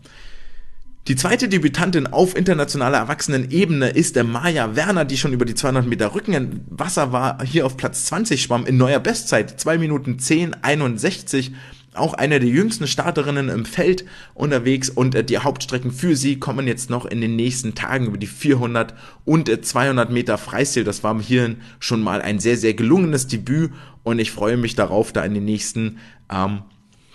Die 1.07 1.15
zweite 1.15 1.49
Debütantin 1.49 2.05
auf 2.05 2.35
internationaler 2.35 2.99
Erwachsenenebene 2.99 3.89
ist 3.89 4.15
der 4.15 4.23
Maja 4.23 4.75
Werner, 4.75 5.03
die 5.03 5.17
schon 5.17 5.33
über 5.33 5.45
die 5.45 5.55
200 5.55 5.87
Meter 5.87 6.13
Rücken 6.13 6.33
im 6.33 6.61
Wasser 6.69 7.11
war, 7.11 7.43
hier 7.43 7.65
auf 7.65 7.75
Platz 7.75 8.05
20 8.05 8.39
schwamm 8.39 8.67
in 8.67 8.77
neuer 8.77 8.99
Bestzeit, 8.99 9.59
2 9.59 9.79
Minuten 9.79 10.19
10, 10.19 10.61
61 10.61 11.53
auch 11.93 12.13
eine 12.13 12.39
der 12.39 12.47
jüngsten 12.47 12.87
Starterinnen 12.87 13.49
im 13.49 13.65
Feld 13.65 14.05
unterwegs 14.33 14.89
und 14.89 15.15
äh, 15.15 15.23
die 15.23 15.39
Hauptstrecken 15.39 15.91
für 15.91 16.15
sie 16.15 16.39
kommen 16.39 16.67
jetzt 16.67 16.89
noch 16.89 17.05
in 17.05 17.19
den 17.19 17.35
nächsten 17.35 17.75
Tagen 17.75 18.05
über 18.05 18.17
die 18.17 18.27
400 18.27 18.93
und 19.25 19.49
äh, 19.49 19.59
200 19.59 20.09
Meter 20.09 20.37
Freistil. 20.37 20.83
Das 20.83 21.03
war 21.03 21.19
hierhin 21.21 21.57
schon 21.79 22.01
mal 22.01 22.21
ein 22.21 22.39
sehr, 22.39 22.57
sehr 22.57 22.75
gelungenes 22.75 23.27
Debüt 23.27 23.71
und 24.03 24.19
ich 24.19 24.31
freue 24.31 24.55
mich 24.55 24.75
darauf, 24.75 25.11
da 25.11 25.25
in 25.25 25.33
den 25.33 25.45
nächsten 25.45 25.97
ähm, 26.31 26.61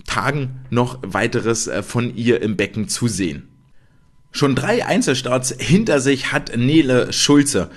Tagen 0.06 0.60
noch 0.70 0.98
weiteres 1.02 1.68
äh, 1.68 1.82
von 1.82 2.14
ihr 2.14 2.42
im 2.42 2.56
Becken 2.56 2.88
zu 2.88 3.08
sehen. 3.08 3.48
Schon 4.36 4.54
drei 4.54 4.84
Einzelstarts 4.84 5.54
hinter 5.58 5.98
sich 5.98 6.30
hat 6.30 6.54
Nele 6.54 7.10
Schulze. 7.10 7.70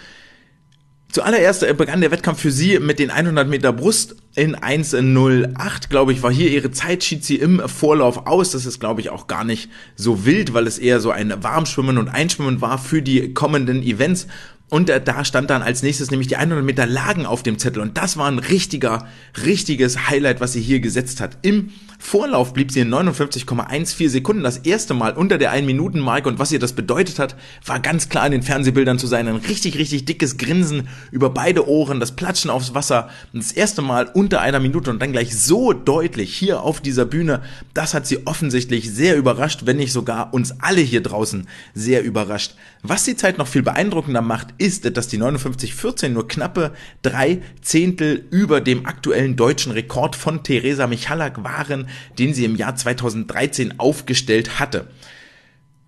Zuallererst 1.10 1.63
äh, 1.63 1.74
begann 1.74 2.02
der 2.02 2.12
Wettkampf 2.12 2.41
für 2.41 2.52
sie 2.52 2.80
mit 2.80 3.00
den 3.00 3.12
100 3.12 3.48
Meter 3.48 3.72
Brust 3.72 4.17
in 4.36 4.58
1.08, 4.58 5.88
glaube 5.88 6.12
ich, 6.12 6.22
war 6.22 6.34
hier 6.34 6.52
ihre 6.52 6.72
Zeit, 6.72 7.06
schied 7.06 7.24
sie 7.24 7.38
im 7.38 7.62
Vorlauf 7.69 8.28
aus. 8.28 8.52
Das 8.52 8.65
ist, 8.65 8.82
glaube 8.82 9.00
ich, 9.00 9.10
auch 9.10 9.28
gar 9.28 9.45
nicht 9.45 9.69
so 9.95 10.26
wild, 10.26 10.54
weil 10.54 10.67
es 10.67 10.80
eher 10.80 11.00
so 11.00 11.12
ein 11.12 11.34
Warmschwimmen 11.41 11.98
und 11.98 12.10
Einschwimmen 12.10 12.60
war 12.60 12.78
für 12.78 13.02
die 13.02 13.34
kommenden 13.34 13.82
Events. 13.82 14.28
Und 14.69 14.89
äh, 14.89 15.01
da 15.01 15.25
stand 15.25 15.49
dann 15.49 15.63
als 15.63 15.82
nächstes 15.82 16.12
nämlich 16.12 16.27
die 16.27 16.36
100 16.36 16.63
Meter 16.63 16.86
Lagen 16.86 17.25
auf 17.25 17.41
dem 17.43 17.58
Zettel. 17.58 17.82
Und 17.82 17.97
das 17.97 18.17
war 18.17 18.27
ein 18.27 18.39
richtiger, 18.39 19.08
richtiges 19.43 20.10
Highlight, 20.10 20.41
was 20.41 20.53
sie 20.53 20.62
hier 20.62 20.79
gesetzt 20.79 21.21
hat. 21.21 21.38
Im 21.41 21.71
Vorlauf 22.01 22.53
blieb 22.53 22.71
sie 22.71 22.79
in 22.79 22.93
59,14 22.93 24.10
Sekunden 24.10 24.43
das 24.43 24.60
erste 24.60 24.93
Mal 24.93 25.13
unter 25.13 25.38
der 25.38 25.53
1-Minuten-Marke. 25.53 26.29
Und 26.29 26.39
was 26.39 26.51
ihr 26.51 26.60
das 26.60 26.73
bedeutet 26.73 27.19
hat, 27.19 27.36
war 27.65 27.79
ganz 27.79 28.10
klar 28.10 28.27
in 28.27 28.32
den 28.32 28.43
Fernsehbildern 28.43 28.99
zu 28.99 29.08
sein. 29.08 29.27
Ein 29.27 29.36
richtig, 29.36 29.77
richtig 29.77 30.05
dickes 30.05 30.38
Grinsen 30.38 30.88
über 31.12 31.32
beide 31.32 31.67
Ohren, 31.67 31.99
das 31.99 32.15
Platschen 32.15 32.51
aufs 32.51 32.73
Wasser. 32.75 33.10
Das 33.34 33.51
erste 33.51 33.82
Mal 33.82 34.05
unter 34.13 34.39
einer 34.39 34.60
Minute 34.60 34.91
und 34.91 35.01
dann 35.01 35.12
gleich 35.12 35.38
so 35.38 35.73
deutlich 35.73 36.34
hier 36.34 36.62
auf 36.62 36.79
dieser 36.79 37.05
Bühne. 37.05 37.41
Das 37.73 37.93
hat 37.93 38.05
sie 38.05 38.25
offensichtlich 38.27 38.89
sehr 38.91 39.17
überrascht, 39.17 39.62
wenn 39.65 39.77
nicht 39.77 39.91
sogar 39.91 40.34
uns 40.34 40.53
alle 40.62 40.82
hier 40.82 41.01
draußen 41.01 41.47
sehr 41.73 42.03
überrascht. 42.03 42.53
Was 42.82 43.03
die 43.03 43.17
Zeit 43.17 43.38
noch 43.38 43.47
viel 43.47 43.62
beeindruckender 43.63 44.21
macht, 44.21 44.53
ist, 44.60 44.86
dass 44.98 45.08
die 45.08 45.17
5914 45.17 46.13
nur 46.13 46.28
knappe 46.28 46.74
drei 47.02 47.41
Zehntel 47.62 48.26
über 48.30 48.62
dem 48.62 48.86
aktuellen 48.86 49.36
deutschen 49.36 49.72
Rekord 49.72 50.15
von 50.15 50.43
Theresa 50.43 50.88
Michalak 50.88 51.43
waren, 51.43 51.88
den 52.17 52.34
sie 52.34 52.45
im 52.45 52.56
Jahr 52.56 52.76
2013 52.76 53.80
aufgestellt 53.80 54.60
hatte. 54.60 54.88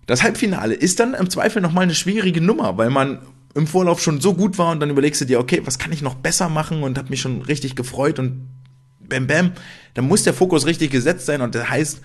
Das 0.06 0.22
Halbfinale 0.22 0.74
ist 0.74 1.00
dann 1.00 1.14
im 1.14 1.30
Zweifel 1.30 1.62
nochmal 1.62 1.84
eine 1.84 1.94
schwierige 1.94 2.40
Nummer, 2.40 2.76
weil 2.76 2.90
man 2.90 3.20
im 3.54 3.66
Vorlauf 3.66 4.02
schon 4.02 4.20
so 4.20 4.34
gut 4.34 4.58
war 4.58 4.72
und 4.72 4.80
dann 4.80 4.90
überlegst 4.90 5.20
du 5.20 5.24
dir, 5.24 5.38
okay, 5.38 5.62
was 5.64 5.78
kann 5.78 5.92
ich 5.92 6.02
noch 6.02 6.14
besser 6.14 6.48
machen 6.48 6.82
und 6.82 6.98
hab 6.98 7.10
mich 7.10 7.20
schon 7.20 7.42
richtig 7.42 7.76
gefreut 7.76 8.18
und 8.18 8.48
bam 9.00 9.26
bam, 9.26 9.52
dann 9.94 10.08
muss 10.08 10.22
der 10.22 10.34
Fokus 10.34 10.66
richtig 10.66 10.90
gesetzt 10.90 11.26
sein 11.26 11.42
und 11.42 11.54
das 11.54 11.68
heißt, 11.68 12.00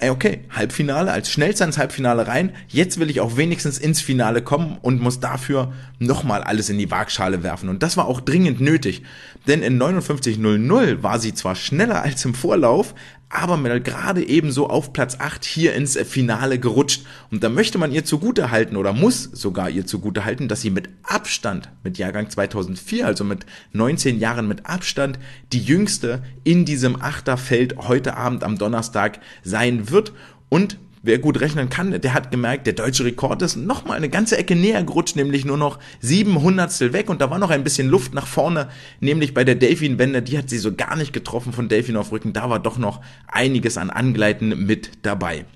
ey, 0.00 0.10
okay, 0.10 0.40
Halbfinale, 0.50 1.12
als 1.12 1.30
schnellster 1.30 1.64
ins 1.66 1.78
Halbfinale 1.78 2.26
rein, 2.26 2.52
jetzt 2.68 2.98
will 2.98 3.10
ich 3.10 3.20
auch 3.20 3.36
wenigstens 3.36 3.78
ins 3.78 4.00
Finale 4.00 4.42
kommen 4.42 4.78
und 4.80 5.00
muss 5.00 5.20
dafür 5.20 5.72
nochmal 5.98 6.42
alles 6.42 6.70
in 6.70 6.78
die 6.78 6.90
Waagschale 6.90 7.42
werfen. 7.42 7.68
Und 7.68 7.82
das 7.82 7.96
war 7.96 8.06
auch 8.06 8.20
dringend 8.20 8.60
nötig, 8.60 9.02
denn 9.46 9.62
in 9.62 9.80
59.00 9.80 11.02
war 11.02 11.18
sie 11.18 11.34
zwar 11.34 11.54
schneller 11.54 12.02
als 12.02 12.24
im 12.24 12.34
Vorlauf, 12.34 12.94
aber 13.30 13.56
gerade 13.80 14.26
ebenso 14.28 14.68
auf 14.68 14.92
Platz 14.92 15.16
8 15.20 15.44
hier 15.44 15.74
ins 15.74 15.96
Finale 15.96 16.58
gerutscht. 16.58 17.06
Und 17.30 17.44
da 17.44 17.48
möchte 17.48 17.78
man 17.78 17.92
ihr 17.92 18.04
zugute 18.04 18.50
halten 18.50 18.76
oder 18.76 18.92
muss 18.92 19.22
sogar 19.22 19.70
ihr 19.70 19.86
zugute 19.86 20.24
halten, 20.24 20.48
dass 20.48 20.62
sie 20.62 20.70
mit 20.70 20.88
Abstand, 21.04 21.70
mit 21.84 21.96
Jahrgang 21.96 22.28
2004, 22.28 23.06
also 23.06 23.22
mit 23.22 23.46
19 23.72 24.18
Jahren 24.18 24.48
mit 24.48 24.66
Abstand, 24.66 25.20
die 25.52 25.62
jüngste 25.62 26.24
in 26.42 26.64
diesem 26.64 27.00
Achterfeld 27.00 27.76
heute 27.78 28.16
Abend 28.16 28.42
am 28.42 28.58
Donnerstag 28.58 29.20
sein 29.44 29.90
wird. 29.90 30.12
Und 30.48 30.76
wer 31.02 31.18
gut 31.18 31.40
rechnen 31.40 31.68
kann, 31.68 32.00
der 32.00 32.14
hat 32.14 32.30
gemerkt, 32.30 32.66
der 32.66 32.74
deutsche 32.74 33.04
Rekord 33.04 33.42
ist 33.42 33.56
nochmal 33.56 33.96
eine 33.96 34.08
ganze 34.08 34.36
Ecke 34.36 34.54
näher 34.54 34.82
gerutscht, 34.84 35.16
nämlich 35.16 35.44
nur 35.44 35.56
noch 35.56 35.78
sieben 36.00 36.40
Hundertstel 36.42 36.92
weg. 36.92 37.08
Und 37.10 37.20
da 37.20 37.30
war 37.30 37.38
noch 37.38 37.50
ein 37.50 37.64
bisschen 37.64 37.88
Luft 37.88 38.14
nach 38.14 38.26
vorne, 38.26 38.68
nämlich 39.00 39.34
bei 39.34 39.44
der 39.44 39.54
Delfin-Wende, 39.54 40.22
die 40.22 40.38
hat 40.38 40.50
sie 40.50 40.58
so 40.58 40.74
gar 40.74 40.96
nicht 40.96 41.12
getroffen 41.12 41.52
von 41.52 41.68
Delfin 41.68 41.96
auf 41.96 42.12
Rücken, 42.12 42.32
da 42.32 42.50
war 42.50 42.60
doch 42.60 42.78
noch 42.78 43.00
einiges 43.26 43.78
an 43.78 43.90
Angleiten 43.90 44.66
mit 44.66 44.90
dabei. 45.02 45.46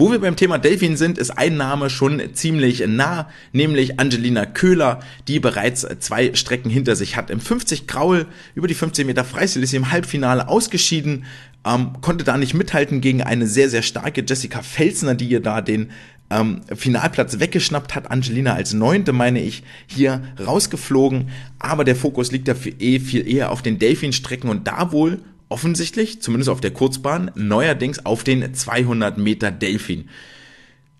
Wo 0.00 0.10
wir 0.10 0.18
beim 0.18 0.34
Thema 0.34 0.56
Delfin 0.56 0.96
sind, 0.96 1.18
ist 1.18 1.28
ein 1.28 1.58
Name 1.58 1.90
schon 1.90 2.22
ziemlich 2.32 2.82
nah, 2.86 3.28
nämlich 3.52 4.00
Angelina 4.00 4.46
Köhler, 4.46 5.00
die 5.28 5.40
bereits 5.40 5.86
zwei 5.98 6.34
Strecken 6.34 6.70
hinter 6.70 6.96
sich 6.96 7.16
hat. 7.16 7.28
Im 7.28 7.38
50 7.38 7.86
Graul 7.86 8.24
über 8.54 8.66
die 8.66 8.72
15 8.72 9.06
Meter 9.06 9.24
Freistil 9.24 9.62
ist 9.62 9.72
sie 9.72 9.76
im 9.76 9.92
Halbfinale 9.92 10.48
ausgeschieden, 10.48 11.26
ähm, 11.66 12.00
konnte 12.00 12.24
da 12.24 12.38
nicht 12.38 12.54
mithalten 12.54 13.02
gegen 13.02 13.22
eine 13.22 13.46
sehr, 13.46 13.68
sehr 13.68 13.82
starke 13.82 14.24
Jessica 14.26 14.62
Felsner, 14.62 15.14
die 15.14 15.28
ihr 15.28 15.40
da 15.40 15.60
den 15.60 15.90
ähm, 16.30 16.62
Finalplatz 16.74 17.38
weggeschnappt 17.38 17.94
hat. 17.94 18.10
Angelina 18.10 18.54
als 18.54 18.72
Neunte, 18.72 19.12
meine 19.12 19.42
ich, 19.42 19.64
hier 19.86 20.22
rausgeflogen. 20.42 21.28
Aber 21.58 21.84
der 21.84 21.94
Fokus 21.94 22.32
liegt 22.32 22.48
dafür 22.48 22.72
eh 22.78 23.00
viel 23.00 23.28
eher 23.28 23.52
auf 23.52 23.60
den 23.60 23.78
Delfin-Strecken 23.78 24.48
und 24.48 24.66
da 24.66 24.92
wohl 24.92 25.18
offensichtlich, 25.50 26.22
zumindest 26.22 26.48
auf 26.48 26.62
der 26.62 26.70
Kurzbahn, 26.70 27.30
neuerdings 27.34 28.06
auf 28.06 28.24
den 28.24 28.54
200 28.54 29.18
Meter 29.18 29.50
Delfin. 29.50 30.08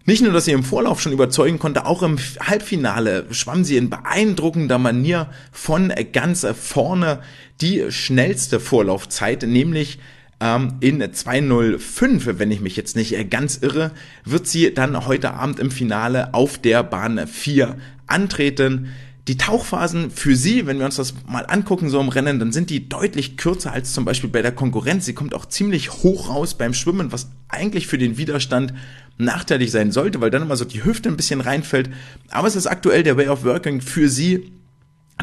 Nicht 0.05 0.23
nur, 0.23 0.33
dass 0.33 0.47
sie 0.47 0.53
im 0.53 0.65
Vorlauf 0.65 1.01
schon 1.01 1.13
überzeugen 1.13 1.59
konnte, 1.59 1.87
auch 1.87 2.03
im 2.03 2.19
Halbfinale 2.41 3.27
schwamm 3.31 3.65
sie 3.65 3.77
in 3.77 3.91
beeindruckender 3.91 4.79
Manier 4.79 5.29
von 5.53 5.93
ganz 6.13 6.47
vorne 6.61 7.21
die 7.61 7.91
schnellste 7.91 8.61
Vorlaufzeit, 8.61 9.43
nämlich 9.43 9.99
ähm, 10.41 10.75
in 10.81 11.03
2.05, 11.03 12.39
wenn 12.39 12.51
ich 12.51 12.61
mich 12.61 12.77
jetzt 12.77 12.97
nicht 12.97 13.31
ganz 13.31 13.59
irre, 13.59 13.93
wird 14.25 14.47
sie 14.47 14.73
dann 14.73 15.07
heute 15.07 15.35
Abend 15.35 15.61
im 15.61 15.71
Finale 15.71 16.35
auf 16.35 16.59
der 16.59 16.83
Bahn 16.83 17.27
4 17.27 17.77
antreten. 18.07 18.89
Die 19.31 19.37
Tauchphasen 19.37 20.11
für 20.11 20.35
sie, 20.35 20.67
wenn 20.67 20.81
wir 20.81 20.87
uns 20.87 20.97
das 20.97 21.15
mal 21.25 21.47
angucken, 21.47 21.89
so 21.89 22.01
im 22.01 22.09
Rennen, 22.09 22.41
dann 22.41 22.51
sind 22.51 22.69
die 22.69 22.89
deutlich 22.89 23.37
kürzer 23.37 23.73
als 23.73 23.93
zum 23.93 24.05
Beispiel 24.05 24.29
bei 24.29 24.43
der 24.43 24.51
Konkurrenz. 24.51 25.07
Sie 25.07 25.15
kommt 25.15 25.37
auch 25.37 25.47
ziemlich 25.47 26.03
hoch 26.03 26.31
raus 26.31 26.55
beim 26.55 26.75
Schwimmen, 26.75 27.13
was 27.13 27.31
eigentlich 27.47 27.87
für 27.87 27.97
den 27.97 28.19
Widerstand 28.19 28.75
nachteilig 29.19 29.71
sein 29.71 29.93
sollte, 29.93 30.21
weil 30.21 30.33
dann 30.33 30.43
immer 30.43 30.57
so 30.57 30.65
die 30.65 30.83
Hüfte 30.83 31.09
ein 31.09 31.17
bisschen 31.17 31.41
reinfällt. 31.41 31.91
Aber 32.31 32.49
es 32.49 32.57
ist 32.57 32.67
aktuell 32.67 33.05
der 33.05 33.17
Way 33.17 33.29
of 33.29 33.45
Working 33.45 33.81
für 33.81 34.09
sie, 34.09 34.51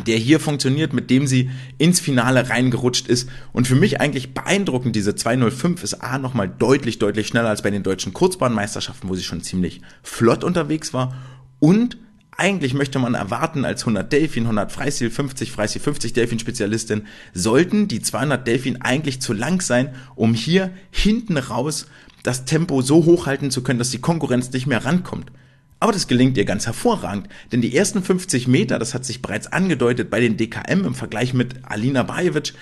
der 0.05 0.15
hier 0.15 0.39
funktioniert, 0.39 0.93
mit 0.93 1.09
dem 1.09 1.27
sie 1.27 1.49
ins 1.77 1.99
Finale 1.99 2.49
reingerutscht 2.49 3.09
ist. 3.09 3.27
Und 3.51 3.67
für 3.67 3.75
mich 3.75 3.99
eigentlich 3.99 4.33
beeindruckend, 4.33 4.95
diese 4.95 5.15
205 5.15 5.83
ist 5.83 5.95
A 5.95 6.17
nochmal 6.17 6.47
deutlich, 6.47 6.97
deutlich 6.97 7.27
schneller 7.27 7.49
als 7.49 7.61
bei 7.61 7.71
den 7.71 7.83
deutschen 7.83 8.13
Kurzbahnmeisterschaften, 8.13 9.09
wo 9.09 9.15
sie 9.15 9.23
schon 9.23 9.41
ziemlich 9.41 9.81
flott 10.01 10.45
unterwegs 10.45 10.93
war. 10.93 11.13
Und 11.59 11.97
eigentlich 12.37 12.75
möchte 12.75 12.99
man 12.99 13.15
erwarten, 13.15 13.65
als 13.65 13.81
100 13.81 14.11
Delfin, 14.11 14.43
100 14.43 14.71
Freistil, 14.71 15.09
50 15.09 15.51
Freistil, 15.51 15.81
50 15.81 16.13
Delfin 16.13 16.39
Spezialistin, 16.39 17.07
sollten 17.33 17.87
die 17.87 18.01
200 18.01 18.45
Delfin 18.45 18.81
eigentlich 18.81 19.19
zu 19.21 19.33
lang 19.33 19.61
sein, 19.61 19.95
um 20.15 20.35
hier 20.35 20.71
hinten 20.91 21.37
raus 21.37 21.87
das 22.23 22.45
Tempo 22.45 22.81
so 22.81 23.05
hochhalten 23.05 23.51
zu 23.51 23.63
können, 23.63 23.79
dass 23.79 23.89
die 23.89 24.01
Konkurrenz 24.01 24.51
nicht 24.51 24.67
mehr 24.67 24.85
rankommt. 24.85 25.31
Aber 25.79 25.91
das 25.91 26.07
gelingt 26.07 26.37
ihr 26.37 26.45
ganz 26.45 26.65
hervorragend, 26.65 27.27
denn 27.51 27.61
die 27.61 27.75
ersten 27.75 28.03
50 28.03 28.47
Meter, 28.47 28.79
das 28.79 28.93
hat 28.93 29.05
sich 29.05 29.21
bereits 29.21 29.47
angedeutet 29.47 30.09
bei 30.09 30.19
den 30.19 30.37
DKM 30.37 30.85
im 30.85 30.95
Vergleich 30.95 31.33
mit 31.33 31.55
Alina 31.63 32.03
Bajevic, 32.03 32.53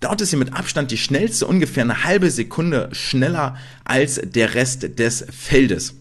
dort 0.00 0.20
ist 0.20 0.30
sie 0.30 0.36
mit 0.36 0.54
Abstand 0.54 0.90
die 0.90 0.98
schnellste, 0.98 1.46
ungefähr 1.46 1.84
eine 1.84 2.04
halbe 2.04 2.30
Sekunde 2.30 2.88
schneller 2.92 3.56
als 3.84 4.20
der 4.24 4.54
Rest 4.54 4.98
des 4.98 5.26
Feldes. 5.30 5.99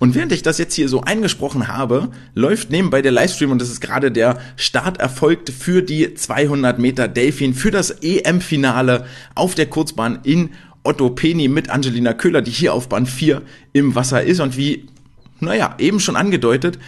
Und 0.00 0.14
während 0.14 0.32
ich 0.32 0.42
das 0.42 0.56
jetzt 0.58 0.74
hier 0.74 0.88
so 0.88 1.02
eingesprochen 1.02 1.68
habe, 1.68 2.08
läuft 2.34 2.70
nebenbei 2.70 3.02
der 3.02 3.12
Livestream 3.12 3.52
und 3.52 3.60
das 3.60 3.68
ist 3.68 3.82
gerade 3.82 4.10
der 4.10 4.40
Start 4.56 4.98
erfolgt 4.98 5.50
für 5.50 5.82
die 5.82 6.14
200 6.14 6.78
Meter 6.78 7.06
Delfin, 7.06 7.54
für 7.54 7.70
das 7.70 7.90
EM-Finale 7.90 9.04
auf 9.34 9.54
der 9.54 9.66
Kurzbahn 9.66 10.20
in 10.24 10.50
Otto 10.82 11.10
Peni 11.10 11.48
mit 11.48 11.68
Angelina 11.68 12.14
Köhler, 12.14 12.40
die 12.40 12.50
hier 12.50 12.72
auf 12.72 12.88
Bahn 12.88 13.04
4 13.04 13.42
im 13.74 13.94
Wasser 13.94 14.22
ist. 14.22 14.40
Und 14.40 14.56
wie, 14.56 14.86
naja, 15.38 15.74
eben 15.78 16.00
schon 16.00 16.16
angedeutet, 16.16 16.78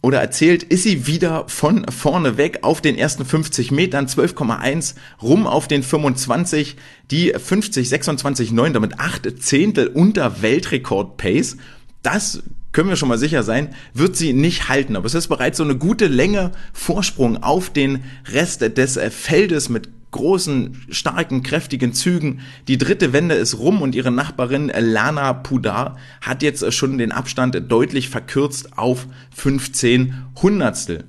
oder 0.00 0.20
erzählt, 0.20 0.62
ist 0.62 0.82
sie 0.82 1.06
wieder 1.06 1.48
von 1.48 1.86
vorne 1.88 2.36
weg 2.36 2.58
auf 2.60 2.82
den 2.82 2.94
ersten 2.94 3.24
50 3.24 3.70
Metern, 3.70 4.06
12,1 4.06 4.96
rum 5.22 5.46
auf 5.46 5.66
den 5.66 5.82
25, 5.82 6.76
die 7.10 7.32
50, 7.32 7.88
26, 7.88 8.52
9, 8.52 8.74
damit 8.74 9.00
8 9.00 9.42
Zehntel 9.42 9.86
unter 9.86 10.42
Weltrekord-Pace. 10.42 11.56
Das 12.02 12.42
können 12.74 12.90
wir 12.90 12.96
schon 12.96 13.08
mal 13.08 13.18
sicher 13.18 13.42
sein, 13.42 13.74
wird 13.94 14.16
sie 14.16 14.34
nicht 14.34 14.68
halten. 14.68 14.96
Aber 14.96 15.06
es 15.06 15.14
ist 15.14 15.28
bereits 15.28 15.56
so 15.56 15.64
eine 15.64 15.76
gute 15.76 16.08
Länge 16.08 16.50
Vorsprung 16.74 17.42
auf 17.42 17.70
den 17.70 18.04
Rest 18.30 18.60
des 18.60 18.96
äh, 18.98 19.10
Feldes 19.10 19.70
mit 19.70 19.88
großen, 20.10 20.84
starken, 20.90 21.42
kräftigen 21.42 21.92
Zügen. 21.92 22.40
Die 22.68 22.78
dritte 22.78 23.12
Wende 23.12 23.34
ist 23.34 23.58
rum 23.58 23.80
und 23.80 23.94
ihre 23.94 24.12
Nachbarin 24.12 24.70
Lana 24.76 25.32
Pudar 25.32 25.96
hat 26.20 26.42
jetzt 26.42 26.62
äh, 26.62 26.72
schon 26.72 26.98
den 26.98 27.12
Abstand 27.12 27.60
deutlich 27.68 28.10
verkürzt 28.10 28.76
auf 28.76 29.06
15 29.34 30.14
Hundertstel. 30.42 31.04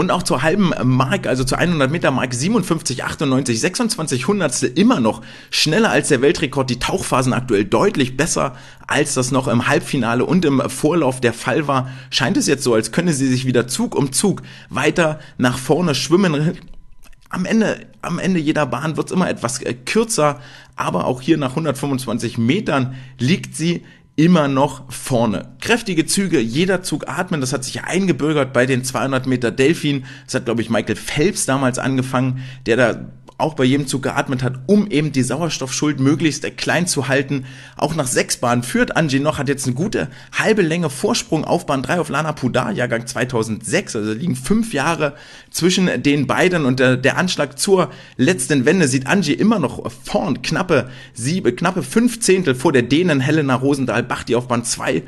Und 0.00 0.10
auch 0.10 0.22
zur 0.22 0.42
halben 0.42 0.72
Mark, 0.82 1.26
also 1.26 1.44
zur 1.44 1.58
100 1.58 1.90
Meter 1.90 2.10
Mark 2.10 2.32
57, 2.32 3.04
98, 3.04 3.60
26 3.60 4.28
Hundertstel 4.28 4.72
immer 4.74 4.98
noch 4.98 5.20
schneller 5.50 5.90
als 5.90 6.08
der 6.08 6.22
Weltrekord. 6.22 6.70
Die 6.70 6.78
Tauchphasen 6.78 7.34
aktuell 7.34 7.66
deutlich 7.66 8.16
besser, 8.16 8.56
als 8.86 9.12
das 9.12 9.30
noch 9.30 9.46
im 9.46 9.68
Halbfinale 9.68 10.24
und 10.24 10.46
im 10.46 10.62
Vorlauf 10.70 11.20
der 11.20 11.34
Fall 11.34 11.68
war. 11.68 11.90
Scheint 12.08 12.38
es 12.38 12.46
jetzt 12.46 12.64
so, 12.64 12.72
als 12.72 12.92
könne 12.92 13.12
sie 13.12 13.26
sich 13.26 13.44
wieder 13.44 13.68
Zug 13.68 13.94
um 13.94 14.10
Zug 14.10 14.40
weiter 14.70 15.20
nach 15.36 15.58
vorne 15.58 15.94
schwimmen. 15.94 16.56
Am 17.28 17.44
Ende, 17.44 17.86
am 18.00 18.18
Ende 18.18 18.40
jeder 18.40 18.64
Bahn 18.64 18.96
wird 18.96 19.08
es 19.08 19.12
immer 19.12 19.28
etwas 19.28 19.60
äh, 19.60 19.74
kürzer, 19.74 20.40
aber 20.76 21.04
auch 21.04 21.20
hier 21.20 21.36
nach 21.36 21.50
125 21.50 22.38
Metern 22.38 22.94
liegt 23.18 23.54
sie 23.54 23.84
immer 24.20 24.48
noch 24.48 24.92
vorne. 24.92 25.48
Kräftige 25.62 26.04
Züge, 26.04 26.40
jeder 26.40 26.82
Zug 26.82 27.08
atmen, 27.08 27.40
das 27.40 27.54
hat 27.54 27.64
sich 27.64 27.84
eingebürgert 27.84 28.52
bei 28.52 28.66
den 28.66 28.84
200 28.84 29.26
Meter 29.26 29.50
Delfin. 29.50 30.04
Das 30.26 30.34
hat, 30.34 30.44
glaube 30.44 30.60
ich, 30.60 30.68
Michael 30.68 30.96
Phelps 30.96 31.46
damals 31.46 31.78
angefangen, 31.78 32.44
der 32.66 32.76
da 32.76 33.00
auch 33.40 33.54
bei 33.54 33.64
jedem 33.64 33.86
Zug 33.86 34.02
geatmet 34.02 34.42
hat, 34.42 34.60
um 34.66 34.86
eben 34.88 35.12
die 35.12 35.22
Sauerstoffschuld 35.22 36.00
möglichst 36.00 36.56
klein 36.56 36.86
zu 36.86 37.08
halten. 37.08 37.44
Auch 37.76 37.94
nach 37.94 38.06
sechs 38.06 38.36
Bahnen 38.36 38.62
führt 38.62 38.96
Angie 38.96 39.20
noch, 39.20 39.38
hat 39.38 39.48
jetzt 39.48 39.66
eine 39.66 39.74
gute 39.74 40.08
halbe 40.32 40.62
Länge 40.62 40.90
Vorsprung 40.90 41.44
auf 41.44 41.66
Bahn 41.66 41.82
3 41.82 42.00
auf 42.00 42.08
Lana 42.08 42.32
Pudar, 42.32 42.72
Jahrgang 42.72 43.06
2006. 43.06 43.96
Also 43.96 44.12
liegen 44.12 44.36
fünf 44.36 44.72
Jahre 44.72 45.14
zwischen 45.50 46.02
den 46.02 46.26
beiden 46.26 46.64
und 46.64 46.80
der, 46.80 46.96
der 46.96 47.16
Anschlag 47.16 47.58
zur 47.58 47.90
letzten 48.16 48.64
Wende 48.64 48.88
sieht 48.88 49.06
Angie 49.06 49.32
immer 49.32 49.58
noch 49.58 49.90
vorn, 49.90 50.42
knappe 50.42 50.90
sieben, 51.14 51.54
knappe 51.56 51.82
fünf 51.82 52.20
Zehntel 52.20 52.54
vor 52.54 52.72
der 52.72 52.82
Dänen 52.82 53.20
Helena 53.20 53.54
Rosendahl-Bach, 53.54 54.24
die 54.24 54.36
auf 54.36 54.48
Bahn 54.48 54.64
2 54.64 55.02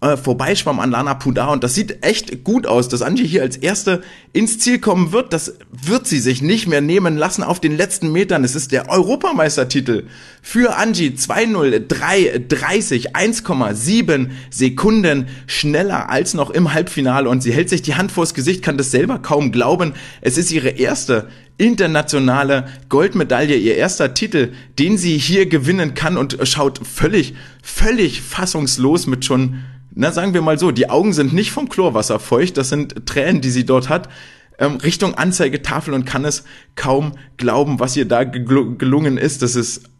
äh, 0.00 0.16
vorbeischwamm 0.16 0.78
an 0.78 0.92
Lana 0.92 1.14
Pudar 1.14 1.50
und 1.50 1.64
das 1.64 1.74
sieht 1.74 2.04
echt 2.04 2.44
gut 2.44 2.68
aus, 2.68 2.88
dass 2.88 3.02
Angie 3.02 3.26
hier 3.26 3.42
als 3.42 3.56
erste 3.56 4.02
ins 4.32 4.60
Ziel 4.60 4.78
kommen 4.78 5.10
wird. 5.10 5.32
Das 5.32 5.54
wird 5.72 6.06
sie 6.06 6.20
sich 6.20 6.40
nicht 6.40 6.68
mehr 6.68 6.80
nehmen 6.80 7.16
lassen 7.16 7.42
auf 7.42 7.58
den 7.58 7.76
letzten 7.76 8.12
Metern. 8.12 8.44
Es 8.44 8.54
ist 8.54 8.70
der 8.70 8.90
Europameistertitel 8.90 10.06
für 10.40 10.76
Angie 10.76 11.10
2.03.30, 11.10 13.14
1,7 13.14 14.28
Sekunden 14.50 15.26
schneller 15.48 16.08
als 16.08 16.34
noch 16.34 16.50
im 16.50 16.72
Halbfinale 16.72 17.28
und 17.28 17.42
sie 17.42 17.52
hält 17.52 17.68
sich 17.68 17.82
die 17.82 17.96
Hand 17.96 18.12
vors 18.12 18.34
Gesicht, 18.34 18.62
kann 18.62 18.78
das 18.78 18.92
selber 18.92 19.18
kaum 19.18 19.50
glauben. 19.50 19.94
Es 20.20 20.38
ist 20.38 20.52
ihre 20.52 20.68
erste 20.68 21.26
internationale 21.56 22.68
Goldmedaille, 22.88 23.56
ihr 23.56 23.74
erster 23.74 24.14
Titel, 24.14 24.52
den 24.78 24.96
sie 24.96 25.18
hier 25.18 25.46
gewinnen 25.46 25.94
kann 25.94 26.16
und 26.16 26.38
schaut 26.44 26.86
völlig, 26.86 27.34
völlig 27.64 28.22
fassungslos 28.22 29.08
mit 29.08 29.24
schon 29.24 29.64
na 30.00 30.12
sagen 30.12 30.32
wir 30.32 30.42
mal 30.42 30.60
so, 30.60 30.70
die 30.70 30.88
Augen 30.88 31.12
sind 31.12 31.32
nicht 31.32 31.50
vom 31.50 31.68
Chlorwasser 31.68 32.20
feucht, 32.20 32.56
das 32.56 32.68
sind 32.68 33.04
Tränen, 33.04 33.40
die 33.40 33.50
sie 33.50 33.66
dort 33.66 33.88
hat, 33.88 34.08
ähm, 34.60 34.76
Richtung 34.76 35.16
Anzeigetafel 35.16 35.92
und 35.92 36.04
kann 36.04 36.24
es 36.24 36.44
kaum 36.76 37.14
glauben, 37.36 37.80
was 37.80 37.96
ihr 37.96 38.04
da 38.04 38.22
gel 38.22 38.76
gelungen 38.76 39.18
ist. 39.18 39.42
Das 39.42 39.56
ist 39.56 39.90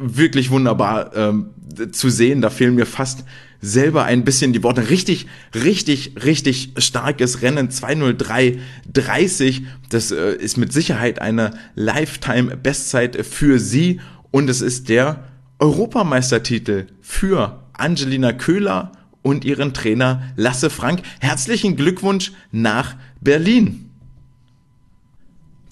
wirklich 0.00 0.50
wunderbar 0.50 1.14
ähm, 1.14 1.50
zu 1.92 2.10
sehen. 2.10 2.40
Da 2.40 2.50
fehlen 2.50 2.74
mir 2.74 2.86
fast 2.86 3.22
selber 3.60 4.02
ein 4.02 4.24
bisschen 4.24 4.52
die 4.52 4.64
Worte. 4.64 4.90
Richtig, 4.90 5.26
richtig, 5.54 6.14
richtig 6.24 6.72
starkes 6.78 7.42
Rennen. 7.42 7.68
203,30. 7.68 9.62
Das 9.90 10.10
äh, 10.10 10.34
ist 10.34 10.56
mit 10.56 10.72
Sicherheit 10.72 11.20
eine 11.20 11.52
Lifetime-Bestzeit 11.76 13.24
für 13.24 13.60
sie. 13.60 14.00
Und 14.32 14.50
es 14.50 14.60
ist 14.60 14.88
der 14.88 15.22
Europameistertitel 15.60 16.86
für 17.00 17.62
Angelina 17.74 18.32
Köhler 18.32 18.90
und 19.26 19.44
ihren 19.44 19.74
Trainer 19.74 20.22
Lasse 20.36 20.70
Frank. 20.70 21.02
Herzlichen 21.18 21.74
Glückwunsch 21.74 22.30
nach 22.52 22.94
Berlin. 23.20 23.90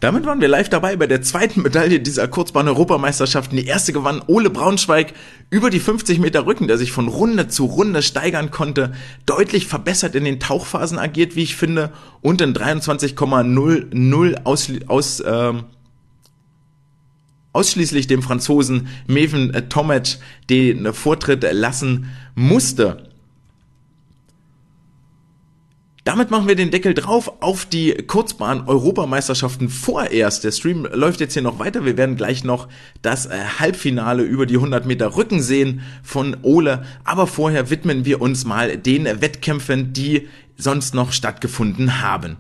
Damit 0.01 0.27
waren 0.27 0.41
wir 0.41 0.49
live 0.49 0.69
dabei 0.69 0.97
bei 0.97 1.07
der 1.07 1.23
zweiten 1.23 1.63
Medaille 1.63 2.01
dieser 2.01 2.27
Kurzbahn-Europameisterschaften. 2.27 3.57
Die 3.57 3.67
erste 3.67 3.93
gewann 3.93 4.23
Ole 4.27 4.51
Braunschweig 4.51 5.15
über 5.51 5.71
die 5.71 5.79
50 5.79 6.19
Meter 6.19 6.47
Rücken, 6.47 6.67
der 6.67 6.79
sich 6.79 6.91
von 6.91 7.07
Runde 7.07 7.47
zu 7.47 7.67
Runde 7.67 8.03
steigern 8.03 8.51
konnte, 8.51 8.93
deutlich 9.25 9.69
verbessert 9.69 10.17
in 10.17 10.25
den 10.25 10.41
Tauchphasen 10.41 10.99
agiert, 10.99 11.37
wie 11.37 11.45
ich 11.45 11.55
finde, 11.55 11.93
und 12.23 12.41
in 12.41 12.55
23,00 12.55 14.43
aus, 14.43 14.69
aus 14.89 15.23
ähm, 15.25 15.67
ausschließlich 17.53 18.09
dem 18.09 18.21
Franzosen 18.21 18.89
Meven 19.07 19.53
Tomac 19.69 20.19
den 20.51 20.93
Vortritt 20.93 21.47
lassen 21.53 22.11
musste. 22.35 23.14
Damit 26.05 26.31
machen 26.31 26.49
wir 26.49 26.55
den 26.55 26.71
Deckel 26.71 26.93
drauf 26.93 27.33
auf 27.41 27.65
die 27.65 27.95
Kurzbahn-Europameisterschaften 27.95 29.71
vorerst. 29.71 30.45
Der 30.45 30.53
Stream 30.53 30.87
läuft 30.93 31.21
jetzt 31.21 31.33
hier 31.33 31.41
noch 31.41 31.59
weiter. 31.59 31.87
Wir 31.87 31.97
werden 31.97 32.17
gleich 32.17 32.45
noch 32.45 32.69
das 33.01 33.25
äh, 33.25 33.39
Halbfinale 33.59 34.23
über 34.23 34.45
die 34.45 34.57
100 34.57 34.85
Meter 34.85 35.17
Rücken 35.17 35.41
sehen 35.41 35.81
von 36.03 36.37
Ole. 36.43 36.85
Aber 37.05 37.27
vorher 37.27 37.71
widmen 37.71 38.05
wir 38.05 38.21
uns 38.21 38.45
mal 38.45 38.77
den 38.77 39.07
Wettkämpfen, 39.07 39.95
die 39.95 40.29
sonst 40.59 40.95
noch 40.95 41.11
stattgefunden 41.11 42.03
haben. 42.03 42.37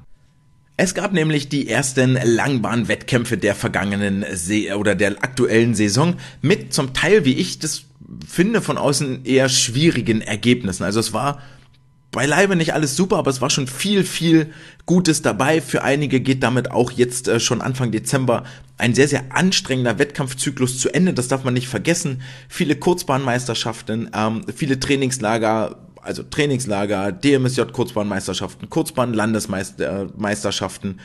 Es 0.76 0.94
gab 0.94 1.14
nämlich 1.14 1.48
die 1.48 1.66
ersten 1.66 2.18
Langbahnwettkämpfe 2.22 3.38
der 3.38 3.54
vergangenen 3.54 4.26
Se 4.34 4.76
oder 4.76 4.94
der 4.94 5.24
aktuellen 5.24 5.74
Saison 5.74 6.16
mit 6.42 6.74
zum 6.74 6.92
Teil, 6.92 7.24
wie 7.24 7.34
ich 7.34 7.60
das 7.60 7.84
finde, 8.28 8.60
von 8.60 8.76
außen 8.76 9.24
eher 9.24 9.48
schwierigen 9.48 10.20
Ergebnissen. 10.20 10.84
Also 10.84 11.00
es 11.00 11.14
war 11.14 11.40
beileibe 12.14 12.56
nicht 12.56 12.72
alles 12.72 12.96
super, 12.96 13.16
aber 13.16 13.30
es 13.30 13.42
war 13.42 13.50
schon 13.50 13.66
viel, 13.66 14.04
viel 14.04 14.52
Gutes 14.86 15.20
dabei. 15.20 15.60
Für 15.60 15.82
einige 15.82 16.20
geht 16.20 16.44
damit 16.44 16.70
auch 16.70 16.92
jetzt 16.92 17.26
äh, 17.26 17.40
schon 17.40 17.60
Anfang 17.60 17.90
Dezember 17.90 18.44
ein 18.78 18.94
sehr, 18.94 19.08
sehr 19.08 19.24
anstrengender 19.30 19.98
Wettkampfzyklus 19.98 20.78
zu 20.78 20.94
Ende. 20.94 21.12
Das 21.12 21.26
darf 21.28 21.44
man 21.44 21.52
nicht 21.54 21.68
vergessen. 21.68 22.22
Viele 22.48 22.76
Kurzbahnmeisterschaften, 22.76 24.10
ähm, 24.14 24.42
viele 24.54 24.78
Trainingslager, 24.78 25.76
also 26.00 26.22
Trainingslager, 26.22 27.10
DMSJ-Kurzbahnmeisterschaften, 27.10 28.70
Kurzbahn-Landesmeisterschaften, 28.70 31.00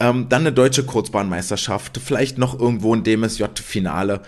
ähm, 0.00 0.30
dann 0.30 0.40
eine 0.40 0.52
deutsche 0.52 0.84
Kurzbahnmeisterschaft, 0.84 2.00
vielleicht 2.02 2.38
noch 2.38 2.58
irgendwo 2.58 2.94
ein 2.94 3.04
DMSJ-Finale 3.04 4.22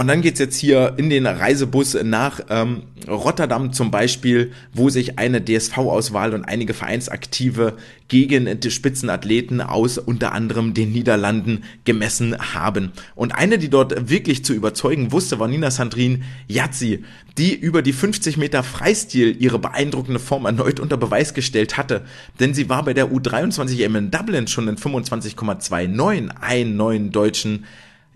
und 0.00 0.06
dann 0.06 0.22
geht's 0.22 0.40
jetzt 0.40 0.56
hier 0.56 0.94
in 0.96 1.10
den 1.10 1.26
Reisebus 1.26 1.94
nach 2.02 2.40
ähm, 2.48 2.84
Rotterdam 3.06 3.74
zum 3.74 3.90
Beispiel, 3.90 4.52
wo 4.72 4.88
sich 4.88 5.18
eine 5.18 5.44
DSV-Auswahl 5.44 6.32
und 6.32 6.46
einige 6.46 6.72
Vereinsaktive 6.72 7.74
gegen 8.08 8.58
die 8.60 8.70
Spitzenathleten 8.70 9.60
aus 9.60 9.98
unter 9.98 10.32
anderem 10.32 10.72
den 10.72 10.90
Niederlanden 10.92 11.64
gemessen 11.84 12.34
haben. 12.54 12.92
Und 13.14 13.32
eine, 13.32 13.58
die 13.58 13.68
dort 13.68 14.08
wirklich 14.08 14.42
zu 14.42 14.54
überzeugen 14.54 15.12
wusste, 15.12 15.38
war 15.38 15.48
Nina 15.48 15.70
Sandrin 15.70 16.22
Yazzi, 16.48 17.04
die 17.36 17.54
über 17.54 17.82
die 17.82 17.92
50 17.92 18.38
Meter 18.38 18.62
Freistil 18.62 19.36
ihre 19.38 19.58
beeindruckende 19.58 20.18
Form 20.18 20.46
erneut 20.46 20.80
unter 20.80 20.96
Beweis 20.96 21.34
gestellt 21.34 21.76
hatte. 21.76 22.06
Denn 22.40 22.54
sie 22.54 22.70
war 22.70 22.86
bei 22.86 22.94
der 22.94 23.12
U23 23.12 23.84
EM 23.84 23.96
in 23.96 24.10
Dublin 24.10 24.46
schon 24.46 24.66
in 24.66 24.76
25,29 24.76 26.30
einen 26.40 26.76
neuen 26.76 27.12
deutschen 27.12 27.66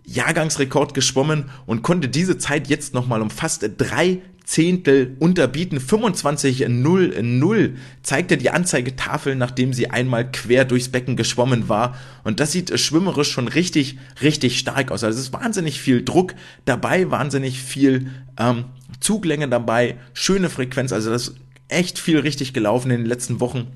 Jahrgangsrekord 0.04 0.94
geschwommen 0.94 1.50
und 1.66 1.82
konnte 1.82 2.08
diese 2.08 2.38
Zeit 2.38 2.68
jetzt 2.68 2.94
nochmal 2.94 3.22
um 3.22 3.30
fast 3.30 3.68
drei 3.78 4.20
Zehntel 4.44 5.16
unterbieten. 5.20 5.78
25.00 5.78 7.70
zeigte 8.02 8.36
die 8.36 8.50
Anzeigetafel, 8.50 9.34
nachdem 9.36 9.72
sie 9.72 9.90
einmal 9.90 10.30
quer 10.30 10.66
durchs 10.66 10.90
Becken 10.90 11.16
geschwommen 11.16 11.68
war. 11.68 11.96
Und 12.24 12.40
das 12.40 12.52
sieht 12.52 12.78
schwimmerisch 12.78 13.32
schon 13.32 13.48
richtig, 13.48 13.98
richtig 14.22 14.58
stark 14.58 14.92
aus. 14.92 15.02
Also 15.02 15.18
es 15.18 15.26
ist 15.26 15.32
wahnsinnig 15.32 15.80
viel 15.80 16.04
Druck 16.04 16.34
dabei, 16.66 17.10
wahnsinnig 17.10 17.58
viel 17.60 18.10
ähm, 18.38 18.66
Zuglänge 19.00 19.48
dabei, 19.48 19.96
schöne 20.12 20.50
Frequenz. 20.50 20.92
Also 20.92 21.10
das 21.10 21.28
ist 21.28 21.36
echt 21.68 21.98
viel 21.98 22.18
richtig 22.18 22.52
gelaufen 22.52 22.90
in 22.90 22.98
den 22.98 23.06
letzten 23.06 23.40
Wochen. 23.40 23.68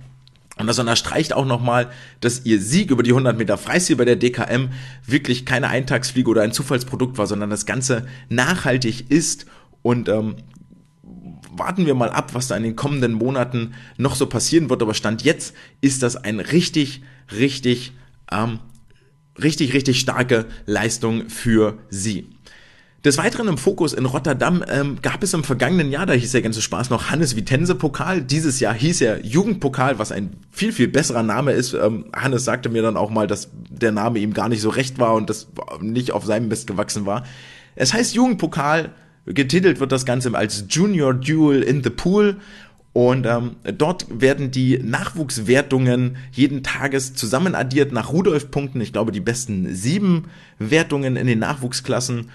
Und 0.59 0.67
das 0.67 0.79
unterstreicht 0.79 1.33
auch 1.33 1.47
nochmal, 1.47 1.91
dass 2.21 2.45
ihr 2.45 2.61
Sieg 2.61 2.91
über 2.91 3.03
die 3.03 3.11
100 3.11 3.39
Meter 3.39 3.57
Freistil 3.57 3.97
bei 3.97 4.05
der 4.05 4.17
DKM 4.17 4.71
wirklich 5.07 5.47
keine 5.47 5.69
Eintagsfliege 5.69 6.29
oder 6.29 6.43
ein 6.43 6.53
Zufallsprodukt 6.53 7.17
war, 7.17 7.27
sondern 7.27 7.51
das 7.51 7.65
Ganze 7.65 8.07
nachhaltig 8.29 9.11
ist. 9.11 9.47
Und 9.83 10.09
ähm, 10.09 10.37
warten 11.53 11.87
wir 11.87 11.95
mal 11.95 12.11
ab, 12.11 12.35
was 12.35 12.49
da 12.49 12.57
in 12.57 12.63
den 12.63 12.77
kommenden 12.77 13.13
Monaten 13.13 13.75
noch 13.97 14.17
so 14.17 14.27
passieren 14.27 14.69
wird. 14.69 14.83
Aber 14.83 14.95
Stand 14.95 15.23
jetzt 15.23 15.55
ist 15.81 16.03
das 16.03 16.17
ein 16.17 16.41
richtig, 16.41 17.03
richtig, 17.37 17.93
ähm, 18.33 18.59
richtig, 19.41 19.75
richtig 19.75 20.01
starke 20.01 20.47
Leistung 20.67 21.29
für 21.29 21.79
sie. 21.89 22.31
Des 23.05 23.17
Weiteren 23.17 23.47
im 23.47 23.59
Fokus 23.59 23.93
in 23.93 24.07
Rotterdam 24.07 24.65
ähm, 24.69 24.99
gab 25.01 25.23
es 25.23 25.33
im 25.33 25.45
vergangenen 25.45 25.93
Jahr, 25.93 26.05
da 26.05 26.15
hieß 26.15 26.33
der 26.33 26.43
ganze 26.43 26.61
Spaß 26.61 26.91
noch 26.91 27.11
Hannes 27.11 27.37
Vitense 27.37 27.77
Pokal. 27.77 28.23
Dieses 28.23 28.59
Jahr 28.59 28.75
hieß 28.75 29.03
er 29.03 29.25
Jugendpokal, 29.25 30.01
was 30.01 30.11
ein 30.11 30.31
viel, 30.51 30.73
viel 30.73 30.89
besserer 30.89 31.23
Name 31.23 31.53
ist. 31.53 31.75
Ähm, 31.75 32.07
Hannes 32.13 32.45
sagte 32.45 32.71
mir 32.71 32.83
dann 32.83 32.97
auch 32.97 33.11
mal, 33.11 33.29
dass 33.29 33.51
der 33.71 33.93
Name 33.93 34.19
ihm 34.19 34.35
gar 34.35 34.49
nicht 34.49 34.61
so 34.61 34.69
recht 34.69 34.99
war 34.99 35.15
und 35.15 35.31
das 35.31 35.47
nicht 35.81 36.11
auf 36.11 36.25
seinem 36.25 36.49
Mist 36.49 36.67
gewachsen 36.67 37.07
war. 37.07 37.25
Es 37.77 37.95
heißt 37.95 38.17
Jugendpokal, 38.17 38.91
getitelt 39.27 39.79
wird 39.79 39.93
das 39.93 40.05
Ganze 40.05 40.35
als 40.35 40.65
Junior 40.69 41.15
Duel 41.15 41.63
in 41.63 41.85
the 41.85 41.91
Pool. 41.91 42.39
Und 42.95 43.27
ähm, 43.27 43.57
dort 43.77 44.07
werden 44.21 44.51
die 44.51 44.79
Nachwuchswertungen 44.83 46.17
jeden 46.33 46.65
Tages 46.65 47.15
zusammen 47.15 47.55
addiert 47.55 47.93
nach 47.93 48.13
Rudolf-Punkten. 48.13 48.81
Ich 48.81 48.93
glaube, 48.93 49.13
die 49.13 49.21
besten 49.21 49.73
sieben 49.73 50.25
Wertungen 50.59 51.15
in 51.15 51.29
den 51.29 51.39
Nachwuchsklassen. 51.39 52.31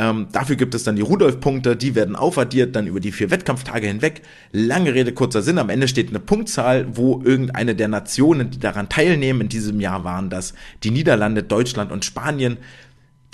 Ähm, 0.00 0.28
dafür 0.30 0.54
gibt 0.54 0.76
es 0.76 0.84
dann 0.84 0.94
die 0.94 1.02
Rudolf-Punkte, 1.02 1.74
die 1.74 1.96
werden 1.96 2.14
aufaddiert, 2.14 2.76
dann 2.76 2.86
über 2.86 3.00
die 3.00 3.10
vier 3.10 3.32
Wettkampftage 3.32 3.88
hinweg. 3.88 4.22
Lange 4.52 4.94
Rede, 4.94 5.12
kurzer 5.12 5.42
Sinn, 5.42 5.58
am 5.58 5.70
Ende 5.70 5.88
steht 5.88 6.10
eine 6.10 6.20
Punktzahl, 6.20 6.86
wo 6.96 7.20
irgendeine 7.24 7.74
der 7.74 7.88
Nationen, 7.88 8.50
die 8.50 8.60
daran 8.60 8.88
teilnehmen, 8.88 9.42
in 9.42 9.48
diesem 9.48 9.80
Jahr 9.80 10.04
waren 10.04 10.30
das 10.30 10.54
die 10.84 10.92
Niederlande, 10.92 11.42
Deutschland 11.42 11.90
und 11.90 12.04
Spanien, 12.04 12.58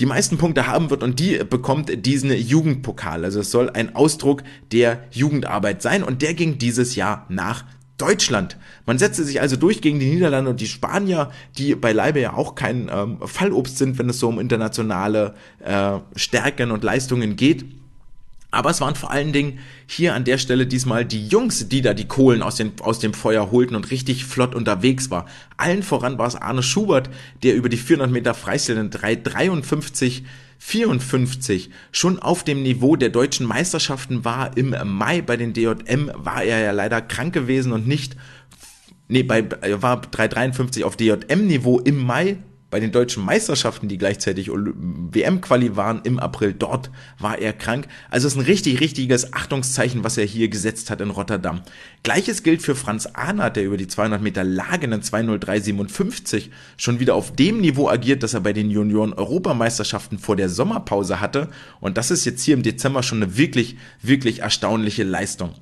die 0.01 0.07
meisten 0.07 0.39
Punkte 0.39 0.67
haben 0.67 0.89
wird 0.89 1.03
und 1.03 1.21
die 1.21 1.39
bekommt 1.39 2.07
diesen 2.07 2.33
Jugendpokal. 2.33 3.25
Also 3.25 3.41
es 3.41 3.51
soll 3.51 3.69
ein 3.71 3.95
Ausdruck 3.95 4.43
der 4.73 5.05
Jugendarbeit 5.13 5.83
sein 5.83 6.03
und 6.03 6.23
der 6.23 6.33
ging 6.33 6.57
dieses 6.57 6.97
Jahr 6.97 7.27
nach 7.29 7.65
Deutschland. 7.97 8.57
Man 8.87 8.99
setzte 8.99 9.25
sich 9.25 9.41
also 9.41 9.57
durch 9.57 9.81
gegen 9.81 10.01
die 10.01 10.11
Niederlande 10.11 10.51
und 10.51 10.61
die 10.61 10.67
Spanier, 10.67 11.31
die 11.57 11.75
beileibe 11.75 12.21
ja 12.21 12.35
auch 12.35 12.55
kein 12.55 12.91
ähm, 12.93 13.19
Fallobst 13.25 13.79
sind, 13.79 13.99
wenn 13.99 14.09
es 14.09 14.19
so 14.19 14.29
um 14.29 14.41
internationale 14.41 15.35
äh, 15.61 15.99
Stärken 16.17 16.71
und 16.71 16.83
Leistungen 16.83 17.37
geht. 17.37 17.65
Aber 18.55 18.71
es 18.71 18.81
waren 18.81 18.95
vor 18.95 19.11
allen 19.11 19.33
Dingen 19.33 19.59
hier 19.87 20.15
an 20.15 20.25
der 20.25 20.39
Stelle 20.39 20.67
diesmal 20.67 21.05
die 21.05 21.27
Jungs, 21.27 21.69
die 21.69 21.83
da 21.83 21.93
die 21.93 22.07
Kohlen 22.07 22.41
aus, 22.43 22.55
den, 22.57 22.73
aus 22.81 23.01
dem 23.01 23.13
Feuer 23.13 23.51
holten 23.51 23.75
und 23.75 23.91
richtig 23.91 24.25
flott 24.25 24.55
unterwegs 24.55 25.11
war. 25.11 25.27
Allen 25.57 25.83
voran 25.83 26.19
war 26.19 26.29
es 26.29 26.37
Arne 26.37 26.63
Schubert, 26.63 27.11
der 27.43 27.57
über 27.57 27.69
die 27.69 27.77
400 27.77 28.13
Meter 28.13 28.33
Freistil 28.33 28.77
in 28.77 28.91
3,53 28.91 30.23
54 30.67 31.69
schon 31.93 32.19
auf 32.19 32.43
dem 32.43 32.63
Niveau 32.63 32.97
der 32.97 33.11
deutschen 33.11 33.47
Meisterschaften 33.47 34.25
war. 34.25 34.57
Im 34.57 34.75
Mai 34.85 35.21
bei 35.21 35.37
den 35.37 35.53
DJM 35.53 36.11
war 36.15 36.43
er 36.43 36.61
ja 36.61 36.71
leider 36.73 37.03
krank 37.03 37.35
gewesen 37.35 37.71
und 37.71 37.87
nicht, 37.87 38.17
nee, 39.07 39.23
bei, 39.23 39.47
er 39.61 39.83
war 39.83 40.01
353 40.01 40.85
auf 40.85 40.97
DJM-Niveau 40.97 41.81
im 41.81 41.99
Mai 41.99 42.39
bei 42.75 42.81
den 42.81 42.91
deutschen 42.91 43.25
Meisterschaften, 43.25 43.87
die 43.87 43.99
gleichzeitig 43.99 44.51
WM-Quali 44.51 45.77
waren 45.77 46.01
im 46.03 46.19
April, 46.19 46.53
dort 46.53 46.91
war 47.21 47.39
er 47.39 47.53
krank. 47.53 47.87
Also 48.11 48.27
es 48.27 48.33
ist 48.33 48.41
ein 48.41 48.47
richtig, 48.47 48.81
richtiges 48.81 49.33
Achtungszeichen, 49.33 50.03
was 50.03 50.19
er 50.19 50.25
hier 50.25 50.49
gesetzt 50.49 50.91
hat 50.91 51.01
in 51.01 51.11
Rotterdam. 51.11 51.63
Gleiches 52.03 52.43
gilt 52.43 52.63
für 52.63 52.75
Franz 52.75 53.07
Ahnert, 53.07 53.55
der 53.55 53.63
über 53.63 53.77
die 53.77 53.87
200 53.87 54.21
Meter 54.21 54.43
Lagen 54.43 54.91
in 54.91 55.03
203,57 55.03 56.51
schon 56.77 56.99
wieder 56.99 57.15
auf 57.15 57.37
dem 57.37 57.61
Niveau 57.61 57.89
agiert, 57.89 58.25
das 58.25 58.35
er 58.35 58.41
bei 58.41 58.53
den 58.53 58.71
Junioren-Europameisterschaften 58.71 60.19
vor 60.19 60.35
der 60.35 60.49
Sommerpause 60.49 61.21
hatte. 61.21 61.51
Und 61.79 61.97
das 61.97 62.11
ist 62.11 62.25
jetzt 62.25 62.43
hier 62.43 62.55
im 62.55 62.65
Dezember 62.65 63.05
schon 63.05 63.23
eine 63.23 63.37
wirklich, 63.37 63.77
wirklich 64.03 64.41
erstaunliche 64.41 65.05
Leistung. 65.05 65.55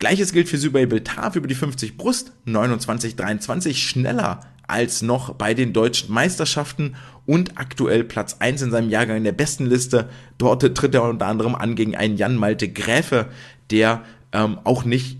Gleiches 0.00 0.32
gilt 0.32 0.48
für 0.48 0.56
Sübey 0.56 0.86
Beltav 0.86 1.36
über 1.36 1.46
die 1.46 1.54
50 1.54 1.98
Brust, 1.98 2.32
29,23 2.46 3.74
schneller 3.74 4.40
als 4.66 5.02
noch 5.02 5.34
bei 5.34 5.52
den 5.52 5.72
deutschen 5.72 6.12
Meisterschaften 6.12 6.96
und 7.26 7.58
aktuell 7.58 8.02
Platz 8.04 8.36
1 8.38 8.62
in 8.62 8.70
seinem 8.70 8.88
Jahrgang 8.88 9.18
in 9.18 9.24
der 9.24 9.32
besten 9.32 9.66
Liste. 9.66 10.08
Dort 10.38 10.62
tritt 10.74 10.94
er 10.94 11.02
unter 11.02 11.26
anderem 11.26 11.54
an 11.54 11.74
gegen 11.74 11.96
einen 11.96 12.16
Jan 12.16 12.36
Malte 12.36 12.68
Gräfe, 12.68 13.26
der 13.70 14.02
ähm, 14.32 14.58
auch 14.64 14.84
nicht, 14.84 15.18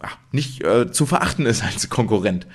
ach, 0.00 0.18
nicht 0.30 0.62
äh, 0.62 0.92
zu 0.92 1.06
verachten 1.06 1.46
ist 1.46 1.64
als 1.64 1.88
Konkurrent. 1.88 2.46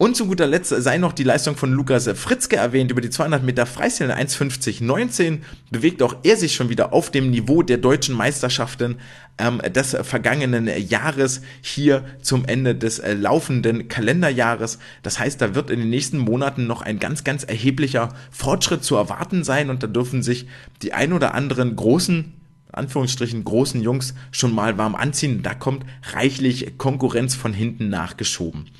Und 0.00 0.16
zu 0.16 0.24
guter 0.24 0.46
Letzt 0.46 0.70
sei 0.70 0.96
noch 0.96 1.12
die 1.12 1.24
Leistung 1.24 1.58
von 1.58 1.72
Lukas 1.72 2.08
Fritzke 2.14 2.56
erwähnt. 2.56 2.90
Über 2.90 3.02
die 3.02 3.10
200 3.10 3.42
Meter 3.42 3.66
Freistil 3.66 4.10
1,50,19 4.10 5.40
bewegt 5.70 6.02
auch 6.02 6.16
er 6.22 6.38
sich 6.38 6.54
schon 6.54 6.70
wieder 6.70 6.94
auf 6.94 7.10
dem 7.10 7.30
Niveau 7.30 7.60
der 7.60 7.76
deutschen 7.76 8.14
Meisterschaften 8.14 8.96
ähm, 9.36 9.58
des 9.58 9.94
vergangenen 10.00 10.70
Jahres 10.88 11.42
hier 11.60 12.06
zum 12.22 12.46
Ende 12.46 12.74
des 12.74 12.98
äh, 12.98 13.12
laufenden 13.12 13.88
Kalenderjahres. 13.88 14.78
Das 15.02 15.18
heißt, 15.18 15.38
da 15.42 15.54
wird 15.54 15.68
in 15.68 15.80
den 15.80 15.90
nächsten 15.90 16.16
Monaten 16.16 16.66
noch 16.66 16.80
ein 16.80 16.98
ganz, 16.98 17.22
ganz 17.22 17.44
erheblicher 17.44 18.14
Fortschritt 18.30 18.82
zu 18.82 18.96
erwarten 18.96 19.44
sein 19.44 19.68
und 19.68 19.82
da 19.82 19.86
dürfen 19.86 20.22
sich 20.22 20.46
die 20.80 20.94
ein 20.94 21.12
oder 21.12 21.34
anderen 21.34 21.76
großen 21.76 22.32
Anführungsstrichen 22.72 23.44
großen 23.44 23.82
Jungs 23.82 24.14
schon 24.30 24.54
mal 24.54 24.78
warm 24.78 24.94
anziehen. 24.94 25.42
Da 25.42 25.54
kommt 25.54 25.84
reichlich 26.14 26.78
Konkurrenz 26.78 27.34
von 27.34 27.52
hinten 27.52 27.90
nachgeschoben. 27.90 28.70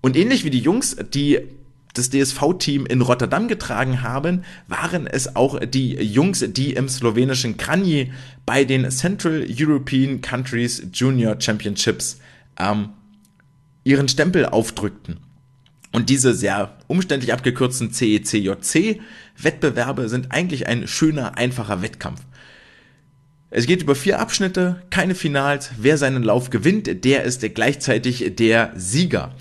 Und 0.00 0.16
ähnlich 0.16 0.44
wie 0.44 0.50
die 0.50 0.60
Jungs, 0.60 0.96
die 1.14 1.40
das 1.94 2.10
DSV-Team 2.10 2.86
in 2.86 3.00
Rotterdam 3.00 3.48
getragen 3.48 4.02
haben, 4.02 4.44
waren 4.68 5.06
es 5.06 5.34
auch 5.34 5.58
die 5.60 5.94
Jungs, 5.94 6.44
die 6.48 6.74
im 6.74 6.88
slowenischen 6.88 7.56
Kranji 7.56 8.12
bei 8.44 8.64
den 8.64 8.90
Central 8.90 9.46
European 9.48 10.20
Countries 10.20 10.82
Junior 10.92 11.40
Championships 11.40 12.20
ähm, 12.58 12.90
ihren 13.84 14.08
Stempel 14.08 14.46
aufdrückten. 14.46 15.20
Und 15.92 16.10
diese 16.10 16.34
sehr 16.34 16.76
umständlich 16.88 17.32
abgekürzten 17.32 17.92
CECJC-Wettbewerbe 17.92 20.08
sind 20.08 20.32
eigentlich 20.32 20.66
ein 20.66 20.86
schöner, 20.86 21.38
einfacher 21.38 21.80
Wettkampf. 21.80 22.20
Es 23.48 23.66
geht 23.66 23.80
über 23.80 23.94
vier 23.94 24.20
Abschnitte, 24.20 24.82
keine 24.90 25.14
Finals. 25.14 25.70
Wer 25.78 25.96
seinen 25.96 26.24
Lauf 26.24 26.50
gewinnt, 26.50 27.04
der 27.04 27.22
ist 27.22 27.42
gleichzeitig 27.54 28.34
der 28.36 28.72
Sieger. 28.74 29.34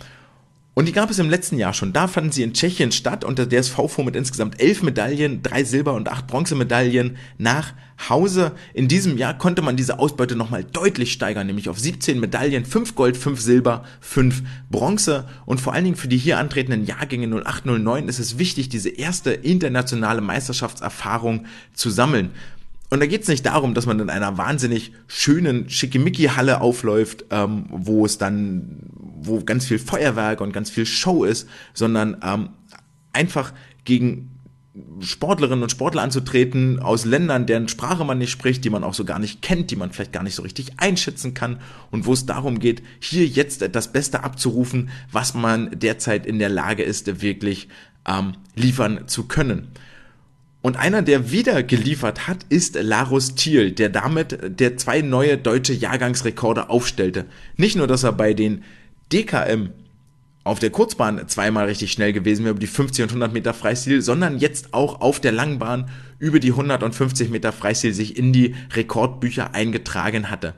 Und 0.75 0.89
die 0.89 0.91
gab 0.91 1.09
es 1.09 1.19
im 1.19 1.29
letzten 1.29 1.57
Jahr 1.57 1.73
schon. 1.73 1.93
Da 1.93 2.09
fanden 2.09 2.33
sie 2.33 2.43
in 2.43 2.53
Tschechien 2.53 2.91
statt 2.91 3.23
und 3.23 3.39
der 3.39 3.47
DSV 3.47 3.75
fuhr 3.87 4.03
mit 4.03 4.17
insgesamt 4.17 4.61
elf 4.61 4.83
Medaillen, 4.83 5.41
drei 5.41 5.63
Silber- 5.63 5.93
und 5.93 6.09
acht 6.09 6.27
Bronzemedaillen 6.27 7.15
nach 7.37 7.73
Hause. 8.09 8.51
In 8.73 8.89
diesem 8.89 9.17
Jahr 9.17 9.37
konnte 9.37 9.61
man 9.61 9.77
diese 9.77 9.99
Ausbeute 9.99 10.35
nochmal 10.35 10.65
deutlich 10.65 11.13
steigern, 11.13 11.47
nämlich 11.47 11.69
auf 11.69 11.79
17 11.79 12.19
Medaillen, 12.19 12.65
5 12.65 12.93
Gold, 12.93 13.15
5 13.15 13.39
Silber, 13.39 13.85
5 14.01 14.43
Bronze. 14.69 15.29
Und 15.45 15.61
vor 15.61 15.71
allen 15.71 15.85
Dingen 15.85 15.95
für 15.95 16.09
die 16.09 16.17
hier 16.17 16.39
antretenden 16.39 16.85
Jahrgänge 16.85 17.27
0809 17.27 18.09
ist 18.09 18.19
es 18.19 18.37
wichtig, 18.37 18.67
diese 18.67 18.89
erste 18.89 19.31
internationale 19.31 20.19
Meisterschaftserfahrung 20.19 21.45
zu 21.73 21.89
sammeln. 21.89 22.31
Und 22.89 22.99
da 22.99 23.07
geht 23.07 23.23
es 23.23 23.27
nicht 23.27 23.45
darum, 23.45 23.73
dass 23.73 23.85
man 23.85 23.99
in 23.99 24.09
einer 24.09 24.37
wahnsinnig 24.37 24.93
schönen 25.07 25.69
Schickimicki-Halle 25.69 26.61
aufläuft, 26.61 27.25
ähm, 27.31 27.65
wo 27.69 28.05
es 28.05 28.17
dann, 28.17 28.79
wo 28.93 29.43
ganz 29.43 29.65
viel 29.65 29.79
Feuerwerk 29.79 30.41
und 30.41 30.53
ganz 30.53 30.69
viel 30.69 30.85
Show 30.85 31.23
ist, 31.23 31.49
sondern 31.73 32.17
ähm, 32.23 32.49
einfach 33.11 33.53
gegen 33.85 34.31
Sportlerinnen 34.99 35.63
und 35.63 35.69
Sportler 35.69 36.01
anzutreten 36.01 36.79
aus 36.79 37.05
Ländern, 37.05 37.45
deren 37.45 37.69
Sprache 37.69 38.03
man 38.03 38.17
nicht 38.17 38.31
spricht, 38.31 38.65
die 38.65 38.69
man 38.69 38.83
auch 38.83 38.93
so 38.93 39.05
gar 39.05 39.19
nicht 39.19 39.41
kennt, 39.41 39.71
die 39.71 39.77
man 39.77 39.91
vielleicht 39.91 40.11
gar 40.11 40.23
nicht 40.23 40.35
so 40.35 40.43
richtig 40.43 40.73
einschätzen 40.77 41.33
kann 41.33 41.61
und 41.91 42.05
wo 42.05 42.13
es 42.13 42.25
darum 42.25 42.59
geht, 42.59 42.83
hier 42.99 43.25
jetzt 43.25 43.69
das 43.73 43.93
Beste 43.93 44.23
abzurufen, 44.23 44.89
was 45.11 45.33
man 45.33 45.71
derzeit 45.79 46.25
in 46.25 46.39
der 46.39 46.49
Lage 46.49 46.83
ist, 46.83 47.21
wirklich 47.21 47.69
ähm, 48.05 48.33
liefern 48.55 49.07
zu 49.07 49.23
können. 49.23 49.69
Und 50.65 50.77
einer, 50.77 51.03
der 51.03 51.29
wieder 51.29 51.61
geliefert 51.61 52.25
hat, 52.25 52.39
ist 52.49 52.73
Larus 52.73 53.35
Thiel, 53.35 53.69
der 53.69 53.89
damit 53.89 54.59
der 54.59 54.77
zwei 54.77 55.01
neue 55.01 55.37
deutsche 55.37 55.73
Jahrgangsrekorde 55.73 56.71
aufstellte. 56.71 57.25
Nicht 57.55 57.75
nur, 57.75 57.85
dass 57.85 58.01
er 58.01 58.13
bei 58.13 58.33
den 58.33 58.63
DKM 59.13 59.69
auf 60.43 60.57
der 60.57 60.71
Kurzbahn 60.71 61.27
zweimal 61.27 61.65
richtig 61.67 61.91
schnell 61.91 62.13
gewesen 62.13 62.45
wäre 62.45 62.53
über 62.53 62.59
die 62.59 62.65
50 62.65 63.03
und 63.03 63.09
100 63.09 63.31
Meter 63.31 63.53
Freistil, 63.53 64.01
sondern 64.01 64.39
jetzt 64.39 64.73
auch 64.73 65.01
auf 65.01 65.19
der 65.19 65.33
Langbahn 65.33 65.87
über 66.17 66.39
die 66.39 66.49
150 66.49 67.29
Meter 67.29 67.51
Freistil 67.51 67.93
sich 67.93 68.17
in 68.17 68.33
die 68.33 68.55
Rekordbücher 68.73 69.53
eingetragen 69.53 70.31
hatte. 70.31 70.55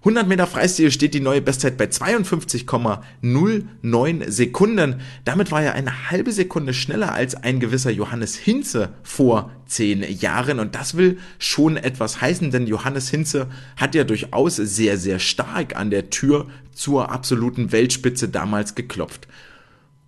100 0.00 0.26
Meter 0.26 0.46
Freistil 0.46 0.90
steht 0.90 1.12
die 1.12 1.20
neue 1.20 1.42
Bestzeit 1.42 1.76
bei 1.76 1.84
52,09 1.84 4.30
Sekunden. 4.30 5.02
Damit 5.26 5.52
war 5.52 5.62
er 5.62 5.74
eine 5.74 6.10
halbe 6.10 6.32
Sekunde 6.32 6.72
schneller 6.72 7.12
als 7.12 7.34
ein 7.34 7.60
gewisser 7.60 7.90
Johannes 7.90 8.34
Hinze 8.34 8.94
vor 9.02 9.50
zehn 9.66 10.02
Jahren. 10.02 10.58
Und 10.58 10.74
das 10.74 10.96
will 10.96 11.18
schon 11.38 11.76
etwas 11.76 12.22
heißen, 12.22 12.50
denn 12.50 12.66
Johannes 12.66 13.10
Hinze 13.10 13.48
hat 13.76 13.94
ja 13.94 14.04
durchaus 14.04 14.56
sehr, 14.56 14.96
sehr 14.96 15.18
stark 15.18 15.76
an 15.76 15.90
der 15.90 16.08
Tür 16.08 16.46
zur 16.72 17.12
absoluten 17.12 17.70
Weltspitze 17.70 18.30
damals 18.30 18.74
geklopft. 18.74 19.28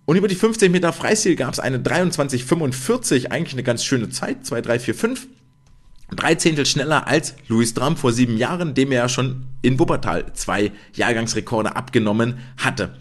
Und 0.05 0.17
über 0.17 0.27
die 0.27 0.33
50 0.33 0.71
Meter 0.71 0.91
Freistil 0.91 1.35
gab 1.35 1.53
es 1.53 1.59
eine 1.59 1.77
23,45, 1.77 3.27
eigentlich 3.27 3.53
eine 3.53 3.61
ganz 3.61 3.85
schöne 3.85 4.09
Zeit, 4.09 4.43
2, 4.43 4.61
3, 4.61 4.79
4, 4.79 4.95
5 4.95 5.27
drei 6.15 6.35
Zehntel 6.35 6.65
schneller 6.65 7.07
als 7.07 7.35
Louis 7.47 7.73
Dram 7.73 7.97
vor 7.97 8.11
sieben 8.11 8.37
Jahren, 8.37 8.75
dem 8.75 8.91
er 8.91 8.99
ja 8.99 9.09
schon 9.09 9.47
in 9.63 9.79
Wuppertal 9.79 10.25
zwei 10.33 10.71
Jahrgangsrekorde 10.93 11.75
abgenommen 11.75 12.37
hatte. 12.57 12.91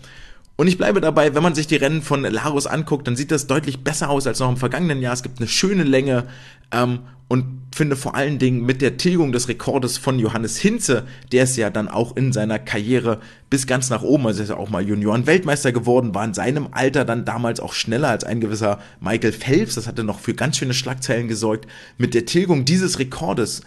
Und 0.56 0.68
ich 0.68 0.78
bleibe 0.78 1.00
dabei, 1.00 1.34
wenn 1.34 1.42
man 1.42 1.54
sich 1.54 1.66
die 1.66 1.76
Rennen 1.76 2.02
von 2.02 2.22
Larus 2.22 2.66
anguckt, 2.66 3.06
dann 3.06 3.16
sieht 3.16 3.30
das 3.30 3.46
deutlich 3.46 3.82
besser 3.82 4.08
aus 4.08 4.26
als 4.26 4.38
noch 4.38 4.48
im 4.48 4.56
vergangenen 4.56 5.02
Jahr. 5.02 5.12
Es 5.12 5.22
gibt 5.22 5.38
eine 5.38 5.48
schöne 5.48 5.82
Länge 5.82 6.24
ähm, 6.70 7.00
und 7.28 7.62
finde 7.74 7.96
vor 7.96 8.14
allen 8.14 8.38
Dingen 8.38 8.64
mit 8.64 8.82
der 8.82 8.98
Tilgung 8.98 9.32
des 9.32 9.48
Rekordes 9.48 9.96
von 9.96 10.18
Johannes 10.18 10.58
Hinze, 10.58 11.04
der 11.32 11.44
ist 11.44 11.56
ja 11.56 11.70
dann 11.70 11.88
auch 11.88 12.14
in 12.16 12.32
seiner 12.32 12.58
Karriere 12.58 13.18
bis 13.48 13.66
ganz 13.66 13.88
nach 13.88 14.02
oben, 14.02 14.26
also 14.26 14.42
ist 14.42 14.50
ja 14.50 14.56
auch 14.56 14.68
mal 14.68 14.86
Junioren-Weltmeister 14.86 15.72
geworden, 15.72 16.14
war 16.14 16.24
in 16.26 16.34
seinem 16.34 16.68
Alter 16.72 17.06
dann 17.06 17.24
damals 17.24 17.58
auch 17.58 17.72
schneller 17.72 18.10
als 18.10 18.24
ein 18.24 18.40
gewisser 18.40 18.78
Michael 19.00 19.32
Phelps, 19.32 19.76
das 19.76 19.86
hatte 19.86 20.04
noch 20.04 20.20
für 20.20 20.34
ganz 20.34 20.58
schöne 20.58 20.74
Schlagzeilen 20.74 21.26
gesorgt. 21.26 21.66
Mit 21.96 22.12
der 22.12 22.26
Tilgung 22.26 22.66
dieses 22.66 22.98
Rekordes 22.98 23.62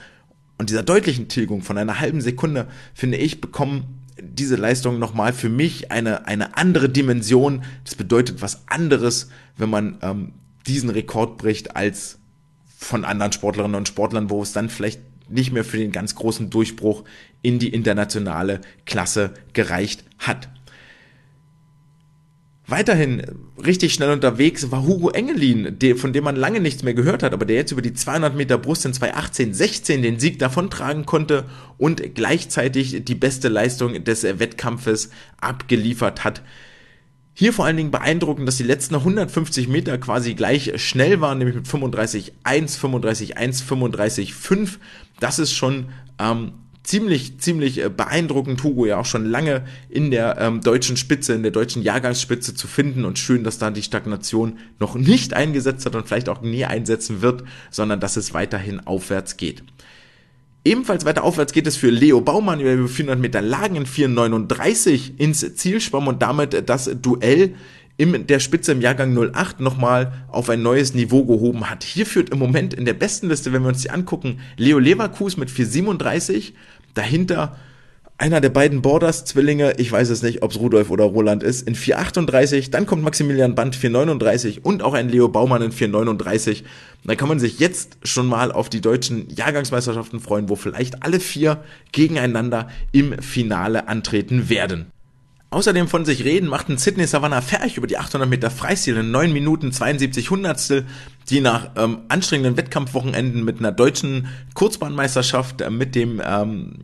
und 0.57 0.69
dieser 0.69 0.83
deutlichen 0.83 1.27
Tilgung 1.27 1.61
von 1.61 1.77
einer 1.77 1.99
halben 1.99 2.21
Sekunde, 2.21 2.67
finde 2.93 3.17
ich, 3.17 3.41
bekommen 3.41 4.01
diese 4.21 4.55
Leistung 4.55 4.99
nochmal 4.99 5.33
für 5.33 5.49
mich 5.49 5.91
eine, 5.91 6.27
eine 6.27 6.57
andere 6.57 6.89
Dimension. 6.89 7.63
Das 7.83 7.95
bedeutet 7.95 8.41
was 8.41 8.67
anderes, 8.67 9.29
wenn 9.57 9.69
man 9.69 9.97
ähm, 10.01 10.31
diesen 10.65 10.89
Rekord 10.89 11.37
bricht, 11.37 11.75
als 11.75 12.19
von 12.77 13.03
anderen 13.03 13.31
Sportlerinnen 13.31 13.75
und 13.75 13.87
Sportlern, 13.87 14.29
wo 14.29 14.41
es 14.41 14.53
dann 14.53 14.69
vielleicht 14.69 15.01
nicht 15.27 15.51
mehr 15.51 15.65
für 15.65 15.77
den 15.77 15.91
ganz 15.91 16.15
großen 16.15 16.49
Durchbruch 16.49 17.03
in 17.41 17.59
die 17.59 17.69
internationale 17.69 18.61
Klasse 18.85 19.33
gereicht 19.53 20.03
hat. 20.19 20.49
Weiterhin 22.67 23.21
richtig 23.63 23.93
schnell 23.93 24.09
unterwegs 24.09 24.71
war 24.71 24.83
Hugo 24.83 25.11
Engelin, 25.11 25.77
von 25.97 26.13
dem 26.13 26.23
man 26.23 26.35
lange 26.35 26.59
nichts 26.59 26.81
mehr 26.81 26.95
gehört 26.95 27.21
hat, 27.21 27.31
aber 27.31 27.45
der 27.45 27.57
jetzt 27.57 27.71
über 27.71 27.83
die 27.83 27.93
200 27.93 28.35
Meter 28.35 28.57
Brust 28.57 28.85
in 28.85 28.93
218-16 28.93 30.01
den 30.01 30.19
Sieg 30.19 30.39
davontragen 30.39 31.05
konnte 31.05 31.45
und 31.77 32.15
gleichzeitig 32.15 33.05
die 33.05 33.15
beste 33.15 33.49
Leistung 33.49 34.03
des 34.03 34.23
Wettkampfes 34.23 35.11
abgeliefert 35.39 36.23
hat. 36.23 36.41
Hier 37.35 37.53
vor 37.53 37.65
allen 37.65 37.77
Dingen 37.77 37.91
beeindruckend, 37.91 38.47
dass 38.47 38.57
die 38.57 38.63
letzten 38.63 38.95
150 38.95 39.67
Meter 39.67 39.97
quasi 39.99 40.33
gleich 40.33 40.71
schnell 40.81 41.21
waren, 41.21 41.37
nämlich 41.37 41.55
mit 41.55 41.67
35,1, 41.67 42.31
35,1, 42.79 43.63
35,5. 43.63 44.77
Das 45.19 45.37
ist 45.37 45.51
schon 45.51 45.89
ähm, 46.17 46.53
ziemlich, 46.85 47.39
ziemlich 47.39 47.83
äh, 47.83 47.89
beeindruckend. 47.89 48.63
Hugo 48.63 48.85
ja 48.85 48.97
auch 48.97 49.05
schon 49.05 49.25
lange 49.25 49.65
in 49.89 50.11
der 50.11 50.37
ähm, 50.39 50.61
deutschen 50.61 50.97
Spitze, 50.97 51.33
in 51.33 51.43
der 51.43 51.51
deutschen 51.51 51.81
Jahrgangsspitze 51.81 52.55
zu 52.55 52.67
finden 52.67 53.05
und 53.05 53.19
schön, 53.19 53.43
dass 53.43 53.57
da 53.57 53.71
die 53.71 53.83
Stagnation 53.83 54.59
noch 54.79 54.95
nicht 54.95 55.33
eingesetzt 55.33 55.85
hat 55.85 55.95
und 55.95 56.07
vielleicht 56.07 56.29
auch 56.29 56.41
nie 56.41 56.65
einsetzen 56.65 57.21
wird, 57.21 57.43
sondern 57.71 57.99
dass 57.99 58.17
es 58.17 58.33
weiterhin 58.33 58.79
aufwärts 58.79 59.37
geht. 59.37 59.63
Ebenfalls 60.63 61.05
weiter 61.05 61.23
aufwärts 61.23 61.53
geht 61.53 61.67
es 61.67 61.77
für 61.77 61.91
Leo 61.91 62.21
Baumann 62.21 62.59
über 62.59 62.87
400 62.87 63.19
Meter 63.19 63.41
Lagen 63.41 63.75
in 63.75 63.85
4,39 63.85 65.19
ins 65.19 65.55
Ziel 65.55 65.79
schwamm 65.79 66.07
und 66.07 66.23
damit 66.23 66.67
das 66.67 66.89
Duell 67.01 67.53
in 67.97 68.27
der 68.27 68.39
Spitze 68.39 68.73
im 68.73 68.81
Jahrgang 68.81 69.15
08 69.15 69.59
nochmal 69.59 70.25
auf 70.27 70.49
ein 70.49 70.61
neues 70.61 70.93
Niveau 70.93 71.23
gehoben 71.23 71.69
hat. 71.69 71.83
Hier 71.83 72.05
führt 72.05 72.29
im 72.29 72.39
Moment 72.39 72.73
in 72.73 72.85
der 72.85 72.93
besten 72.93 73.29
Liste, 73.29 73.53
wenn 73.53 73.61
wir 73.61 73.69
uns 73.69 73.83
die 73.83 73.89
angucken, 73.89 74.39
Leo 74.57 74.79
Leverkus 74.79 75.37
mit 75.37 75.49
4,37, 75.49 76.53
dahinter 76.95 77.55
einer 78.17 78.39
der 78.39 78.49
beiden 78.49 78.81
Borders-Zwillinge, 78.81 79.73
ich 79.77 79.91
weiß 79.91 80.09
es 80.09 80.21
nicht, 80.21 80.41
ob 80.41 80.51
es 80.51 80.59
Rudolf 80.59 80.89
oder 80.89 81.03
Roland 81.03 81.43
ist, 81.43 81.67
in 81.67 81.75
4,38, 81.75 82.71
dann 82.71 82.85
kommt 82.85 83.03
Maximilian 83.03 83.55
Band 83.55 83.75
4,39 83.75 84.61
und 84.61 84.83
auch 84.83 84.93
ein 84.93 85.09
Leo 85.09 85.27
Baumann 85.27 85.61
in 85.61 85.71
4,39. 85.71 86.63
Da 87.03 87.15
kann 87.15 87.27
man 87.27 87.39
sich 87.39 87.59
jetzt 87.59 87.97
schon 88.03 88.27
mal 88.27 88.53
auf 88.53 88.69
die 88.69 88.79
deutschen 88.79 89.29
Jahrgangsmeisterschaften 89.29 90.21
freuen, 90.21 90.47
wo 90.47 90.55
vielleicht 90.55 91.03
alle 91.03 91.19
vier 91.19 91.63
gegeneinander 91.91 92.69
im 92.93 93.21
Finale 93.21 93.89
antreten 93.89 94.49
werden. 94.49 94.87
Außerdem 95.49 95.87
von 95.87 96.05
sich 96.05 96.23
reden 96.25 96.49
machten 96.49 96.77
Sydney 96.77 97.07
Savannah 97.07 97.41
Ferch 97.41 97.77
über 97.77 97.87
die 97.87 97.97
800 97.97 98.29
Meter 98.29 98.49
Freistil 98.49 98.97
in 98.97 99.11
9 99.11 99.31
Minuten 99.31 99.71
72 99.71 100.29
Hundertstel, 100.29 100.85
die 101.29 101.41
nach 101.41 101.71
ähm, 101.75 101.99
anstrengenden 102.07 102.57
Wettkampfwochenenden 102.57 103.43
mit 103.43 103.59
einer 103.59 103.71
deutschen 103.71 104.27
Kurzbahnmeisterschaft, 104.53 105.61
äh, 105.61 105.69
mit 105.69 105.95
dem 105.95 106.21
ähm, 106.23 106.75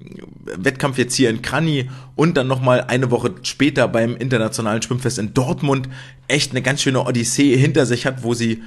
Wettkampf 0.46 0.98
jetzt 0.98 1.16
hier 1.16 1.30
in 1.30 1.42
Krani 1.42 1.90
und 2.16 2.38
dann 2.38 2.48
nochmal 2.48 2.86
eine 2.88 3.12
Woche 3.12 3.36
später 3.44 3.88
beim 3.88 4.16
Internationalen 4.16 4.82
Schwimmfest 4.82 5.20
in 5.20 5.34
Dortmund 5.34 5.90
echt 6.28 6.52
eine 6.52 6.62
ganz 6.62 6.82
schöne 6.82 7.06
Odyssee 7.06 7.56
hinter 7.56 7.86
sich 7.86 8.06
hat, 8.06 8.24
wo 8.24 8.34
sie 8.34 8.64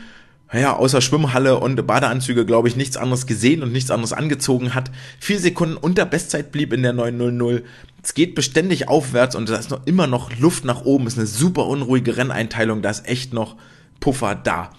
ja, 0.52 0.76
außer 0.76 1.00
Schwimmhalle 1.00 1.58
und 1.58 1.84
Badeanzüge, 1.86 2.46
glaube 2.46 2.68
ich, 2.68 2.76
nichts 2.76 2.96
anderes 2.96 3.26
gesehen 3.26 3.62
und 3.62 3.72
nichts 3.72 3.90
anderes 3.90 4.12
angezogen 4.12 4.74
hat. 4.74 4.90
Vier 5.18 5.40
Sekunden 5.40 5.76
unter 5.76 6.06
Bestzeit 6.06 6.52
blieb 6.52 6.72
in 6.72 6.82
der 6.82 6.92
900. 6.92 7.64
Es 8.02 8.14
geht 8.14 8.34
beständig 8.34 8.88
aufwärts 8.88 9.34
und 9.34 9.48
da 9.48 9.56
ist 9.56 9.70
noch 9.70 9.86
immer 9.86 10.06
noch 10.06 10.36
Luft 10.38 10.64
nach 10.64 10.84
oben. 10.84 11.06
Ist 11.06 11.18
eine 11.18 11.26
super 11.26 11.66
unruhige 11.66 12.16
Renneinteilung, 12.16 12.82
da 12.82 12.90
ist 12.90 13.08
echt 13.08 13.32
noch 13.32 13.56
Puffer 13.98 14.34
da. 14.36 14.70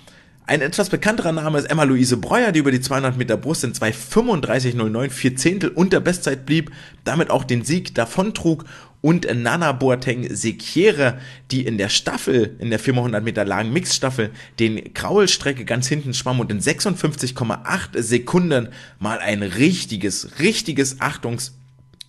Ein 0.48 0.62
etwas 0.62 0.90
bekannterer 0.90 1.32
Name 1.32 1.58
ist 1.58 1.66
Emma-Louise 1.66 2.18
Breuer, 2.18 2.52
die 2.52 2.60
über 2.60 2.70
die 2.70 2.80
200 2.80 3.18
Meter 3.18 3.36
Brust 3.36 3.64
in 3.64 3.74
2.35.09 3.74 5.10
vier 5.10 5.36
Zehntel 5.36 5.70
unter 5.72 6.00
Bestzeit 6.00 6.46
blieb, 6.46 6.72
damit 7.04 7.32
auch 7.32 7.44
den 7.44 7.66
Sieg 7.66 7.96
davontrug 7.96 8.66
und 9.02 9.28
Nana 9.34 9.72
Boateng 9.72 10.28
Sekiere, 10.36 11.18
die 11.50 11.66
in 11.66 11.80
der 11.80 11.90
Staffel, 11.90 12.56
in 12.60 12.70
der 12.70 12.78
400 12.78 13.24
Meter 13.24 13.44
langen 13.44 13.74
Mixstaffel, 13.74 14.30
den 14.60 14.94
Kraulstrecke 14.94 15.66
ganz 15.66 15.88
hinten 15.88 16.14
schwamm 16.14 16.40
und 16.40 16.52
in 16.52 16.60
56,8 16.60 18.00
Sekunden 18.04 18.70
mal 19.00 19.18
ein 19.18 19.42
richtiges, 19.42 20.40
richtiges 20.40 21.02
Achtungs 21.02 21.58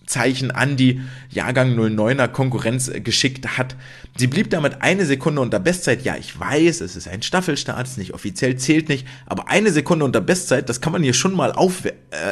Zeichen 0.07 0.51
an 0.51 0.77
die 0.77 1.01
Jahrgang 1.29 1.77
09er 1.77 2.29
Konkurrenz 2.29 2.91
geschickt 3.03 3.57
hat. 3.57 3.75
Sie 4.17 4.27
blieb 4.27 4.49
damit 4.49 4.81
eine 4.81 5.05
Sekunde 5.05 5.41
unter 5.41 5.59
Bestzeit. 5.59 6.03
Ja, 6.03 6.15
ich 6.15 6.39
weiß, 6.39 6.81
es 6.81 6.95
ist 6.95 7.07
ein 7.07 7.21
Staffelstart, 7.21 7.85
ist 7.85 7.97
nicht 7.97 8.13
offiziell, 8.13 8.55
zählt 8.55 8.89
nicht, 8.89 9.05
aber 9.27 9.49
eine 9.49 9.71
Sekunde 9.71 10.05
unter 10.05 10.21
Bestzeit, 10.21 10.69
das 10.69 10.81
kann 10.81 10.93
man 10.93 11.03
hier 11.03 11.13
schon 11.13 11.35
mal 11.35 11.51
auf, 11.51 11.85
äh, 11.85 11.91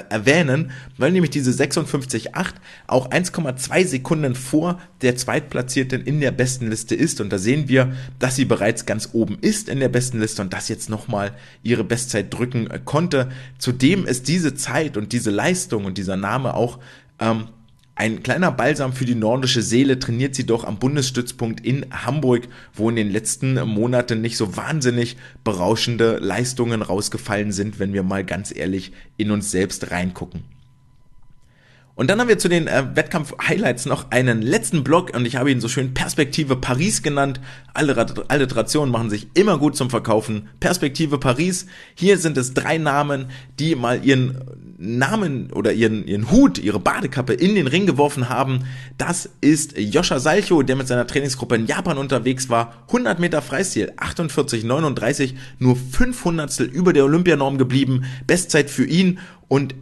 erwähnen, 0.09 0.71
weil 0.97 1.11
nämlich 1.11 1.29
diese 1.29 1.51
56,8 1.51 2.53
auch 2.87 3.11
1,2 3.11 3.85
Sekunden 3.85 4.35
vor 4.35 4.79
der 5.01 5.15
Zweitplatzierten 5.15 6.01
in 6.01 6.21
der 6.21 6.31
besten 6.31 6.69
Liste 6.69 6.95
ist. 6.95 7.21
Und 7.21 7.31
da 7.31 7.37
sehen 7.37 7.67
wir, 7.67 7.93
dass 8.19 8.35
sie 8.35 8.45
bereits 8.45 8.85
ganz 8.85 9.09
oben 9.13 9.37
ist 9.41 9.69
in 9.69 9.79
der 9.79 9.89
besten 9.89 10.19
Liste 10.19 10.41
und 10.41 10.53
das 10.53 10.69
jetzt 10.69 10.89
nochmal 10.89 11.33
ihre 11.61 11.83
Bestzeit 11.83 12.33
drücken 12.33 12.69
konnte. 12.85 13.29
Zudem 13.57 14.05
ist 14.05 14.27
diese 14.29 14.55
Zeit 14.55 14.97
und 14.97 15.11
diese 15.11 15.29
Leistung 15.29 15.85
und 15.85 15.97
dieser 15.97 16.15
Name 16.15 16.53
auch 16.53 16.79
ähm, 17.19 17.49
ein 17.97 18.23
kleiner 18.23 18.51
Balsam 18.51 18.91
für 18.91 19.05
die 19.05 19.15
nordische 19.15 19.61
Seele 19.61 19.97
trainiert 19.99 20.35
sie 20.35 20.45
doch 20.45 20.65
am 20.65 20.79
Bundesstützpunkt 20.79 21.65
in 21.65 21.85
Hamburg, 21.91 22.49
wo 22.73 22.89
in 22.89 22.97
den 22.97 23.09
letzten 23.09 23.53
Monaten 23.67 24.19
nicht 24.19 24.35
so 24.35 24.57
wahnsinnig 24.57 25.15
berauschende 25.45 26.17
Leistungen 26.17 26.81
rausgefallen 26.81 27.53
sind, 27.53 27.79
wenn 27.79 27.93
wir 27.93 28.03
mal 28.03 28.25
ganz 28.25 28.53
ehrlich 28.53 28.91
in 29.15 29.31
uns 29.31 29.49
selbst 29.49 29.91
reingucken. 29.91 30.54
Und 31.95 32.09
dann 32.09 32.19
haben 32.19 32.27
wir 32.27 32.37
zu 32.37 32.49
den 32.49 32.67
äh, 32.67 32.83
Wettkampf-Highlights 32.93 33.85
noch 33.85 34.11
einen 34.11 34.41
letzten 34.41 34.83
Block 34.83 35.15
und 35.15 35.25
ich 35.25 35.37
habe 35.37 35.49
ihn 35.49 35.61
so 35.61 35.69
schön 35.69 35.93
Perspektive 35.93 36.57
Paris 36.57 37.01
genannt. 37.01 37.39
Alle 37.73 37.95
Alliterationen 38.27 38.91
machen 38.91 39.09
sich 39.09 39.27
immer 39.33 39.57
gut 39.57 39.77
zum 39.77 39.89
Verkaufen. 39.89 40.49
Perspektive 40.59 41.17
Paris. 41.19 41.67
Hier 41.95 42.17
sind 42.17 42.37
es 42.37 42.53
drei 42.53 42.77
Namen, 42.77 43.27
die 43.59 43.75
mal 43.75 44.03
ihren 44.03 44.41
Namen 44.77 45.53
oder 45.53 45.71
ihren, 45.71 46.05
ihren 46.05 46.29
Hut, 46.31 46.57
ihre 46.57 46.81
Badekappe 46.81 47.33
in 47.33 47.55
den 47.55 47.67
Ring 47.67 47.85
geworfen 47.85 48.27
haben. 48.27 48.65
Das 48.97 49.29
ist 49.39 49.77
Joscha 49.77 50.19
Salcho, 50.19 50.63
der 50.63 50.75
mit 50.75 50.89
seiner 50.89 51.07
Trainingsgruppe 51.07 51.55
in 51.55 51.65
Japan 51.65 51.97
unterwegs 51.97 52.49
war. 52.49 52.73
100 52.87 53.19
Meter 53.19 53.41
Freistil, 53.41 53.93
48,39, 53.95 55.35
nur 55.59 55.77
500 55.77 56.59
über 56.59 56.91
der 56.91 57.05
Olympianorm 57.05 57.57
geblieben. 57.57 58.03
Bestzeit 58.27 58.69
für 58.69 58.85
ihn 58.85 59.19
und 59.47 59.75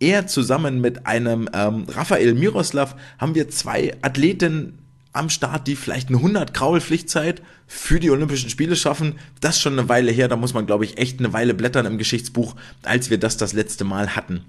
er 0.00 0.26
zusammen 0.26 0.80
mit 0.80 1.06
einem 1.06 1.48
ähm, 1.52 1.86
Raphael 1.88 2.34
Miroslav 2.34 2.96
haben 3.18 3.34
wir 3.34 3.48
zwei 3.48 3.94
Athleten 4.02 4.78
am 5.16 5.30
Start, 5.30 5.66
die 5.66 5.76
vielleicht 5.76 6.08
eine 6.08 6.18
100 6.18 6.52
Kraul 6.52 6.80
Pflichtzeit 6.80 7.40
für 7.66 7.98
die 7.98 8.10
Olympischen 8.10 8.50
Spiele 8.50 8.76
schaffen. 8.76 9.14
Das 9.40 9.56
ist 9.56 9.62
schon 9.62 9.78
eine 9.78 9.88
Weile 9.88 10.12
her, 10.12 10.28
da 10.28 10.36
muss 10.36 10.54
man 10.54 10.66
glaube 10.66 10.84
ich 10.84 10.98
echt 10.98 11.18
eine 11.18 11.32
Weile 11.32 11.54
blättern 11.54 11.86
im 11.86 11.98
Geschichtsbuch, 11.98 12.54
als 12.82 13.08
wir 13.08 13.18
das 13.18 13.38
das 13.38 13.54
letzte 13.54 13.84
Mal 13.84 14.14
hatten. 14.14 14.44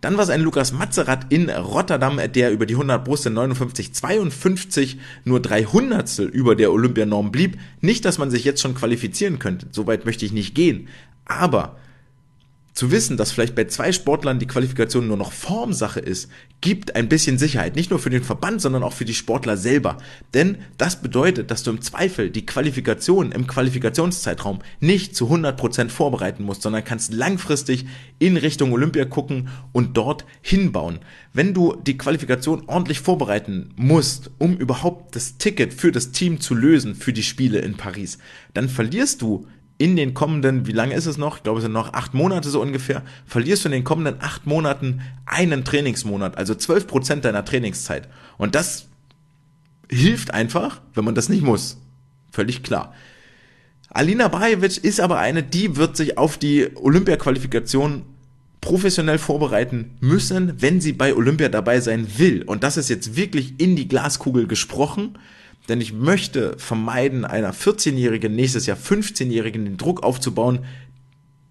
Dann 0.00 0.16
war 0.16 0.24
es 0.24 0.30
ein 0.30 0.40
Lukas 0.40 0.72
Mazerat 0.72 1.30
in 1.30 1.50
Rotterdam, 1.50 2.20
der 2.32 2.52
über 2.52 2.64
die 2.64 2.74
100 2.74 3.04
Brust 3.04 3.26
in 3.26 3.34
59,52 3.34 4.96
nur 5.24 5.40
300 5.40 6.18
über 6.20 6.56
der 6.56 6.72
Olympianorm 6.72 7.30
blieb. 7.30 7.58
Nicht, 7.80 8.04
dass 8.06 8.16
man 8.16 8.30
sich 8.30 8.44
jetzt 8.44 8.62
schon 8.62 8.74
qualifizieren 8.74 9.38
könnte, 9.38 9.66
soweit 9.72 10.06
möchte 10.06 10.24
ich 10.24 10.32
nicht 10.32 10.54
gehen. 10.54 10.88
Aber 11.26 11.76
zu 12.72 12.90
wissen, 12.90 13.16
dass 13.16 13.32
vielleicht 13.32 13.54
bei 13.54 13.64
zwei 13.64 13.92
Sportlern 13.92 14.38
die 14.38 14.46
Qualifikation 14.46 15.06
nur 15.06 15.16
noch 15.16 15.32
Formsache 15.32 16.00
ist, 16.00 16.30
gibt 16.60 16.94
ein 16.94 17.08
bisschen 17.08 17.38
Sicherheit. 17.38 17.74
Nicht 17.74 17.90
nur 17.90 17.98
für 17.98 18.10
den 18.10 18.22
Verband, 18.22 18.60
sondern 18.60 18.82
auch 18.82 18.92
für 18.92 19.04
die 19.04 19.14
Sportler 19.14 19.56
selber. 19.56 19.98
Denn 20.34 20.58
das 20.78 21.00
bedeutet, 21.02 21.50
dass 21.50 21.62
du 21.62 21.70
im 21.70 21.80
Zweifel 21.80 22.30
die 22.30 22.46
Qualifikation 22.46 23.32
im 23.32 23.46
Qualifikationszeitraum 23.46 24.60
nicht 24.78 25.16
zu 25.16 25.26
100% 25.26 25.88
vorbereiten 25.88 26.44
musst, 26.44 26.62
sondern 26.62 26.84
kannst 26.84 27.12
langfristig 27.12 27.86
in 28.18 28.36
Richtung 28.36 28.72
Olympia 28.72 29.04
gucken 29.04 29.48
und 29.72 29.96
dort 29.96 30.24
hinbauen. 30.42 31.00
Wenn 31.32 31.54
du 31.54 31.76
die 31.76 31.96
Qualifikation 31.96 32.64
ordentlich 32.66 33.00
vorbereiten 33.00 33.70
musst, 33.76 34.30
um 34.38 34.56
überhaupt 34.56 35.16
das 35.16 35.38
Ticket 35.38 35.74
für 35.74 35.92
das 35.92 36.12
Team 36.12 36.40
zu 36.40 36.54
lösen 36.54 36.94
für 36.94 37.12
die 37.12 37.22
Spiele 37.22 37.60
in 37.60 37.76
Paris, 37.76 38.18
dann 38.54 38.68
verlierst 38.68 39.22
du 39.22 39.46
in 39.80 39.96
den 39.96 40.12
kommenden, 40.12 40.66
wie 40.66 40.72
lange 40.72 40.94
ist 40.94 41.06
es 41.06 41.16
noch? 41.16 41.38
Ich 41.38 41.42
glaube, 41.42 41.58
es 41.58 41.62
sind 41.62 41.72
noch 41.72 41.94
acht 41.94 42.12
Monate 42.12 42.50
so 42.50 42.60
ungefähr. 42.60 43.02
Verlierst 43.24 43.64
du 43.64 43.68
in 43.68 43.72
den 43.72 43.82
kommenden 43.82 44.16
acht 44.20 44.44
Monaten 44.46 45.00
einen 45.24 45.64
Trainingsmonat, 45.64 46.36
also 46.36 46.54
zwölf 46.54 46.86
Prozent 46.86 47.24
deiner 47.24 47.46
Trainingszeit. 47.46 48.06
Und 48.36 48.54
das 48.54 48.88
hilft 49.90 50.34
einfach, 50.34 50.82
wenn 50.92 51.06
man 51.06 51.14
das 51.14 51.30
nicht 51.30 51.42
muss. 51.42 51.78
Völlig 52.30 52.62
klar. 52.62 52.92
Alina 53.88 54.28
Bajevic 54.28 54.84
ist 54.84 55.00
aber 55.00 55.18
eine, 55.18 55.42
die 55.42 55.76
wird 55.76 55.96
sich 55.96 56.18
auf 56.18 56.36
die 56.36 56.76
Olympia-Qualifikation 56.76 58.02
professionell 58.60 59.18
vorbereiten 59.18 59.96
müssen, 60.00 60.60
wenn 60.60 60.82
sie 60.82 60.92
bei 60.92 61.14
Olympia 61.14 61.48
dabei 61.48 61.80
sein 61.80 62.06
will. 62.18 62.42
Und 62.42 62.64
das 62.64 62.76
ist 62.76 62.90
jetzt 62.90 63.16
wirklich 63.16 63.54
in 63.58 63.76
die 63.76 63.88
Glaskugel 63.88 64.46
gesprochen 64.46 65.16
denn 65.70 65.80
ich 65.80 65.92
möchte 65.92 66.58
vermeiden, 66.58 67.24
einer 67.24 67.54
14-Jährigen, 67.54 68.34
nächstes 68.34 68.66
Jahr 68.66 68.76
15-Jährigen 68.76 69.64
den 69.64 69.76
Druck 69.76 70.02
aufzubauen, 70.02 70.64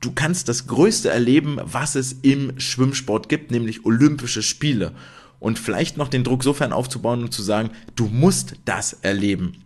du 0.01 0.11
kannst 0.11 0.49
das 0.49 0.67
Größte 0.67 1.09
erleben, 1.09 1.59
was 1.63 1.95
es 1.95 2.13
im 2.21 2.59
Schwimmsport 2.59 3.29
gibt, 3.29 3.51
nämlich 3.51 3.85
Olympische 3.85 4.43
Spiele. 4.43 4.93
Und 5.39 5.57
vielleicht 5.57 5.97
noch 5.97 6.09
den 6.09 6.23
Druck 6.23 6.43
sofern 6.43 6.73
aufzubauen 6.73 7.23
und 7.23 7.33
zu 7.33 7.41
sagen, 7.41 7.71
du 7.95 8.07
musst 8.07 8.55
das 8.65 8.93
erleben. 8.93 9.63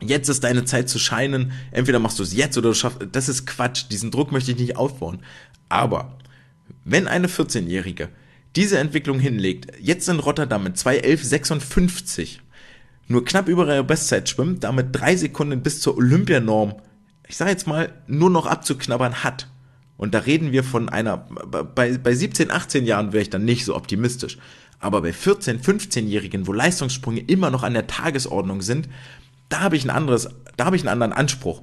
Jetzt 0.00 0.28
ist 0.28 0.44
deine 0.44 0.64
Zeit 0.64 0.88
zu 0.88 0.98
scheinen. 0.98 1.52
Entweder 1.70 1.98
machst 1.98 2.18
du 2.18 2.22
es 2.22 2.34
jetzt 2.34 2.58
oder 2.58 2.70
du 2.70 2.74
schaffst. 2.74 2.98
Das 3.12 3.28
ist 3.28 3.46
Quatsch. 3.46 3.84
Diesen 3.90 4.10
Druck 4.10 4.32
möchte 4.32 4.50
ich 4.50 4.58
nicht 4.58 4.76
aufbauen. 4.76 5.20
Aber 5.68 6.18
wenn 6.84 7.08
eine 7.08 7.28
14-Jährige 7.28 8.08
diese 8.56 8.78
Entwicklung 8.78 9.20
hinlegt, 9.20 9.72
jetzt 9.80 10.08
in 10.08 10.18
Rotterdam 10.18 10.64
mit 10.64 10.76
2.11.56 10.76 12.38
nur 13.08 13.24
knapp 13.24 13.48
über 13.48 13.66
ihre 13.66 13.84
Bestzeit 13.84 14.28
schwimmt, 14.28 14.64
damit 14.64 14.88
drei 14.92 15.16
Sekunden 15.16 15.62
bis 15.62 15.80
zur 15.80 15.96
Olympianorm, 15.96 16.74
ich 17.26 17.36
sage 17.36 17.50
jetzt 17.50 17.66
mal, 17.66 17.92
nur 18.06 18.30
noch 18.30 18.46
abzuknabbern 18.46 19.24
hat. 19.24 19.48
Und 19.96 20.14
da 20.14 20.20
reden 20.20 20.52
wir 20.52 20.62
von 20.62 20.88
einer, 20.88 21.16
bei, 21.16 21.98
bei 21.98 22.14
17, 22.14 22.50
18 22.50 22.86
Jahren 22.86 23.12
wäre 23.12 23.22
ich 23.22 23.30
dann 23.30 23.44
nicht 23.44 23.64
so 23.64 23.74
optimistisch. 23.74 24.38
Aber 24.78 25.02
bei 25.02 25.12
14, 25.12 25.60
15-Jährigen, 25.60 26.46
wo 26.46 26.52
Leistungssprünge 26.52 27.20
immer 27.20 27.50
noch 27.50 27.64
an 27.64 27.74
der 27.74 27.88
Tagesordnung 27.88 28.62
sind, 28.62 28.88
da 29.48 29.60
habe 29.60 29.76
ich 29.76 29.84
ein 29.84 29.90
anderes, 29.90 30.28
da 30.56 30.66
habe 30.66 30.76
ich 30.76 30.82
einen 30.82 30.90
anderen 30.90 31.12
Anspruch. 31.12 31.62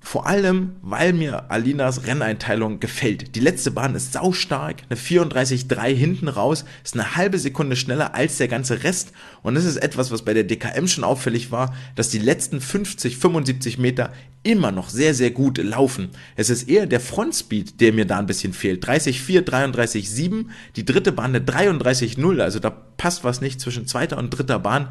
Vor 0.00 0.26
allem, 0.26 0.76
weil 0.80 1.12
mir 1.12 1.50
Alinas 1.50 2.06
Renneinteilung 2.06 2.80
gefällt. 2.80 3.34
Die 3.34 3.40
letzte 3.40 3.72
Bahn 3.72 3.94
ist 3.94 4.12
saustark, 4.12 4.82
eine 4.88 4.98
34,3 4.98 5.94
hinten 5.94 6.28
raus, 6.28 6.64
ist 6.82 6.94
eine 6.94 7.16
halbe 7.16 7.38
Sekunde 7.38 7.76
schneller 7.76 8.14
als 8.14 8.38
der 8.38 8.48
ganze 8.48 8.84
Rest. 8.84 9.12
Und 9.42 9.54
das 9.54 9.64
ist 9.64 9.76
etwas, 9.76 10.10
was 10.10 10.22
bei 10.22 10.34
der 10.34 10.44
DKM 10.44 10.86
schon 10.86 11.04
auffällig 11.04 11.50
war, 11.50 11.74
dass 11.94 12.08
die 12.08 12.20
letzten 12.20 12.60
50, 12.60 13.18
75 13.18 13.78
Meter 13.78 14.12
immer 14.44 14.72
noch 14.72 14.88
sehr, 14.88 15.14
sehr 15.14 15.30
gut 15.30 15.58
laufen. 15.58 16.10
Es 16.36 16.48
ist 16.48 16.68
eher 16.68 16.86
der 16.86 17.00
Frontspeed, 17.00 17.80
der 17.80 17.92
mir 17.92 18.06
da 18.06 18.18
ein 18.18 18.26
bisschen 18.26 18.54
fehlt. 18.54 18.86
30,4, 18.86 19.42
33,7, 19.42 20.46
die 20.76 20.84
dritte 20.84 21.12
Bahn 21.12 21.34
eine 21.34 21.44
33,0, 21.44 22.40
also 22.40 22.60
da 22.60 22.70
passt 22.70 23.24
was 23.24 23.40
nicht 23.40 23.60
zwischen 23.60 23.86
zweiter 23.86 24.16
und 24.16 24.30
dritter 24.30 24.60
Bahn. 24.60 24.88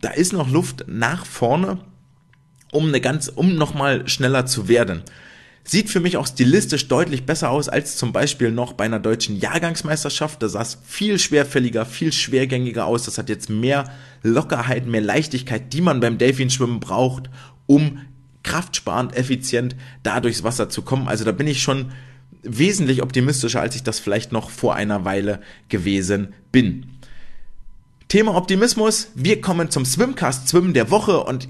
Da 0.00 0.10
ist 0.10 0.32
noch 0.32 0.50
Luft 0.50 0.84
nach 0.86 1.26
vorne 1.26 1.78
um 2.72 2.88
eine 2.88 3.00
ganz, 3.00 3.28
um 3.28 3.56
nochmal 3.56 4.08
schneller 4.08 4.46
zu 4.46 4.68
werden. 4.68 5.02
Sieht 5.62 5.90
für 5.90 6.00
mich 6.00 6.16
auch 6.16 6.26
stilistisch 6.26 6.88
deutlich 6.88 7.26
besser 7.26 7.50
aus 7.50 7.68
als 7.68 7.96
zum 7.96 8.12
Beispiel 8.12 8.50
noch 8.50 8.72
bei 8.72 8.84
einer 8.84 8.98
deutschen 8.98 9.38
Jahrgangsmeisterschaft. 9.38 10.42
Da 10.42 10.48
sah 10.48 10.62
es 10.62 10.78
viel 10.86 11.18
schwerfälliger, 11.18 11.84
viel 11.84 12.12
schwergängiger 12.12 12.86
aus. 12.86 13.04
Das 13.04 13.18
hat 13.18 13.28
jetzt 13.28 13.50
mehr 13.50 13.84
Lockerheit, 14.22 14.86
mehr 14.86 15.02
Leichtigkeit, 15.02 15.72
die 15.72 15.82
man 15.82 16.00
beim 16.00 16.18
Delfinschwimmen 16.18 16.80
braucht, 16.80 17.28
um 17.66 18.00
kraftsparend, 18.42 19.14
effizient 19.16 19.76
da 20.02 20.20
durchs 20.20 20.42
Wasser 20.42 20.70
zu 20.70 20.82
kommen. 20.82 21.08
Also 21.08 21.24
da 21.24 21.32
bin 21.32 21.46
ich 21.46 21.62
schon 21.62 21.92
wesentlich 22.42 23.02
optimistischer, 23.02 23.60
als 23.60 23.76
ich 23.76 23.82
das 23.82 24.00
vielleicht 24.00 24.32
noch 24.32 24.50
vor 24.50 24.74
einer 24.74 25.04
Weile 25.04 25.40
gewesen 25.68 26.32
bin. 26.50 26.86
Thema 28.08 28.34
Optimismus. 28.34 29.08
Wir 29.14 29.40
kommen 29.40 29.70
zum 29.70 29.84
Swimcast 29.84 30.48
Swimmen 30.48 30.74
der 30.74 30.90
Woche 30.90 31.20
und 31.20 31.48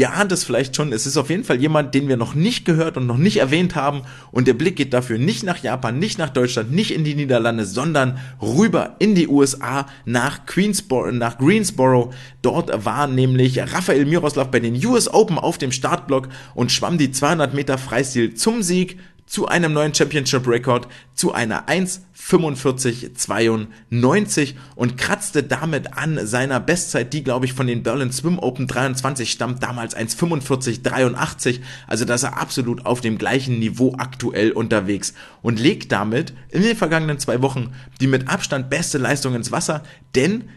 ihr 0.00 0.14
ahnt 0.14 0.32
es 0.32 0.44
vielleicht 0.44 0.74
schon, 0.74 0.94
es 0.94 1.04
ist 1.06 1.18
auf 1.18 1.28
jeden 1.28 1.44
Fall 1.44 1.60
jemand, 1.60 1.94
den 1.94 2.08
wir 2.08 2.16
noch 2.16 2.34
nicht 2.34 2.64
gehört 2.64 2.96
und 2.96 3.06
noch 3.06 3.18
nicht 3.18 3.36
erwähnt 3.36 3.74
haben. 3.74 4.00
Und 4.32 4.48
der 4.48 4.54
Blick 4.54 4.76
geht 4.76 4.94
dafür 4.94 5.18
nicht 5.18 5.42
nach 5.42 5.58
Japan, 5.58 5.98
nicht 5.98 6.18
nach 6.18 6.30
Deutschland, 6.30 6.72
nicht 6.72 6.94
in 6.94 7.04
die 7.04 7.14
Niederlande, 7.14 7.66
sondern 7.66 8.18
rüber 8.40 8.96
in 8.98 9.14
die 9.14 9.28
USA 9.28 9.86
nach 10.06 10.46
Queensboro, 10.46 11.12
nach 11.12 11.36
Greensboro. 11.36 12.14
Dort 12.40 12.86
war 12.86 13.08
nämlich 13.08 13.58
Rafael 13.58 14.06
Miroslav 14.06 14.50
bei 14.50 14.60
den 14.60 14.82
US 14.86 15.12
Open 15.12 15.38
auf 15.38 15.58
dem 15.58 15.70
Startblock 15.70 16.30
und 16.54 16.72
schwamm 16.72 16.96
die 16.96 17.12
200 17.12 17.52
Meter 17.52 17.76
Freistil 17.76 18.34
zum 18.34 18.62
Sieg 18.62 18.98
zu 19.30 19.46
einem 19.46 19.72
neuen 19.72 19.94
Championship-Rekord, 19.94 20.88
zu 21.14 21.32
einer 21.32 21.68
1,45,92 21.68 24.54
und 24.74 24.98
kratzte 24.98 25.44
damit 25.44 25.96
an 25.96 26.26
seiner 26.26 26.58
Bestzeit, 26.58 27.12
die 27.12 27.22
glaube 27.22 27.46
ich 27.46 27.52
von 27.52 27.68
den 27.68 27.84
Berlin 27.84 28.10
Swim 28.10 28.40
Open 28.40 28.66
23 28.66 29.30
stammt, 29.30 29.62
damals 29.62 29.96
1,45,83. 29.96 31.60
Also 31.86 32.04
dass 32.04 32.24
er 32.24 32.38
absolut 32.38 32.86
auf 32.86 33.00
dem 33.00 33.18
gleichen 33.18 33.60
Niveau 33.60 33.94
aktuell 33.98 34.50
unterwegs 34.50 35.14
und 35.42 35.60
legt 35.60 35.92
damit 35.92 36.32
in 36.48 36.62
den 36.62 36.76
vergangenen 36.76 37.20
zwei 37.20 37.40
Wochen 37.40 37.72
die 38.00 38.08
mit 38.08 38.28
Abstand 38.28 38.68
beste 38.68 38.98
Leistung 38.98 39.36
ins 39.36 39.52
Wasser, 39.52 39.84
denn 40.16 40.48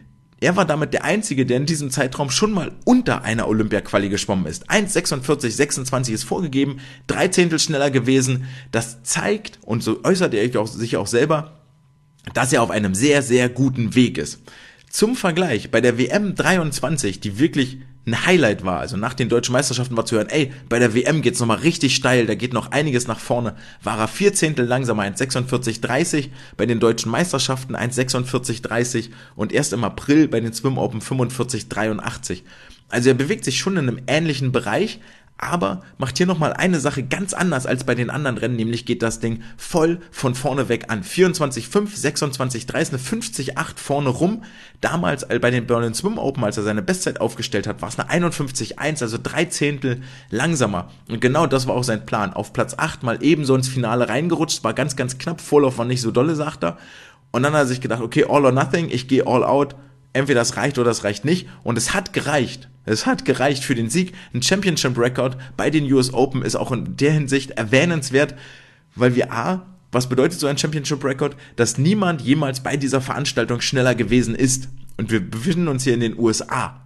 Er 0.43 0.57
war 0.57 0.65
damit 0.65 0.93
der 0.93 1.05
Einzige, 1.05 1.45
der 1.45 1.55
in 1.55 1.65
diesem 1.65 1.89
Zeitraum 1.89 2.29
schon 2.29 2.51
mal 2.51 2.73
unter 2.83 3.23
einer 3.23 3.47
Olympia-Quali 3.47 4.09
geschwommen 4.09 4.45
ist. 4.45 4.69
1,46, 4.69 5.49
26 5.49 6.13
ist 6.13 6.25
vorgegeben, 6.25 6.81
drei 7.07 7.29
Zehntel 7.29 7.59
schneller 7.59 7.89
gewesen. 7.89 8.43
Das 8.69 9.01
zeigt, 9.03 9.59
und 9.61 9.83
so 9.83 10.03
äußert 10.03 10.33
er 10.33 10.67
sich 10.67 10.97
auch 10.97 11.07
selber, 11.07 11.61
dass 12.33 12.51
er 12.51 12.61
auf 12.61 12.71
einem 12.71 12.93
sehr, 12.93 13.21
sehr 13.21 13.47
guten 13.47 13.95
Weg 13.95 14.17
ist. 14.17 14.41
Zum 14.89 15.15
Vergleich, 15.15 15.71
bei 15.71 15.79
der 15.79 15.97
WM 15.97 16.35
23, 16.35 17.21
die 17.21 17.39
wirklich 17.39 17.77
ein 18.05 18.25
Highlight 18.25 18.65
war, 18.65 18.79
also 18.79 18.97
nach 18.97 19.13
den 19.13 19.29
deutschen 19.29 19.53
Meisterschaften 19.53 19.95
war 19.95 20.05
zu 20.05 20.17
hören, 20.17 20.27
ey, 20.27 20.51
bei 20.67 20.77
der 20.79 20.93
WM 20.93 21.21
geht's 21.21 21.39
nochmal 21.39 21.59
richtig 21.59 21.95
steil, 21.95 22.25
da 22.25 22.35
geht 22.35 22.51
noch 22.51 22.71
einiges 22.71 23.07
nach 23.07 23.19
vorne, 23.19 23.55
war 23.81 23.97
er 23.97 24.09
vier 24.09 24.33
Zehntel 24.33 24.65
langsamer, 24.65 25.03
1,46,30, 25.03 26.29
bei 26.57 26.65
den 26.65 26.81
deutschen 26.81 27.11
Meisterschaften 27.11 27.75
1,46,30 27.75 29.09
und 29.35 29.53
erst 29.53 29.71
im 29.71 29.85
April 29.85 30.27
bei 30.27 30.41
den 30.41 30.51
Swim 30.53 30.77
Open 30.77 31.01
45,83. 31.01 32.41
Also 32.89 33.09
er 33.09 33.15
bewegt 33.15 33.45
sich 33.45 33.57
schon 33.57 33.77
in 33.77 33.87
einem 33.87 34.01
ähnlichen 34.05 34.51
Bereich, 34.51 34.99
aber 35.43 35.81
macht 35.97 36.17
hier 36.17 36.25
nochmal 36.25 36.53
eine 36.53 36.79
Sache 36.79 37.03
ganz 37.03 37.33
anders 37.33 37.65
als 37.65 37.83
bei 37.83 37.95
den 37.95 38.09
anderen 38.09 38.37
Rennen, 38.37 38.55
nämlich 38.55 38.85
geht 38.85 39.01
das 39.01 39.19
Ding 39.19 39.41
voll 39.57 39.99
von 40.11 40.35
vorne 40.35 40.69
weg 40.69 40.85
an. 40.89 41.03
24,5, 41.03 41.97
26,3 41.97 42.79
ist 42.79 42.93
eine 42.93 43.01
50,8 43.01 43.77
vorne 43.77 44.09
rum. 44.09 44.43
Damals 44.81 45.27
bei 45.27 45.51
den 45.51 45.67
Berlin 45.67 45.93
Swim 45.93 46.17
Open, 46.17 46.43
als 46.43 46.57
er 46.57 46.63
seine 46.63 46.81
Bestzeit 46.81 47.21
aufgestellt 47.21 47.67
hat, 47.67 47.81
war 47.81 47.89
es 47.89 47.99
eine 47.99 48.27
51,1, 48.27 49.01
also 49.01 49.17
drei 49.21 49.45
Zehntel 49.45 50.01
langsamer. 50.29 50.89
Und 51.09 51.21
genau 51.21 51.47
das 51.47 51.67
war 51.67 51.75
auch 51.75 51.83
sein 51.83 52.05
Plan. 52.05 52.33
Auf 52.33 52.53
Platz 52.53 52.75
8 52.77 53.03
mal 53.03 53.19
ebenso 53.21 53.55
ins 53.55 53.67
Finale 53.67 54.09
reingerutscht, 54.09 54.63
war 54.63 54.73
ganz, 54.73 54.95
ganz 54.95 55.17
knapp, 55.17 55.41
Vorlauf 55.41 55.77
war 55.77 55.85
nicht 55.85 56.01
so 56.01 56.11
dolle, 56.11 56.35
sagt 56.35 56.63
er. 56.63 56.77
Und 57.31 57.43
dann 57.43 57.53
hat 57.53 57.61
er 57.61 57.67
sich 57.67 57.81
gedacht, 57.81 58.01
okay, 58.01 58.25
all 58.29 58.45
or 58.45 58.51
nothing, 58.51 58.89
ich 58.89 59.07
gehe 59.07 59.25
all 59.25 59.43
out, 59.43 59.75
entweder 60.13 60.41
das 60.41 60.55
reicht 60.55 60.77
oder 60.77 60.89
das 60.89 61.03
reicht 61.03 61.25
nicht. 61.25 61.47
Und 61.63 61.77
es 61.77 61.93
hat 61.93 62.13
gereicht. 62.13 62.69
Es 62.86 63.05
hat 63.05 63.25
gereicht 63.25 63.63
für 63.63 63.75
den 63.75 63.89
Sieg. 63.89 64.13
Ein 64.34 64.41
Championship-Record 64.41 65.38
bei 65.55 65.69
den 65.69 65.91
US 65.91 66.13
Open 66.13 66.41
ist 66.41 66.55
auch 66.55 66.71
in 66.71 66.97
der 66.97 67.13
Hinsicht 67.13 67.51
erwähnenswert, 67.51 68.36
weil 68.95 69.15
wir 69.15 69.31
A, 69.31 69.65
was 69.91 70.09
bedeutet 70.09 70.39
so 70.39 70.47
ein 70.47 70.57
Championship-Record? 70.57 71.36
Dass 71.55 71.77
niemand 71.77 72.21
jemals 72.21 72.61
bei 72.61 72.77
dieser 72.77 72.99
Veranstaltung 72.99 73.61
schneller 73.61 73.95
gewesen 73.95 74.36
ist. 74.36 74.69
Und 74.97 75.11
wir 75.11 75.19
befinden 75.19 75.67
uns 75.67 75.84
hier 75.84 75.93
in 75.93 75.99
den 75.99 76.17
USA. 76.17 76.81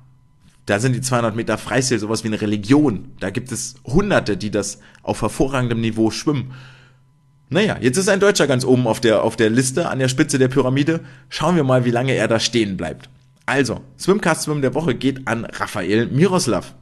Da 0.66 0.80
sind 0.80 0.94
die 0.94 1.02
200 1.02 1.36
Meter 1.36 1.58
Freistil 1.58 1.98
sowas 1.98 2.24
wie 2.24 2.28
eine 2.28 2.42
Religion. 2.42 3.14
Da 3.22 3.30
gibt 3.30 3.52
es 3.54 3.76
Hunderte, 3.86 4.36
die 4.36 4.52
das 4.52 4.80
auf 5.02 5.22
hervorragendem 5.22 5.80
Niveau 5.80 6.12
schwimmen. 6.12 6.54
Naja, 7.50 7.78
jetzt 7.80 7.98
ist 7.98 8.10
ein 8.10 8.20
Deutscher 8.20 8.46
ganz 8.46 8.66
oben 8.66 8.88
auf 8.88 9.00
der, 9.00 9.24
auf 9.24 9.38
der 9.38 9.50
Liste 9.50 9.88
an 9.88 10.00
der 10.00 10.10
Spitze 10.10 10.38
der 10.38 10.50
Pyramide. 10.50 11.00
Schauen 11.30 11.56
wir 11.56 11.64
mal, 11.64 11.86
wie 11.86 11.92
lange 11.92 12.14
er 12.14 12.28
da 12.28 12.42
stehen 12.42 12.76
bleibt. 12.76 13.10
Also, 13.48 13.80
Swimcast 13.98 14.42
Swim 14.44 14.62
der 14.62 14.76
Woche 14.76 14.94
geht 14.94 15.26
an 15.26 15.46
Raphael 15.46 16.08
Miroslav. 16.08 16.76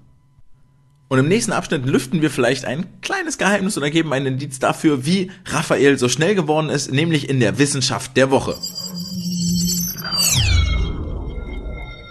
Und 1.09 1.19
im 1.19 1.27
nächsten 1.27 1.51
Abschnitt 1.51 1.85
lüften 1.85 2.23
wir 2.23 2.31
vielleicht 2.31 2.65
ein 2.65 2.87
kleines 3.01 3.37
Geheimnis 3.37 3.77
oder 3.77 3.91
geben 3.91 4.11
einen 4.11 4.25
Indiz 4.25 4.57
dafür, 4.57 5.05
wie 5.05 5.29
Raphael 5.45 5.99
so 5.99 6.09
schnell 6.09 6.33
geworden 6.33 6.69
ist, 6.69 6.91
nämlich 6.91 7.29
in 7.29 7.39
der 7.39 7.59
Wissenschaft 7.59 8.17
der 8.17 8.31
Woche. 8.31 8.57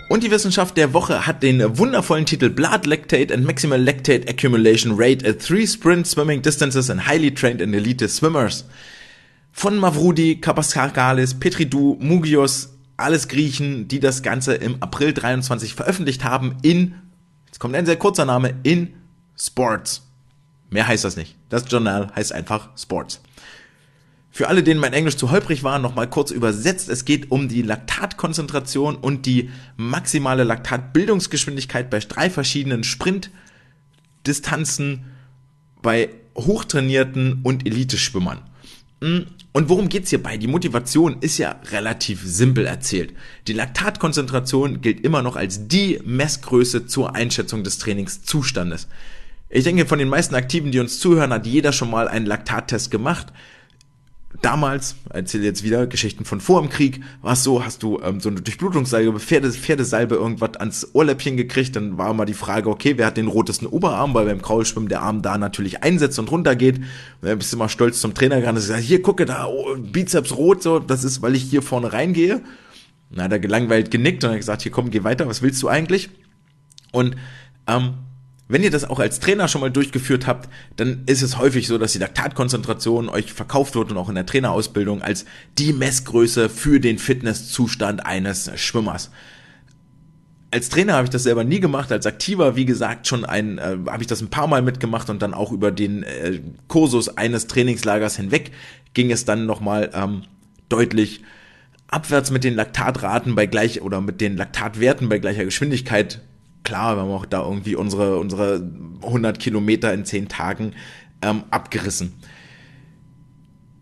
Und 0.09 0.23
die 0.23 0.31
Wissenschaft 0.31 0.77
der 0.77 0.93
Woche 0.93 1.27
hat 1.27 1.43
den 1.43 1.77
wundervollen 1.77 2.25
Titel 2.25 2.49
Blood 2.49 2.87
Lactate 2.87 3.35
and 3.35 3.45
Maximal 3.45 3.83
Lactate 3.83 4.29
Accumulation 4.29 4.93
Rate 4.97 5.29
at 5.29 5.41
Three 5.41 5.67
Sprint 5.67 6.07
Swimming 6.07 6.43
Distances 6.43 6.91
and 6.91 7.09
Highly 7.09 7.35
Trained 7.35 7.61
and 7.61 7.75
Elite 7.75 8.09
Swimmers. 8.09 8.65
Von 9.51 9.77
Mavrudi, 9.79 10.41
Kapaskakalis, 10.41 11.35
Petridou, 11.35 11.97
Mugios, 11.99 12.74
alles 12.97 13.29
Griechen, 13.29 13.89
die 13.89 14.01
das 14.01 14.23
Ganze 14.23 14.55
im 14.55 14.83
April 14.83 15.13
23 15.13 15.75
veröffentlicht 15.75 16.25
haben 16.25 16.57
in, 16.63 16.95
jetzt 17.47 17.61
kommt 17.61 17.75
ein 17.75 17.85
sehr 17.87 17.97
kurzer 17.97 18.25
Name, 18.25 18.55
in 18.63 18.95
Sports. 19.37 20.03
Mehr 20.71 20.87
heißt 20.87 21.05
das 21.05 21.17
nicht. 21.17 21.37
Das 21.49 21.65
Journal 21.69 22.13
heißt 22.15 22.33
einfach 22.33 22.69
Sports. 22.77 23.21
Für 24.31 24.49
alle, 24.49 24.63
denen 24.65 24.81
mein 24.81 24.93
Englisch 24.93 25.17
zu 25.17 25.31
holprig 25.31 25.63
war, 25.63 25.79
nochmal 25.79 26.11
kurz 26.11 26.33
übersetzt. 26.33 26.89
Es 26.89 27.05
geht 27.05 27.31
um 27.31 27.49
die 27.49 27.63
Laktatkonzentration 27.63 28.97
und 28.97 29.27
die 29.27 29.51
maximale 29.77 30.43
Laktatbildungsgeschwindigkeit 30.43 31.89
bei 31.89 32.01
drei 32.01 32.31
verschiedenen 32.31 32.83
Sprintdistanzen 32.83 35.05
bei 35.83 36.11
hochtrainierten 36.37 37.43
und 37.45 37.65
Eliteschwimmern. 37.65 38.41
Und 39.57 39.69
worum 39.69 39.89
geht's 39.89 40.11
hierbei? 40.11 40.37
Die 40.37 40.49
Motivation 40.49 41.19
ist 41.21 41.39
ja 41.39 41.61
relativ 41.71 42.21
simpel 42.25 42.67
erzählt. 42.67 43.15
Die 43.47 43.53
Laktatkonzentration 43.53 44.81
gilt 44.81 45.05
immer 45.05 45.23
noch 45.23 45.37
als 45.37 45.69
die 45.69 46.01
Messgröße 46.05 46.87
zur 46.87 47.15
Einschätzung 47.15 47.63
des 47.63 47.79
Trainingszustandes. 47.79 48.89
Ich 49.49 49.63
denke, 49.63 49.87
von 49.87 50.01
den 50.01 50.09
meisten 50.09 50.35
Aktiven, 50.35 50.73
die 50.73 50.81
uns 50.81 50.99
zuhören, 50.99 51.33
hat 51.33 51.47
jeder 51.47 51.73
schon 51.73 51.89
mal 51.89 52.09
einen 52.09 52.27
Laktattest 52.27 52.91
gemacht 52.91 53.29
damals, 54.43 54.97
erzähle 55.11 55.45
jetzt 55.45 55.63
wieder 55.63 55.87
Geschichten 55.87 56.25
von 56.25 56.41
vor 56.41 56.61
dem 56.61 56.71
Krieg, 56.71 57.01
war 57.23 57.35
es 57.35 57.43
so, 57.43 57.65
hast 57.65 57.83
du 57.83 58.01
ähm, 58.03 58.21
so 58.21 58.29
eine 58.29 58.41
Durchblutungssalbe, 58.41 59.19
Pferde, 59.19 59.53
Pferdesalbe 59.53 60.17
irgendwas 60.17 60.57
ans 60.57 60.89
Ohrläppchen 60.93 61.37
gekriegt, 61.37 61.77
dann 61.77 61.99
war 61.99 62.13
mal 62.15 62.25
die 62.25 62.35
Frage, 62.35 62.69
okay, 62.69 62.95
wer 62.97 63.07
hat 63.07 63.17
den 63.17 63.29
rotesten 63.29 63.67
Oberarm, 63.67 64.15
weil 64.15 64.27
beim 64.27 64.43
Kraulschwimmen 64.43 64.89
der 64.89 65.03
Arm 65.03 65.23
da 65.23 65.39
natürlich 65.39 65.83
einsetzt 65.83 66.19
und 66.19 66.31
runtergeht. 66.31 66.79
Und 66.79 67.29
dann 67.29 67.39
bist 67.39 67.53
du 67.53 67.57
mal 67.57 67.69
stolz 67.69 68.01
zum 68.01 68.15
Trainer 68.15 68.37
gegangen 68.37 68.57
und 68.57 68.63
gesagt, 68.63 68.83
hier, 68.83 69.03
gucke 69.03 69.25
da, 69.25 69.47
oh, 69.47 69.77
Bizeps 69.79 70.37
rot, 70.37 70.63
so, 70.63 70.79
das 70.79 71.05
ist, 71.05 71.23
weil 71.23 71.35
ich 71.35 71.43
hier 71.43 71.63
vorne 71.63 71.93
reingehe. 71.93 72.43
Na, 73.11 73.27
er 73.27 73.39
gelangweilt 73.39 73.91
genickt 73.91 74.25
und 74.25 74.31
hat 74.31 74.39
gesagt, 74.39 74.63
hier 74.63 74.73
komm, 74.73 74.91
geh 74.91 75.05
weiter, 75.05 75.29
was 75.29 75.43
willst 75.43 75.63
du 75.63 75.69
eigentlich? 75.69 76.11
Und 76.93 77.17
ähm, 77.67 77.95
wenn 78.47 78.63
ihr 78.63 78.71
das 78.71 78.85
auch 78.85 78.99
als 78.99 79.21
Trainer 79.21 79.49
schon 79.49 79.63
mal 79.63 79.71
durchgeführt 79.71 80.27
habt, 80.27 80.51
dann 80.77 81.03
ist 81.07 81.23
es 81.23 81.39
häufig 81.39 81.67
so, 81.67 81.79
dass 81.79 81.93
die 81.93 81.99
Laktatkonzentration 81.99 83.09
euch 83.09 83.33
verkauft 83.33 83.75
wird 83.75 83.91
und 83.91 83.97
auch 83.97 84.11
in 84.11 84.17
der 84.17 84.27
Trainerausbildung 84.27 85.01
als 85.01 85.25
die 85.57 85.73
Messgröße 85.73 86.51
für 86.51 86.79
den 86.79 86.99
Fitnesszustand 86.99 88.05
eines 88.05 88.51
Schwimmers. 88.61 89.11
Als 90.51 90.69
Trainer 90.69 90.93
habe 90.93 91.05
ich 91.05 91.11
das 91.11 91.25
selber 91.25 91.43
nie 91.43 91.59
gemacht, 91.59 91.91
als 91.91 92.07
Aktiver, 92.07 92.55
wie 92.55 92.67
gesagt, 92.67 93.09
schon 93.09 93.25
ein, 93.25 93.59
äh, 93.59 93.79
habe 93.89 94.03
ich 94.03 94.07
das 94.07 94.21
ein 94.21 94.31
paar 94.31 94.47
Mal 94.47 94.63
mitgemacht 94.63 95.11
und 95.11 95.23
dann 95.23 95.35
auch 95.35 95.51
über 95.51 95.73
den 95.73 96.03
äh, 96.03 96.41
Kursus 96.69 97.17
eines 97.17 97.47
Trainingslagers 97.47 98.17
hinweg 98.17 98.53
ging 98.93 99.11
es 99.11 99.25
dann 99.25 99.47
nochmal 99.47 99.91
ähm, 99.95 100.23
deutlich 100.69 101.23
abwärts 101.89 102.31
mit 102.31 102.45
den 102.45 102.55
Laktatraten 102.55 103.35
bei 103.35 103.47
gleich 103.47 103.83
oder 103.83 104.01
mit 104.01 104.21
den 104.21 104.37
Laktatwerten 104.37 105.09
bei 105.09 105.19
gleicher 105.19 105.45
Geschwindigkeit 105.45 106.21
klar, 106.65 106.97
wir 106.97 107.03
haben 107.03 107.11
auch 107.11 107.27
da 107.27 107.43
irgendwie 107.43 107.77
unsere, 107.77 108.19
unsere 108.19 108.69
100 109.03 109.39
Kilometer 109.39 109.93
in 109.93 110.05
10 110.05 110.29
Tagen 110.29 110.73
ähm, 111.23 111.45
abgerissen. 111.51 112.15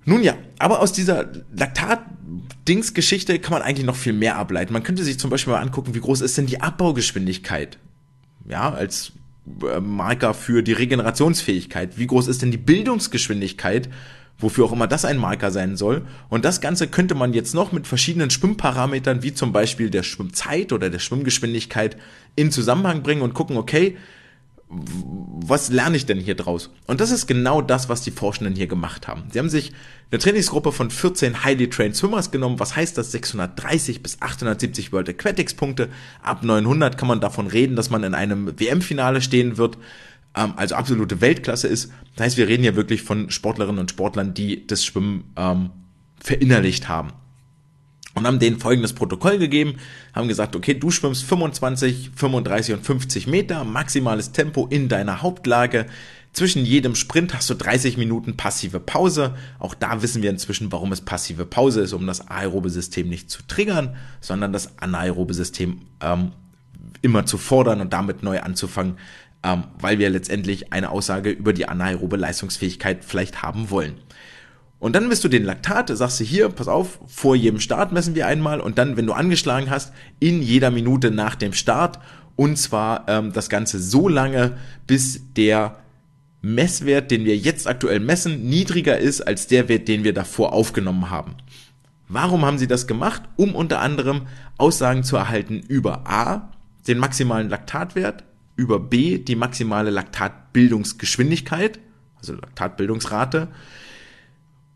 Nun 0.05 0.23
ja, 0.23 0.35
aber 0.59 0.81
aus 0.81 0.93
dieser 0.93 1.31
Laktat-Dings-Geschichte 1.55 3.39
kann 3.39 3.53
man 3.53 3.63
eigentlich 3.63 3.87
noch 3.87 3.97
viel 3.97 4.13
mehr 4.13 4.37
ableiten. 4.37 4.73
Man 4.73 4.83
könnte 4.83 5.05
sich 5.05 5.19
zum 5.19 5.31
Beispiel 5.31 5.53
mal 5.53 5.61
angucken, 5.61 5.95
wie 5.95 6.01
groß 6.01 6.21
ist 6.21 6.37
denn 6.37 6.47
die 6.47 6.61
Abbaugeschwindigkeit? 6.61 7.79
Ja, 8.49 8.73
als 8.73 9.13
äh, 9.63 9.81
Marker 9.81 10.35
für 10.35 10.63
die 10.63 10.73
Regenerationsfähigkeit. 10.73 11.99
Wie 11.99 12.09
groß 12.09 12.27
ist 12.27 12.43
denn 12.43 12.51
die 12.51 12.59
Bildungsgeschwindigkeit 12.59 13.89
wofür 14.43 14.65
auch 14.65 14.73
immer 14.73 14.87
das 14.87 15.05
ein 15.05 15.19
Marker 15.19 15.51
sein 15.51 15.77
soll. 15.77 16.03
Und 16.29 16.45
das 16.45 16.61
Ganze 16.61 16.89
könnte 16.89 17.15
man 17.15 17.33
jetzt 17.33 17.55
noch 17.55 17.73
mit 17.73 17.87
verschiedenen 17.87 18.31
Schwimmparametern, 18.31 19.23
wie 19.23 19.35
zum 19.35 19.53
Beispiel 19.53 19.91
der 19.91 20.03
Schwimmzeit 20.03 20.73
oder 20.73 20.91
der 20.91 20.99
Schwimmgeschwindigkeit, 20.99 21.97
in 22.37 22.51
Zusammenhang 22.51 23.03
bringen 23.03 23.23
und 23.23 23.35
gucken, 23.35 23.57
okay, 23.57 23.97
was 24.69 25.69
lerne 25.69 25.97
ich 25.99 26.07
denn 26.07 26.19
hier 26.19 26.35
draus? 26.35 26.71
Und 26.87 27.03
das 27.03 27.11
ist 27.11 27.27
genau 27.27 27.61
das, 27.61 27.91
was 27.91 28.01
die 28.01 28.11
Forschenden 28.11 28.55
hier 28.55 28.67
gemacht 28.67 29.07
haben. 29.07 29.25
Sie 29.31 29.39
haben 29.39 29.51
sich 29.51 29.73
eine 30.11 30.19
Trainingsgruppe 30.19 30.73
von 30.73 30.91
14 30.91 31.45
Highly 31.45 31.69
Trained 31.69 31.95
Swimmers 31.95 32.31
genommen. 32.31 32.59
Was 32.59 32.75
heißt 32.75 32.97
das? 32.97 33.13
630 33.13 34.03
bis 34.03 34.23
870 34.23 34.93
World 34.93 35.11
Aquatics 35.11 35.53
Punkte. 35.53 35.91
Ab 36.23 36.43
900 36.43 36.97
kann 36.97 37.09
man 37.09 37.21
davon 37.21 37.49
reden, 37.49 37.77
dass 37.77 37.91
man 37.91 38.03
in 38.03 38.15
einem 38.15 38.59
WM-Finale 38.59 39.21
stehen 39.21 39.59
wird 39.59 39.77
ähm, 40.35 40.55
also 40.57 40.75
absolute 40.75 41.21
Weltklasse 41.21 41.69
ist. 41.69 41.91
Das 42.17 42.27
heißt, 42.27 42.37
wir 42.37 42.49
reden 42.49 42.63
hier 42.63 42.77
wirklich 42.77 43.03
von 43.03 43.31
Sportlerinnen 43.31 43.79
und 43.79 43.91
Sportlern, 43.91 44.35
die 44.35 44.67
das 44.67 44.85
Schwimmen 44.85 45.33
ähm, 45.37 45.71
verinnerlicht 46.21 46.89
haben. 46.89 47.11
Und 48.15 48.27
haben 48.27 48.39
denen 48.39 48.59
folgendes 48.59 48.93
Protokoll 48.93 49.39
gegeben, 49.39 49.77
haben 50.15 50.29
gesagt, 50.29 50.55
okay, 50.55 50.75
du 50.75 50.91
schwimmst 50.91 51.25
25, 51.25 52.11
35 52.15 52.75
und 52.75 52.85
50 52.85 53.27
Meter, 53.27 53.65
maximales 53.65 54.33
Tempo 54.33 54.67
in 54.67 54.89
deiner 54.89 55.23
Hauptlage. 55.23 55.87
Zwischen 56.33 56.65
jedem 56.65 56.95
Sprint 56.95 57.35
hast 57.35 57.51
du 57.51 57.55
30 57.55 57.99
Minuten 57.99 58.37
passive 58.37 58.81
Pause. 58.81 59.35
Auch 59.59 59.75
da 59.75 60.03
wissen 60.03 60.23
wir 60.23 60.31
inzwischen, 60.31 60.73
warum 60.73 60.93
es 60.93 61.03
passive 61.03 61.45
Pause 61.45 61.83
ist, 61.83 61.93
um 61.93 62.07
das 62.07 62.29
aerobe 62.29 62.71
System 62.71 63.09
nicht 63.09 63.31
zu 63.31 63.43
triggern, 63.47 63.97
sondern 64.21 64.53
das 64.53 64.79
anaerobe 64.79 65.35
System 65.35 65.83
ähm, 66.01 66.33
immer 67.03 67.27
zu 67.27 67.37
fordern 67.37 67.83
und 67.83 67.93
damit 67.93 68.23
neu 68.23 68.41
anzufangen, 68.41 68.97
ähm, 69.43 69.65
weil 69.79 69.99
wir 69.99 70.09
letztendlich 70.09 70.73
eine 70.73 70.91
Aussage 70.91 71.31
über 71.31 71.53
die 71.53 71.69
anaerobe 71.69 72.17
Leistungsfähigkeit 72.17 73.05
vielleicht 73.05 73.43
haben 73.43 73.69
wollen. 73.69 73.95
Und 74.83 74.97
dann 74.97 75.07
misst 75.07 75.23
du 75.23 75.29
den 75.29 75.45
Laktat, 75.45 75.97
sagst 75.97 76.19
du 76.19 76.25
hier, 76.25 76.49
pass 76.49 76.67
auf, 76.67 76.99
vor 77.07 77.37
jedem 77.37 77.61
Start 77.61 77.93
messen 77.93 78.17
wir 78.17 78.27
einmal 78.27 78.59
und 78.59 78.79
dann, 78.79 78.97
wenn 78.97 79.07
du 79.07 79.13
angeschlagen 79.13 79.71
hast, 79.71 79.93
in 80.19 80.43
jeder 80.43 80.73
Minute 80.73 81.13
nach 81.13 81.37
dem 81.37 81.53
Start. 81.53 82.01
Und 82.35 82.59
zwar 82.59 83.05
ähm, 83.07 83.33
das 83.33 83.49
Ganze 83.49 83.79
so 83.79 84.09
lange, 84.09 84.59
bis 84.89 85.21
der 85.35 85.77
Messwert, 86.41 87.13
den 87.13 87.25
wir 87.25 87.37
jetzt 87.37 87.69
aktuell 87.69 88.01
messen, 88.01 88.49
niedriger 88.49 88.99
ist 88.99 89.21
als 89.21 89.47
der 89.47 89.69
Wert, 89.69 89.87
den 89.87 90.03
wir 90.03 90.15
davor 90.15 90.53
aufgenommen 90.53 91.11
haben. 91.11 91.37
Warum 92.09 92.45
haben 92.45 92.59
sie 92.59 92.67
das 92.67 92.89
gemacht? 92.89 93.23
Um 93.37 93.55
unter 93.55 93.79
anderem 93.79 94.23
Aussagen 94.59 95.05
zu 95.05 95.15
erhalten 95.15 95.61
über 95.61 96.09
A, 96.11 96.51
den 96.89 96.99
maximalen 96.99 97.49
Laktatwert, 97.49 98.25
über 98.57 98.81
B, 98.81 99.19
die 99.19 99.37
maximale 99.37 99.91
Laktatbildungsgeschwindigkeit, 99.91 101.79
also 102.19 102.33
Laktatbildungsrate, 102.33 103.47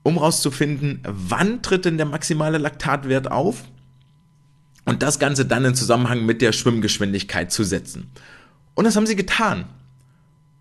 um 0.07 0.15
herauszufinden, 0.15 1.01
wann 1.05 1.63
tritt 1.63 1.85
denn 1.85 1.97
der 1.97 2.07
maximale 2.07 2.59
Laktatwert 2.59 3.29
auf 3.29 3.65
und 4.85 5.03
das 5.03 5.19
Ganze 5.19 5.45
dann 5.45 5.65
in 5.65 5.75
Zusammenhang 5.75 6.25
mit 6.25 6.43
der 6.43 6.53
Schwimmgeschwindigkeit 6.53 7.51
zu 7.51 7.65
setzen. 7.65 8.13
Und 8.75 8.85
das 8.85 8.95
haben 8.95 9.07
sie 9.07 9.17
getan 9.17 9.65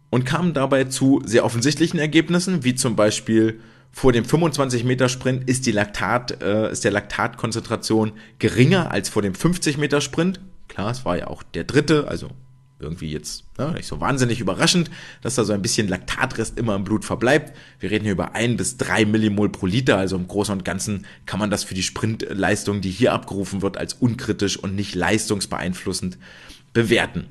und 0.10 0.26
kamen 0.26 0.56
dabei 0.56 0.86
zu 0.86 1.22
sehr 1.26 1.46
offensichtlichen 1.46 2.00
Ergebnissen, 2.00 2.64
wie 2.64 2.74
zum 2.74 2.96
Beispiel 2.96 3.60
vor 3.92 4.12
dem 4.12 4.26
25 4.26 4.84
Meter 4.84 5.10
Sprint 5.10 5.48
ist 5.48 5.68
die 5.68 5.72
Laktat, 5.72 6.42
äh, 6.42 6.72
ist 6.72 6.84
der 6.84 6.92
Laktatkonzentration 6.92 8.14
geringer 8.40 8.90
als 8.90 9.10
vor 9.10 9.22
dem 9.22 9.36
50 9.36 9.78
Meter 9.78 10.02
Sprint. 10.02 10.40
Klar, 10.70 10.90
es 10.90 11.06
war 11.06 11.18
ja 11.20 11.28
auch 11.28 11.44
der 11.44 11.66
dritte, 11.66 12.08
also 12.08 12.30
irgendwie 12.80 13.12
jetzt 13.12 13.46
ne, 13.58 13.72
nicht 13.72 13.88
so 13.88 14.00
wahnsinnig 14.02 14.40
überraschend, 14.40 14.92
dass 15.22 15.36
da 15.36 15.44
so 15.44 15.54
ein 15.54 15.62
bisschen 15.62 15.88
Laktatrest 15.88 16.58
immer 16.58 16.76
im 16.76 16.84
Blut 16.84 17.06
verbleibt. 17.06 17.56
Wir 17.80 17.92
reden 17.92 18.04
hier 18.04 18.12
über 18.14 18.36
ein 18.36 18.58
bis 18.58 18.78
drei 18.78 19.06
Millimol 19.06 19.50
pro 19.50 19.66
Liter, 19.66 19.98
also 19.98 20.16
im 20.16 20.28
Großen 20.28 20.54
und 20.54 20.66
Ganzen 20.66 21.06
kann 21.26 21.40
man 21.40 21.50
das 21.50 21.64
für 21.64 21.74
die 21.74 21.84
Sprintleistung, 21.84 22.82
die 22.82 22.92
hier 22.92 23.14
abgerufen 23.14 23.62
wird, 23.62 23.78
als 23.78 23.94
unkritisch 23.94 24.58
und 24.58 24.76
nicht 24.76 24.94
leistungsbeeinflussend 24.96 26.18
bewerten. 26.74 27.26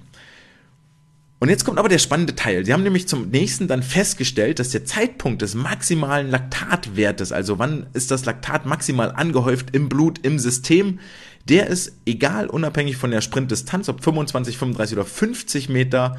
Und 1.40 1.50
jetzt 1.50 1.66
kommt 1.66 1.78
aber 1.78 1.90
der 1.90 1.98
spannende 1.98 2.34
Teil. 2.34 2.64
Sie 2.64 2.72
haben 2.72 2.84
nämlich 2.84 3.06
zum 3.06 3.28
nächsten 3.28 3.68
dann 3.68 3.82
festgestellt, 3.82 4.58
dass 4.60 4.70
der 4.70 4.86
Zeitpunkt 4.86 5.42
des 5.42 5.54
maximalen 5.54 6.30
Laktatwertes, 6.30 7.32
also 7.32 7.58
wann 7.58 7.86
ist 7.92 8.10
das 8.10 8.24
Laktat 8.24 8.64
maximal 8.64 9.12
angehäuft 9.12 9.76
im 9.76 9.90
Blut, 9.90 10.20
im 10.24 10.38
System, 10.38 11.00
der 11.48 11.66
ist 11.66 11.92
egal, 12.06 12.46
unabhängig 12.46 12.96
von 12.96 13.10
der 13.10 13.20
Sprintdistanz, 13.20 13.88
ob 13.88 14.02
25, 14.02 14.56
35 14.56 14.96
oder 14.96 15.06
50 15.06 15.68
Meter, 15.68 16.16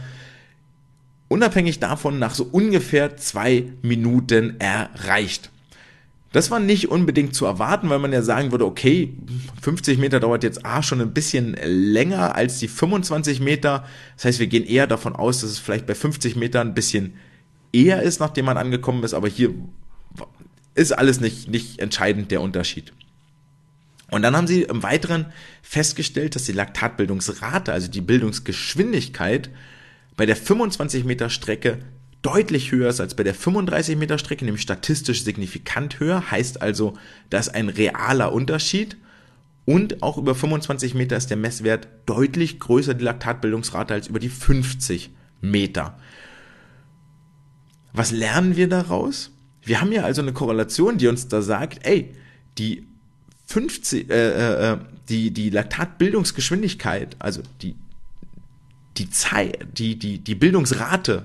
unabhängig 1.28 1.80
davon 1.80 2.19
nach 2.19 2.36
so 2.36 2.47
ungefähr 2.51 3.17
zwei 3.17 3.65
Minuten 3.82 4.59
erreicht. 4.59 5.49
Das 6.32 6.51
war 6.51 6.59
nicht 6.59 6.89
unbedingt 6.89 7.34
zu 7.34 7.45
erwarten, 7.45 7.89
weil 7.89 7.99
man 7.99 8.11
ja 8.11 8.21
sagen 8.21 8.51
würde, 8.51 8.65
okay, 8.65 9.13
50 9.61 9.97
Meter 9.97 10.19
dauert 10.19 10.43
jetzt 10.43 10.65
A 10.65 10.84
schon 10.84 10.99
ein 10.99 11.13
bisschen 11.13 11.55
länger 11.63 12.36
als 12.36 12.59
die 12.59 12.67
25 12.67 13.39
Meter. 13.39 13.86
Das 14.17 14.26
heißt, 14.26 14.39
wir 14.39 14.47
gehen 14.47 14.65
eher 14.65 14.86
davon 14.86 15.15
aus, 15.15 15.39
dass 15.39 15.51
es 15.51 15.59
vielleicht 15.59 15.86
bei 15.86 15.95
50 15.95 16.36
Metern 16.36 16.67
ein 16.67 16.73
bisschen 16.73 17.13
eher 17.71 18.01
ist, 18.01 18.19
nachdem 18.19 18.45
man 18.45 18.57
angekommen 18.57 19.03
ist, 19.03 19.13
aber 19.13 19.30
hier 19.30 19.53
ist 20.73 20.91
alles 20.91 21.21
nicht, 21.21 21.47
nicht 21.47 21.80
entscheidend 21.80 22.32
der 22.32 22.41
Unterschied. 22.41 22.91
Und 24.11 24.21
dann 24.21 24.35
haben 24.35 24.47
sie 24.47 24.63
im 24.63 24.83
Weiteren 24.83 25.27
festgestellt, 25.61 26.35
dass 26.35 26.43
die 26.43 26.51
Laktatbildungsrate, 26.51 27.73
also 27.73 27.89
die 27.89 28.01
Bildungsgeschwindigkeit, 28.01 29.49
bei 30.15 30.25
der 30.25 30.35
25 30.35 31.03
Meter 31.03 31.29
Strecke 31.29 31.79
deutlich 32.21 32.71
höher 32.71 32.89
ist 32.89 33.01
als 33.01 33.15
bei 33.15 33.23
der 33.23 33.35
35 33.35 33.97
Meter 33.97 34.17
Strecke, 34.17 34.45
nämlich 34.45 34.63
statistisch 34.63 35.23
signifikant 35.23 35.99
höher, 35.99 36.31
heißt 36.31 36.61
also, 36.61 36.97
da 37.29 37.37
ist 37.37 37.49
ein 37.49 37.69
realer 37.69 38.31
Unterschied. 38.31 38.97
Und 39.65 40.03
auch 40.03 40.17
über 40.17 40.35
25 40.35 40.93
Meter 40.93 41.17
ist 41.17 41.29
der 41.29 41.37
Messwert 41.37 41.87
deutlich 42.05 42.59
größer, 42.59 42.93
die 42.93 43.03
Laktatbildungsrate, 43.03 43.93
als 43.93 44.07
über 44.07 44.19
die 44.19 44.29
50 44.29 45.11
Meter. 45.41 45.97
Was 47.93 48.11
lernen 48.11 48.55
wir 48.55 48.69
daraus? 48.69 49.31
Wir 49.63 49.81
haben 49.81 49.91
ja 49.91 50.03
also 50.03 50.21
eine 50.21 50.33
Korrelation, 50.33 50.97
die 50.97 51.07
uns 51.07 51.27
da 51.27 51.41
sagt, 51.41 51.85
ey, 51.85 52.13
die 52.57 52.87
50, 53.45 54.09
äh, 54.09 54.13
äh, 54.13 54.73
äh, 54.73 54.77
die, 55.09 55.31
die 55.31 55.49
Laktatbildungsgeschwindigkeit, 55.49 57.15
also 57.19 57.41
die, 57.61 57.75
die 58.97 59.09
Zeit, 59.09 59.67
die, 59.77 59.97
die, 59.97 60.19
die 60.19 60.35
Bildungsrate 60.35 61.23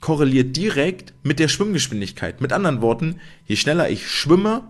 korreliert 0.00 0.56
direkt 0.56 1.14
mit 1.22 1.38
der 1.38 1.48
Schwimmgeschwindigkeit. 1.48 2.40
Mit 2.40 2.52
anderen 2.52 2.82
Worten, 2.82 3.20
je 3.46 3.56
schneller 3.56 3.88
ich 3.88 4.10
schwimme, 4.10 4.64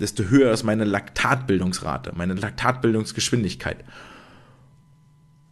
desto 0.00 0.24
höher 0.24 0.52
ist 0.52 0.64
meine 0.64 0.84
Laktatbildungsrate, 0.84 2.12
meine 2.16 2.34
Laktatbildungsgeschwindigkeit. 2.34 3.84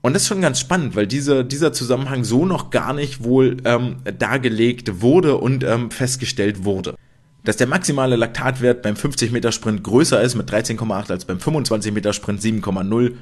Und 0.02 0.14
das 0.14 0.22
ist 0.22 0.28
schon 0.28 0.40
ganz 0.40 0.58
spannend, 0.58 0.96
weil 0.96 1.06
dieser, 1.06 1.44
dieser 1.44 1.72
Zusammenhang 1.72 2.24
so 2.24 2.46
noch 2.46 2.70
gar 2.70 2.92
nicht 2.92 3.22
wohl 3.22 3.58
ähm, 3.64 3.96
dargelegt 4.18 5.00
wurde 5.00 5.36
und 5.36 5.62
ähm, 5.62 5.90
festgestellt 5.90 6.64
wurde 6.64 6.96
dass 7.44 7.56
der 7.56 7.66
maximale 7.66 8.16
Laktatwert 8.16 8.82
beim 8.82 8.96
50 8.96 9.32
Meter 9.32 9.52
Sprint 9.52 9.82
größer 9.82 10.20
ist 10.20 10.34
mit 10.34 10.50
13,8 10.50 11.10
als 11.10 11.24
beim 11.24 11.40
25 11.40 11.92
Meter 11.92 12.12
Sprint 12.12 12.42
7,0, 12.42 13.12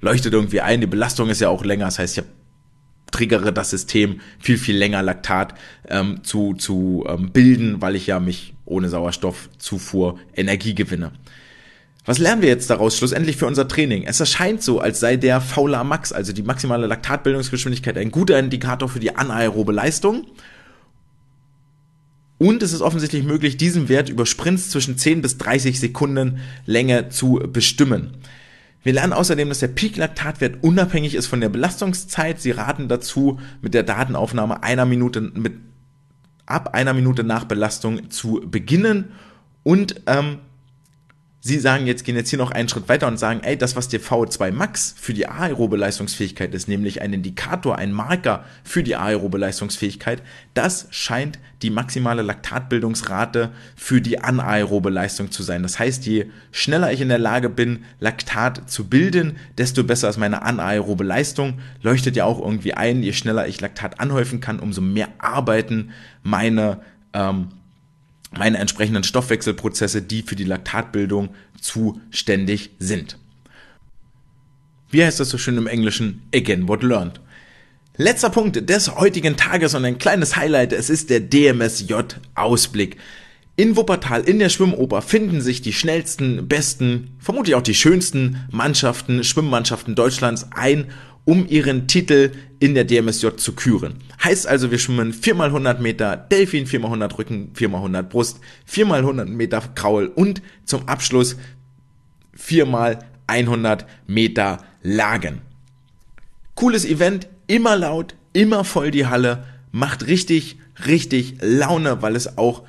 leuchtet 0.00 0.32
irgendwie 0.32 0.60
ein. 0.60 0.80
Die 0.80 0.86
Belastung 0.86 1.28
ist 1.28 1.40
ja 1.40 1.48
auch 1.48 1.64
länger, 1.64 1.86
das 1.86 1.98
heißt, 1.98 2.18
ich 2.18 2.24
triggere 3.10 3.52
das 3.52 3.70
System 3.70 4.20
viel, 4.38 4.58
viel 4.58 4.76
länger 4.76 5.02
Laktat 5.02 5.54
ähm, 5.88 6.22
zu, 6.22 6.54
zu 6.54 7.04
ähm, 7.08 7.30
bilden, 7.30 7.80
weil 7.80 7.96
ich 7.96 8.06
ja 8.06 8.20
mich 8.20 8.54
ohne 8.64 8.88
Sauerstoffzufuhr 8.88 10.18
Energie 10.34 10.74
gewinne. 10.74 11.12
Was 12.04 12.18
lernen 12.18 12.42
wir 12.42 12.48
jetzt 12.48 12.70
daraus 12.70 12.96
schlussendlich 12.96 13.36
für 13.36 13.46
unser 13.46 13.66
Training? 13.66 14.04
Es 14.04 14.20
erscheint 14.20 14.62
so, 14.62 14.78
als 14.78 15.00
sei 15.00 15.16
der 15.16 15.40
VLA 15.40 15.82
Max, 15.82 16.12
also 16.12 16.32
die 16.32 16.42
maximale 16.42 16.86
Laktatbildungsgeschwindigkeit, 16.86 17.98
ein 17.98 18.12
guter 18.12 18.38
Indikator 18.38 18.88
für 18.88 19.00
die 19.00 19.16
anaerobe 19.16 19.72
Leistung 19.72 20.26
und 22.38 22.62
es 22.62 22.72
ist 22.72 22.82
offensichtlich 22.82 23.24
möglich, 23.24 23.56
diesen 23.56 23.88
Wert 23.88 24.08
über 24.08 24.26
Sprints 24.26 24.70
zwischen 24.70 24.98
10 24.98 25.22
bis 25.22 25.38
30 25.38 25.80
Sekunden 25.80 26.40
Länge 26.66 27.08
zu 27.08 27.40
bestimmen. 27.50 28.18
Wir 28.82 28.92
lernen 28.92 29.12
außerdem, 29.12 29.48
dass 29.48 29.58
der 29.58 29.68
Peak-Laktatwert 29.68 30.62
unabhängig 30.62 31.14
ist 31.14 31.26
von 31.26 31.40
der 31.40 31.48
Belastungszeit. 31.48 32.40
Sie 32.40 32.52
raten 32.52 32.88
dazu, 32.88 33.40
mit 33.60 33.74
der 33.74 33.82
Datenaufnahme 33.82 34.62
einer 34.62 34.84
Minute 34.84 35.20
mit 35.20 35.54
ab 36.46 36.74
einer 36.74 36.94
Minute 36.94 37.24
nach 37.24 37.44
Belastung 37.44 38.10
zu 38.10 38.42
beginnen 38.46 39.06
und 39.64 40.02
ähm, 40.06 40.38
Sie 41.46 41.60
sagen 41.60 41.86
jetzt, 41.86 42.02
gehen 42.02 42.16
jetzt 42.16 42.30
hier 42.30 42.40
noch 42.40 42.50
einen 42.50 42.68
Schritt 42.68 42.88
weiter 42.88 43.06
und 43.06 43.18
sagen, 43.18 43.38
ey, 43.44 43.56
das, 43.56 43.76
was 43.76 43.86
der 43.86 44.00
VO2 44.00 44.50
Max 44.50 44.96
für 44.98 45.14
die 45.14 45.28
aerobe 45.28 45.76
Leistungsfähigkeit 45.76 46.52
ist, 46.52 46.66
nämlich 46.66 47.02
ein 47.02 47.12
Indikator, 47.12 47.78
ein 47.78 47.92
Marker 47.92 48.44
für 48.64 48.82
die 48.82 48.96
aerobe 48.96 49.38
Leistungsfähigkeit, 49.38 50.22
das 50.54 50.88
scheint 50.90 51.38
die 51.62 51.70
maximale 51.70 52.22
Laktatbildungsrate 52.22 53.50
für 53.76 54.00
die 54.00 54.18
anaerobe 54.18 54.90
Leistung 54.90 55.30
zu 55.30 55.44
sein. 55.44 55.62
Das 55.62 55.78
heißt, 55.78 56.04
je 56.04 56.26
schneller 56.50 56.92
ich 56.92 57.00
in 57.00 57.10
der 57.10 57.20
Lage 57.20 57.48
bin, 57.48 57.84
Laktat 58.00 58.68
zu 58.68 58.88
bilden, 58.88 59.36
desto 59.56 59.84
besser 59.84 60.08
ist 60.08 60.16
meine 60.16 60.42
anaerobe 60.42 61.04
Leistung. 61.04 61.60
Leuchtet 61.80 62.16
ja 62.16 62.24
auch 62.24 62.40
irgendwie 62.40 62.74
ein, 62.74 63.04
je 63.04 63.12
schneller 63.12 63.46
ich 63.46 63.60
Laktat 63.60 64.00
anhäufen 64.00 64.40
kann, 64.40 64.58
umso 64.58 64.80
mehr 64.80 65.10
arbeiten 65.18 65.92
meine 66.24 66.80
ähm, 67.12 67.50
meine 68.32 68.58
entsprechenden 68.58 69.04
Stoffwechselprozesse, 69.04 70.02
die 70.02 70.22
für 70.22 70.36
die 70.36 70.44
Laktatbildung 70.44 71.30
zuständig 71.60 72.70
sind. 72.78 73.18
Wie 74.90 75.04
heißt 75.04 75.20
das 75.20 75.30
so 75.30 75.38
schön 75.38 75.58
im 75.58 75.66
Englischen? 75.66 76.22
Again 76.34 76.68
what 76.68 76.82
learned. 76.82 77.20
Letzter 77.96 78.30
Punkt 78.30 78.68
des 78.68 78.94
heutigen 78.96 79.36
Tages 79.36 79.74
und 79.74 79.84
ein 79.84 79.98
kleines 79.98 80.36
Highlight, 80.36 80.72
es 80.72 80.90
ist 80.90 81.08
der 81.08 81.20
DMSJ-Ausblick. 81.20 82.98
In 83.56 83.74
Wuppertal, 83.74 84.22
in 84.22 84.38
der 84.38 84.50
Schwimmoper, 84.50 85.00
finden 85.00 85.40
sich 85.40 85.62
die 85.62 85.72
schnellsten, 85.72 86.46
besten, 86.46 87.16
vermutlich 87.18 87.54
auch 87.54 87.62
die 87.62 87.74
schönsten 87.74 88.44
Mannschaften, 88.50 89.24
Schwimmmannschaften 89.24 89.94
Deutschlands 89.94 90.46
ein 90.54 90.90
um 91.26 91.46
ihren 91.46 91.86
Titel 91.86 92.32
in 92.58 92.74
der 92.74 92.84
DMSJ 92.84 93.36
zu 93.36 93.52
küren. 93.52 93.96
Heißt 94.24 94.46
also, 94.46 94.70
wir 94.70 94.78
schwimmen 94.78 95.12
4x100 95.12 95.80
Meter 95.80 96.16
Delfin, 96.16 96.66
4x100 96.66 97.18
Rücken, 97.18 97.52
4x100 97.54 98.02
Brust, 98.04 98.40
4x100 98.72 99.26
Meter 99.26 99.60
Kraul 99.74 100.06
und 100.06 100.40
zum 100.64 100.88
Abschluss 100.88 101.36
4x100 102.38 103.84
Meter 104.06 104.64
Lagen. 104.82 105.42
Cooles 106.54 106.86
Event, 106.86 107.28
immer 107.48 107.76
laut, 107.76 108.14
immer 108.32 108.64
voll 108.64 108.90
die 108.90 109.06
Halle, 109.06 109.44
macht 109.72 110.06
richtig, 110.06 110.56
richtig 110.86 111.34
Laune, 111.40 112.00
weil 112.00 112.16
es 112.16 112.38
auch 112.38 112.62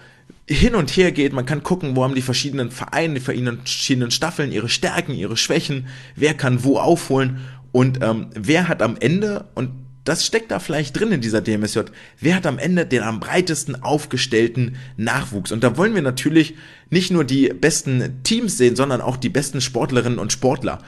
hin 0.50 0.76
und 0.76 0.90
her 0.92 1.12
geht. 1.12 1.34
Man 1.34 1.46
kann 1.46 1.64
gucken, 1.64 1.96
wo 1.96 2.04
haben 2.04 2.16
die 2.16 2.22
verschiedenen 2.22 2.72
Vereine, 2.72 3.16
die 3.16 3.20
verschiedenen 3.20 4.12
Staffeln 4.12 4.52
ihre 4.52 4.70
Stärken, 4.70 5.14
ihre 5.14 5.38
Schwächen, 5.38 5.88
wer 6.16 6.34
kann 6.34 6.64
wo 6.64 6.80
aufholen 6.80 7.40
und 7.72 8.04
ähm, 8.04 8.28
wer 8.34 8.68
hat 8.68 8.82
am 8.82 8.98
Ende, 9.00 9.46
und 9.56 9.72
das 10.08 10.26
steckt 10.26 10.52
da 10.52 10.60
vielleicht 10.60 10.98
drin 10.98 11.12
in 11.12 11.22
dieser 11.22 11.42
DMSJ. 11.42 11.82
Wer 12.20 12.36
hat 12.36 12.46
am 12.46 12.60
Ende 12.60 12.86
den 12.86 13.04
am 13.04 13.20
breitesten 13.20 13.84
aufgestellten 13.84 14.78
Nachwuchs? 14.96 15.52
Und 15.52 15.64
da 15.64 15.76
wollen 15.76 15.96
wir 15.96 16.02
natürlich 16.02 16.56
nicht 16.90 17.12
nur 17.12 17.26
die 17.26 17.50
besten 17.50 18.24
Teams 18.24 18.58
sehen, 18.58 18.78
sondern 18.78 19.02
auch 19.02 19.18
die 19.18 19.30
besten 19.30 19.60
Sportlerinnen 19.60 20.20
und 20.20 20.32
Sportler. 20.32 20.80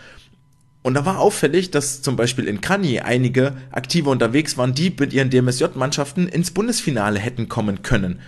Und 0.82 0.94
da 0.94 1.06
war 1.06 1.20
auffällig, 1.20 1.72
dass 1.72 2.02
zum 2.02 2.16
Beispiel 2.16 2.48
in 2.48 2.62
Kani 2.62 3.02
einige 3.02 3.58
Aktive 3.72 4.10
unterwegs 4.10 4.58
waren, 4.58 4.74
die 4.74 4.96
mit 4.98 5.12
ihren 5.12 5.30
DMSJ-Mannschaften 5.30 6.30
ins 6.30 6.52
Bundesfinale 6.52 7.20
hätten 7.20 7.50
kommen 7.50 7.82
können. 7.82 8.22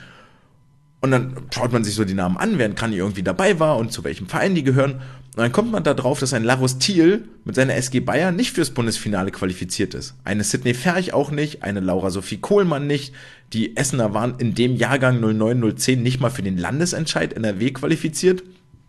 Und 0.99 1.11
dann 1.11 1.37
schaut 1.51 1.71
man 1.71 1.85
sich 1.85 1.95
so 1.95 2.03
die 2.03 2.13
Namen 2.13 2.37
an, 2.37 2.57
wer 2.57 2.65
in 2.65 2.75
Kani 2.75 2.97
irgendwie 2.97 3.23
dabei 3.23 3.59
war 3.59 3.77
und 3.77 3.93
zu 3.93 4.03
welchem 4.03 4.27
Verein 4.27 4.55
die 4.55 4.63
gehören. 4.63 5.01
Und 5.35 5.43
dann 5.43 5.53
kommt 5.53 5.71
man 5.71 5.83
da 5.85 5.93
drauf, 5.93 6.19
dass 6.19 6.33
ein 6.33 6.43
Larus 6.43 6.77
Thiel 6.77 7.29
mit 7.45 7.55
seiner 7.55 7.75
SG 7.75 8.01
Bayern 8.01 8.35
nicht 8.35 8.51
fürs 8.51 8.71
Bundesfinale 8.71 9.31
qualifiziert 9.31 9.93
ist. 9.93 10.15
Eine 10.25 10.43
Sidney 10.43 10.73
Ferch 10.73 11.13
auch 11.13 11.31
nicht, 11.31 11.63
eine 11.63 11.79
Laura 11.79 12.09
Sophie 12.09 12.37
Kohlmann 12.37 12.85
nicht. 12.85 13.13
Die 13.53 13.77
Essener 13.77 14.13
waren 14.13 14.35
in 14.39 14.55
dem 14.55 14.75
Jahrgang 14.75 15.23
09-010 15.23 15.97
nicht 15.97 16.19
mal 16.19 16.31
für 16.31 16.41
den 16.41 16.57
Landesentscheid 16.57 17.31
NRW 17.31 17.71
qualifiziert. 17.71 18.43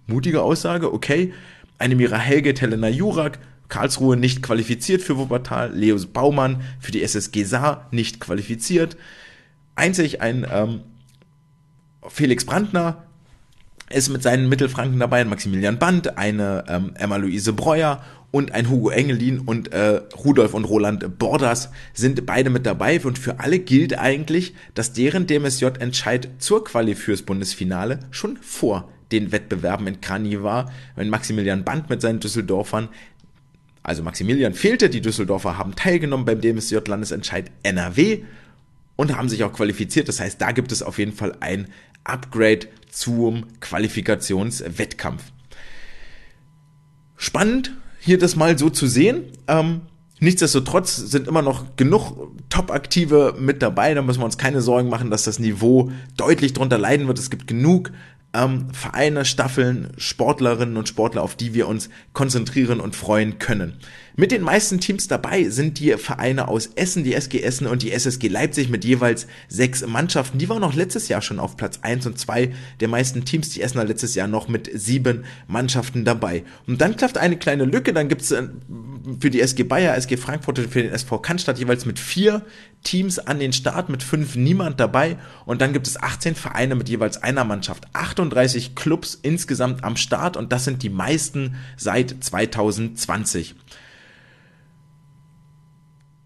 Mutige 0.09 0.43
Aussage, 0.43 0.93
okay. 0.93 1.33
Eine 1.79 1.95
Mira 1.95 2.19
Helge, 2.19 2.55
Helena 2.59 2.89
Jurak, 2.89 3.39
Karlsruhe 3.69 4.17
nicht 4.17 4.43
qualifiziert 4.43 5.01
für 5.01 5.19
Wuppertal, 5.19 5.73
Leos 5.73 6.07
Baumann 6.07 6.63
für 6.81 6.91
die 6.91 7.03
SSG 7.03 7.45
Saar 7.45 7.87
nicht 7.93 8.19
qualifiziert. 8.19 8.97
Einzig 9.77 10.21
ein 10.21 10.45
ähm, 10.53 10.81
Felix 12.09 12.45
Brandner 12.45 13.05
ist 13.93 14.09
mit 14.09 14.23
seinen 14.23 14.49
Mittelfranken 14.49 14.99
dabei, 14.99 15.21
ein 15.21 15.29
Maximilian 15.29 15.79
Band, 15.79 16.19
eine 16.19 16.65
ähm, 16.69 16.93
Emma-Luise 16.95 17.53
Breuer 17.53 18.03
und 18.31 18.53
ein 18.53 18.69
Hugo 18.71 18.91
Engelin 18.91 19.41
und 19.41 19.73
äh, 19.73 20.01
Rudolf 20.25 20.55
und 20.55 20.65
Roland 20.65 21.19
Borders 21.19 21.71
sind 21.93 22.25
beide 22.27 22.51
mit 22.51 22.67
dabei 22.67 23.01
und 23.01 23.19
für 23.19 23.41
alle 23.41 23.59
gilt 23.59 23.99
eigentlich, 23.99 24.55
dass 24.75 24.93
deren 24.93 25.27
DMSJ-Entscheid 25.27 26.29
zur 26.39 26.65
Quali 26.65 26.95
fürs 26.95 27.23
Bundesfinale 27.23 28.01
schon 28.11 28.39
vor 28.39 28.89
den 29.13 29.31
Wettbewerben 29.31 29.87
in 29.87 30.01
Krani 30.01 30.43
war, 30.43 30.73
wenn 30.97 31.11
Maximilian 31.11 31.65
Band 31.65 31.91
mit 31.91 32.01
seinen 32.01 32.21
Düsseldorfern 32.21 32.89
also 33.83 34.03
Maximilian 34.03 34.55
fehlte, 34.55 34.89
die 34.91 35.01
Düsseldorfer 35.01 35.59
haben 35.59 35.75
teilgenommen 35.75 36.25
beim 36.25 36.41
DMSJ-Landesentscheid 36.41 37.51
NRW 37.65 38.23
und 38.97 39.17
haben 39.17 39.29
sich 39.29 39.43
auch 39.43 39.53
qualifiziert. 39.53 40.09
Das 40.09 40.21
heißt, 40.21 40.41
da 40.41 40.53
gibt 40.53 40.71
es 40.71 40.83
auf 40.83 40.99
jeden 40.99 41.13
Fall 41.13 41.37
ein 41.41 41.67
Upgrade 42.05 42.69
zum 42.91 43.45
Qualifikationswettkampf. 43.61 45.23
Spannend, 47.17 47.73
hier 48.01 48.19
das 48.19 48.37
mal 48.37 48.59
so 48.59 48.69
zu 48.69 48.87
sehen. 48.87 49.25
Ähm, 49.47 49.83
nichtsdestotrotz 50.19 50.97
sind 50.97 51.29
immer 51.29 51.43
noch 51.43 51.77
genug 51.77 52.33
Top-Aktive 52.49 53.37
mit 53.39 53.63
dabei. 53.63 53.95
Da 53.95 54.03
müssen 54.03 54.21
wir 54.21 54.25
uns 54.25 54.39
keine 54.39 54.61
Sorgen 54.61 54.89
machen, 54.89 55.11
dass 55.11 55.25
das 55.25 55.39
Niveau 55.39 55.93
deutlich 56.17 56.53
drunter 56.53 56.79
leiden 56.79 57.07
wird. 57.07 57.19
Es 57.19 57.31
gibt 57.31 57.47
genug 57.47 57.93
ähm, 58.35 58.73
Vereine, 58.73 59.25
Staffeln, 59.25 59.93
Sportlerinnen 59.97 60.77
und 60.77 60.89
Sportler, 60.89 61.23
auf 61.23 61.37
die 61.37 61.55
wir 61.55 61.69
uns 61.69 61.91
konzentrieren 62.13 62.81
und 62.81 62.97
freuen 62.97 63.39
können. 63.39 63.79
Mit 64.15 64.31
den 64.31 64.43
meisten 64.43 64.79
Teams 64.79 65.09
dabei 65.09 65.49
sind 65.49 65.79
die 65.79 65.93
Vereine 65.93 66.49
aus 66.49 66.67
Essen, 66.75 67.03
die 67.03 67.15
SG 67.15 67.41
Essen 67.41 67.67
und 67.67 67.83
die 67.83 67.93
SSG 67.93 68.29
Leipzig 68.29 68.69
mit 68.69 68.85
jeweils 68.85 69.27
sechs 69.49 69.87
Mannschaften. 69.87 70.37
Die 70.37 70.51
waren 70.51 70.63
auch 70.65 70.75
letztes 70.75 71.09
Jahr 71.09 71.23
schon 71.23 71.39
auf 71.39 71.57
Platz 71.57 71.79
eins 71.81 72.07
und 72.07 72.19
zwei 72.19 72.53
der 72.81 72.89
meisten 72.89 73.25
Teams. 73.25 73.49
Die 73.49 73.63
Essener 73.63 73.85
letztes 73.85 74.15
Jahr 74.15 74.29
noch 74.29 74.49
mit 74.49 74.71
sieben 74.75 75.25
Mannschaften 75.47 76.05
dabei. 76.05 76.45
Und 76.67 76.83
dann 76.83 76.97
klafft 76.97 77.17
eine 77.17 77.39
kleine 77.39 77.65
Lücke. 77.65 77.95
Dann 77.95 78.09
gibt's 78.09 78.33
äh, 78.33 78.49
für 79.19 79.31
die 79.31 79.41
SG 79.41 79.63
Bayer, 79.63 79.97
SG 79.97 80.19
Frankfurt 80.19 80.59
und 80.59 80.71
für 80.71 80.83
den 80.83 80.93
SV 80.93 81.19
Cannstatt 81.21 81.59
jeweils 81.59 81.87
mit 81.87 81.99
vier 81.99 82.43
Teams 82.83 83.19
an 83.19 83.39
den 83.39 83.55
Start, 83.55 83.89
mit 83.89 84.03
fünf 84.03 84.37
niemand 84.37 84.79
dabei. 84.79 85.17
Und 85.47 85.63
dann 85.63 85.73
gibt 85.73 85.87
es 85.87 86.01
18 86.01 86.35
Vereine 86.35 86.75
mit 86.75 86.91
jeweils 86.91 87.23
einer 87.23 87.45
Mannschaft. 87.45 87.87
38 87.95 88.75
Clubs 88.75 89.19
insgesamt 89.23 89.85
am 89.85 89.97
Start 89.97 90.37
und 90.37 90.53
das 90.53 90.67
sind 90.67 90.83
die 90.83 90.91
meisten 90.91 91.55
seit 91.79 92.15
2020 92.21 93.55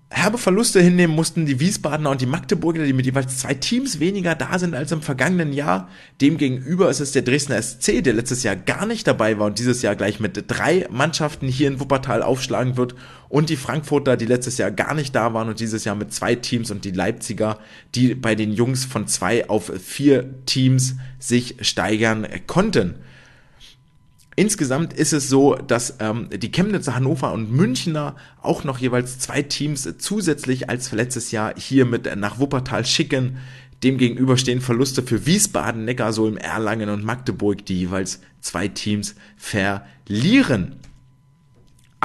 herbe 0.09 0.39
Verluste 0.39 0.81
hinnehmen 0.81 1.15
mussten 1.15 1.47
die 1.47 1.59
Wiesbadener 1.59 2.11
und 2.11 2.21
die 2.21 2.27
Magdeburger, 2.27 2.85
die 2.85 2.93
mit 2.93 3.07
jeweils 3.07 3.39
zwei 3.39 3.55
Teams 3.55 3.99
weniger 3.99 4.37
da 4.37 4.57
sind 4.59 4.75
als 4.75 4.93
im 4.93 5.03
vergangenen 5.03 5.53
Jahr. 5.53 5.89
Demgegenüber 6.21 6.89
ist 6.89 7.01
es 7.01 7.11
der 7.11 7.23
Dresdner 7.23 7.61
SC, 7.61 8.05
der 8.05 8.15
letztes 8.15 8.45
Jahr 8.45 8.55
gar 8.55 8.87
nicht 8.87 9.07
dabei 9.07 9.39
war 9.39 9.47
und 9.47 9.59
dieses 9.59 9.83
Jahr 9.83 9.97
gleich 9.97 10.21
mit 10.21 10.45
drei 10.47 10.87
Mannschaften 10.91 11.49
hier 11.49 11.67
in 11.67 11.81
Wuppertal 11.81 12.23
aufschlagen 12.23 12.77
wird. 12.77 12.95
Und 13.29 13.51
die 13.51 13.57
Frankfurter, 13.57 14.17
die 14.17 14.27
letztes 14.27 14.59
Jahr 14.59 14.71
gar 14.71 14.95
nicht 14.95 15.13
da 15.15 15.35
waren 15.35 15.49
und 15.49 15.59
dieses 15.59 15.85
Jahr 15.85 15.97
mit 15.97 16.13
zwei 16.13 16.37
Teams 16.37 16.71
und 16.71 16.85
die 16.85 16.93
Leipziger, 16.93 17.59
die 17.97 18.15
bei 18.15 18.37
den 18.37 18.53
Jungs 18.53 18.85
von 18.85 19.09
zwei 19.09 19.49
auf 19.49 19.73
vier 19.85 20.47
Teams 20.47 20.95
sich 21.19 21.57
steigern 21.63 22.29
konnten. 22.47 22.95
Insgesamt 24.39 24.93
ist 24.93 25.15
es 25.15 25.31
so, 25.31 25.55
dass 25.55 25.97
ähm, 25.99 26.29
die 26.31 26.53
Chemnitzer, 26.53 26.95
Hannover 26.95 27.33
und 27.33 27.51
Münchner 27.51 28.17
auch 28.43 28.65
noch 28.65 28.79
jeweils 28.79 29.19
zwei 29.19 29.41
Teams 29.41 29.89
zusätzlich 29.97 30.69
als 30.69 30.93
letztes 30.93 31.31
Jahr 31.31 31.55
hier 31.57 31.87
mit 31.87 32.15
nach 32.17 32.39
Wuppertal 32.39 32.85
schicken. 32.85 33.39
Demgegenüber 33.83 34.37
stehen 34.37 34.61
Verluste 34.61 35.03
für 35.03 35.25
Wiesbaden, 35.25 35.87
Neckarsulm, 35.87 36.37
Erlangen 36.37 36.91
und 36.91 37.03
Magdeburg, 37.03 37.65
die 37.65 37.81
jeweils 37.81 38.21
zwei 38.43 38.69
Teams 38.69 39.15
verlieren. 39.39 40.77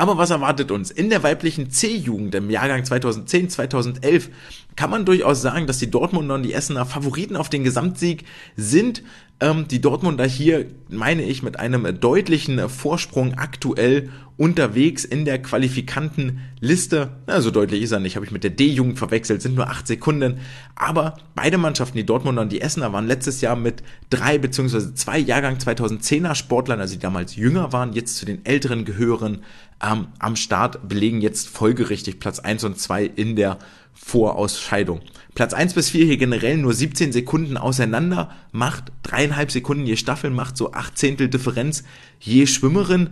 Aber 0.02 0.18
was 0.18 0.32
erwartet 0.32 0.72
uns? 0.72 0.90
In 0.90 1.12
der 1.12 1.22
weiblichen 1.22 1.70
C-Jugend 1.70 2.34
im 2.34 2.50
Jahrgang 2.50 2.84
2010, 2.84 3.52
2011 3.52 4.32
kann 4.76 4.90
man 4.90 5.06
durchaus 5.06 5.44
sagen, 5.44 5.68
dass 5.68 5.78
die 5.78 5.92
Dortmunder 5.92 6.34
und 6.34 6.42
die 6.42 6.54
Essener 6.54 6.88
Favoriten 6.88 7.36
auf 7.36 7.50
den 7.50 7.64
Gesamtsieg 7.64 8.26
sind. 8.56 9.04
Ähm, 9.40 9.68
die 9.68 9.80
Dortmunder 9.80 10.26
hier, 10.26 10.66
meine 10.90 11.22
ich, 11.22 11.44
mit 11.44 11.60
einem 11.60 12.00
deutlichen 12.00 12.68
Vorsprung 12.68 13.36
aktuell 13.36 14.10
unterwegs 14.38 15.06
in 15.06 15.24
der 15.24 15.40
Qualifikantenliste. 15.40 17.10
Na, 17.28 17.40
so 17.42 17.52
deutlich 17.52 17.84
ist 17.84 17.92
er 17.92 18.00
nicht, 18.00 18.16
habe 18.16 18.26
ich 18.26 18.32
mit 18.32 18.44
der 18.44 18.50
D-Jugend 18.50 18.98
verwechselt, 18.98 19.44
sind 19.44 19.54
nur 19.54 19.68
acht 19.68 19.86
Sekunden. 19.86 20.40
Aber 20.74 21.14
beide 21.36 21.60
Mannschaften, 21.60 21.98
die 21.98 22.08
Dortmunder 22.08 22.42
und 22.42 22.52
die 22.52 22.62
Essener, 22.62 22.92
waren 22.92 23.06
letztes 23.06 23.42
Jahr 23.42 23.56
mit 23.56 23.84
drei 24.10 24.40
beziehungsweise 24.40 24.96
zwei 24.96 25.20
Jahrgang 25.20 25.58
2010er 25.58 26.34
Sportlern, 26.34 26.80
also 26.80 26.96
die 26.96 27.00
damals 27.00 27.36
jünger 27.36 27.72
waren, 27.72 27.94
jetzt 27.94 28.18
zu 28.18 28.26
den 28.26 28.44
älteren 28.48 28.84
gehören, 28.84 29.44
ähm, 29.82 30.08
am 30.20 30.36
Start, 30.36 30.88
belegen 30.88 31.22
jetzt 31.22 31.50
folgerichtig 31.50 32.20
Platz 32.20 32.40
eins 32.40 32.64
und 32.64 32.80
zwei 32.80 33.06
in 33.06 33.36
der 33.36 33.58
Vorausscheidung. 33.94 35.02
Platz 35.36 35.54
1 35.54 35.74
bis 35.74 35.90
4 35.90 36.06
hier 36.06 36.18
generell 36.18 36.58
nur 36.58 36.74
17 36.74 37.12
Sekunden 37.12 37.58
auseinander, 37.58 38.32
macht 38.52 38.92
dreieinhalb 39.04 39.52
Sekunden 39.52 39.86
je 39.86 39.96
Staffel, 39.96 40.30
macht 40.30 40.58
so 40.58 40.74
acht 40.74 40.98
Zehntel 40.98 41.30
Differenz 41.30 41.84
je 42.20 42.48
Schwimmerin. 42.48 43.10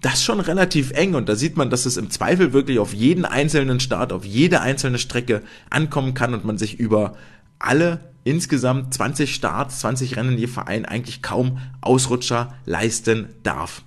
Das 0.00 0.14
ist 0.14 0.24
schon 0.24 0.40
relativ 0.40 0.92
eng 0.92 1.14
und 1.14 1.28
da 1.28 1.34
sieht 1.34 1.56
man, 1.56 1.70
dass 1.70 1.86
es 1.86 1.96
im 1.96 2.10
Zweifel 2.10 2.52
wirklich 2.52 2.78
auf 2.78 2.94
jeden 2.94 3.24
einzelnen 3.24 3.80
Start, 3.80 4.12
auf 4.12 4.24
jede 4.24 4.60
einzelne 4.60 4.98
Strecke 4.98 5.42
ankommen 5.70 6.14
kann 6.14 6.34
und 6.34 6.44
man 6.44 6.56
sich 6.56 6.78
über 6.78 7.16
alle 7.58 8.00
insgesamt 8.22 8.94
20 8.94 9.34
Starts, 9.34 9.80
20 9.80 10.16
Rennen 10.16 10.38
je 10.38 10.46
Verein 10.46 10.84
eigentlich 10.84 11.22
kaum 11.22 11.58
Ausrutscher 11.80 12.54
leisten 12.64 13.28
darf. 13.42 13.82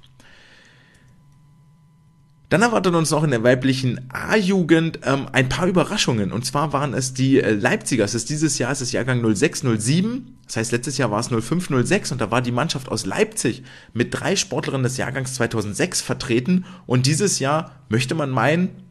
Dann 2.51 2.63
erwartet 2.63 2.93
uns 2.95 3.11
noch 3.11 3.23
in 3.23 3.31
der 3.31 3.43
weiblichen 3.43 4.01
A-Jugend 4.11 4.99
ähm, 5.05 5.27
ein 5.31 5.47
paar 5.47 5.67
Überraschungen. 5.67 6.33
Und 6.33 6.45
zwar 6.45 6.73
waren 6.73 6.93
es 6.93 7.13
die 7.13 7.39
äh, 7.39 7.51
Leipziger. 7.51 8.03
Es 8.03 8.13
ist 8.13 8.29
dieses 8.29 8.57
Jahr, 8.57 8.73
es 8.73 8.81
ist 8.81 8.91
Jahrgang 8.91 9.21
0607. 9.21 10.37
Das 10.47 10.57
heißt, 10.57 10.73
letztes 10.73 10.97
Jahr 10.97 11.11
war 11.11 11.21
es 11.21 11.27
0506 11.27 12.11
und 12.11 12.19
da 12.19 12.29
war 12.29 12.41
die 12.41 12.51
Mannschaft 12.51 12.89
aus 12.89 13.05
Leipzig 13.05 13.63
mit 13.93 14.13
drei 14.13 14.35
Sportlerinnen 14.35 14.83
des 14.83 14.97
Jahrgangs 14.97 15.35
2006 15.35 16.01
vertreten. 16.01 16.65
Und 16.85 17.05
dieses 17.05 17.39
Jahr 17.39 17.71
möchte 17.87 18.15
man 18.15 18.29
meinen, 18.29 18.83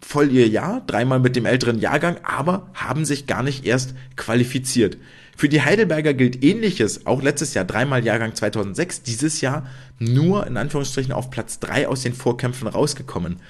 voll 0.00 0.32
ihr 0.32 0.48
Jahr, 0.48 0.82
dreimal 0.84 1.20
mit 1.20 1.36
dem 1.36 1.46
älteren 1.46 1.78
Jahrgang, 1.78 2.16
aber 2.24 2.72
haben 2.74 3.04
sich 3.04 3.28
gar 3.28 3.44
nicht 3.44 3.64
erst 3.64 3.94
qualifiziert. 4.16 4.96
Für 5.36 5.48
die 5.48 5.62
Heidelberger 5.62 6.14
gilt 6.14 6.44
ähnliches, 6.44 7.06
auch 7.06 7.22
letztes 7.22 7.54
Jahr 7.54 7.64
dreimal 7.64 8.04
Jahrgang 8.04 8.34
2006, 8.34 9.02
dieses 9.02 9.40
Jahr 9.40 9.66
nur 9.98 10.46
in 10.46 10.56
Anführungsstrichen 10.56 11.12
auf 11.12 11.30
Platz 11.30 11.58
drei 11.58 11.88
aus 11.88 12.02
den 12.02 12.14
Vorkämpfen 12.14 12.68
rausgekommen. 12.68 13.40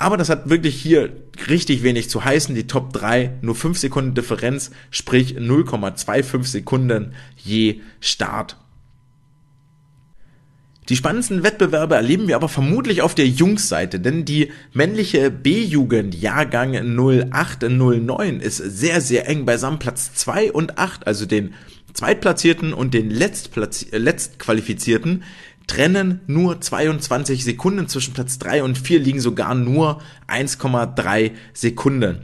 Aber 0.00 0.16
das 0.16 0.30
hat 0.30 0.48
wirklich 0.48 0.80
hier 0.80 1.12
richtig 1.48 1.82
wenig 1.82 2.08
zu 2.08 2.24
heißen. 2.24 2.54
Die 2.54 2.66
Top 2.66 2.94
3 2.94 3.32
nur 3.42 3.54
5 3.54 3.76
Sekunden 3.76 4.14
Differenz, 4.14 4.70
sprich 4.90 5.36
0,25 5.36 6.44
Sekunden 6.44 7.12
je 7.36 7.82
Start. 8.00 8.56
Die 10.90 10.96
spannendsten 10.96 11.44
Wettbewerbe 11.44 11.94
erleben 11.94 12.26
wir 12.26 12.34
aber 12.34 12.48
vermutlich 12.48 13.00
auf 13.00 13.14
der 13.14 13.28
Jungsseite, 13.28 14.00
denn 14.00 14.24
die 14.24 14.50
männliche 14.72 15.30
B-Jugend 15.30 16.16
Jahrgang 16.16 16.72
0809 16.74 18.40
ist 18.40 18.56
sehr, 18.56 19.00
sehr 19.00 19.28
eng 19.28 19.44
beisammen. 19.44 19.78
Platz 19.78 20.12
2 20.14 20.50
und 20.50 20.78
8, 20.78 21.06
also 21.06 21.26
den 21.26 21.54
Zweitplatzierten 21.92 22.74
und 22.74 22.92
den 22.92 23.08
Letztplatz 23.08 23.86
Letztqualifizierten, 23.92 25.22
trennen 25.68 26.22
nur 26.26 26.60
22 26.60 27.44
Sekunden. 27.44 27.86
Zwischen 27.86 28.12
Platz 28.12 28.40
3 28.40 28.64
und 28.64 28.76
4 28.76 28.98
liegen 28.98 29.20
sogar 29.20 29.54
nur 29.54 30.02
1,3 30.26 31.30
Sekunden. 31.52 32.22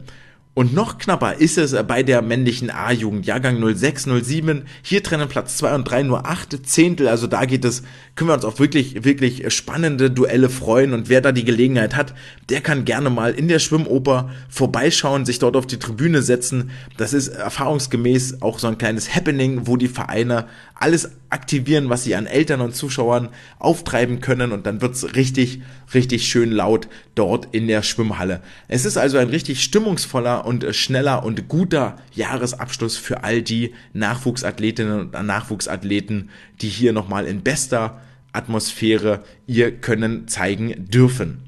Und 0.59 0.73
noch 0.73 0.97
knapper 0.97 1.35
ist 1.35 1.59
es 1.59 1.77
bei 1.87 2.03
der 2.03 2.23
männlichen 2.23 2.71
A-Jugend, 2.71 3.27
Jahrgang 3.27 3.63
06, 3.63 4.05
07. 4.23 4.63
Hier 4.81 5.03
trennen 5.03 5.29
Platz 5.29 5.59
2 5.59 5.75
und 5.75 5.85
3 5.85 6.05
nur 6.05 6.27
8 6.27 6.67
Zehntel. 6.67 7.09
Also 7.09 7.27
da 7.27 7.45
geht 7.45 7.63
es, 7.67 7.83
können 8.15 8.31
wir 8.31 8.35
uns 8.35 8.47
auf 8.47 8.59
wirklich, 8.59 9.05
wirklich 9.05 9.53
spannende 9.53 10.11
Duelle 10.11 10.49
freuen. 10.49 10.95
Und 10.95 11.11
wer 11.11 11.21
da 11.21 11.33
die 11.33 11.45
Gelegenheit 11.45 11.95
hat, 11.95 12.15
der 12.49 12.63
kann 12.63 12.87
gerne 12.87 13.11
mal 13.11 13.35
in 13.35 13.49
der 13.49 13.59
Schwimmoper 13.59 14.31
vorbeischauen, 14.49 15.27
sich 15.27 15.39
dort 15.39 15.57
auf 15.57 15.67
die 15.67 15.79
Tribüne 15.79 16.23
setzen. 16.23 16.71
Das 16.97 17.13
ist 17.13 17.29
erfahrungsgemäß 17.29 18.41
auch 18.41 18.59
so 18.59 18.67
ein 18.67 18.79
kleines 18.79 19.15
Happening, 19.15 19.67
wo 19.67 19.77
die 19.77 19.89
Vereine 19.89 20.47
alles 20.75 21.11
aktivieren, 21.31 21.89
was 21.89 22.05
sie 22.05 22.15
an 22.15 22.27
Eltern 22.27 22.61
und 22.61 22.75
Zuschauern 22.75 23.31
auftreiben 23.59 24.21
können. 24.21 24.53
Und 24.53 24.67
dann 24.67 24.81
wird's 24.81 25.15
richtig, 25.15 25.61
richtig 25.95 26.29
schön 26.29 26.53
laut 26.53 26.89
dort 27.15 27.49
in 27.53 27.67
der 27.67 27.83
Schwimmhalle. 27.83 28.43
Es 28.69 28.85
ist 28.85 28.97
also 28.97 29.19
ein 29.19 29.29
richtig 29.29 29.63
stimmungsvoller 29.63 30.47
und 30.47 30.75
schneller 30.75 31.25
und 31.25 31.49
guter 31.49 31.97
Jahresabschluss 32.13 32.97
für 32.97 33.25
all 33.25 33.43
die 33.43 33.75
Nachwuchsathletinnen 33.93 35.01
und 35.01 35.13
Nachwuchsathleten, 35.27 36.31
die 36.61 36.69
hier 36.69 36.93
nochmal 36.93 37.27
in 37.27 37.43
bester 37.43 38.01
Atmosphäre 38.33 39.25
ihr 39.47 39.73
Können 39.73 40.29
zeigen 40.29 40.89
dürfen. 40.89 41.43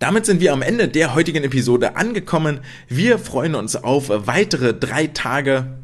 Damit 0.00 0.26
sind 0.26 0.40
wir 0.40 0.52
am 0.52 0.60
Ende 0.60 0.88
der 0.88 1.14
heutigen 1.14 1.44
Episode 1.44 1.96
angekommen. 1.96 2.60
Wir 2.88 3.18
freuen 3.18 3.54
uns 3.54 3.76
auf 3.76 4.10
weitere 4.10 4.74
drei 4.74 5.06
Tage 5.06 5.78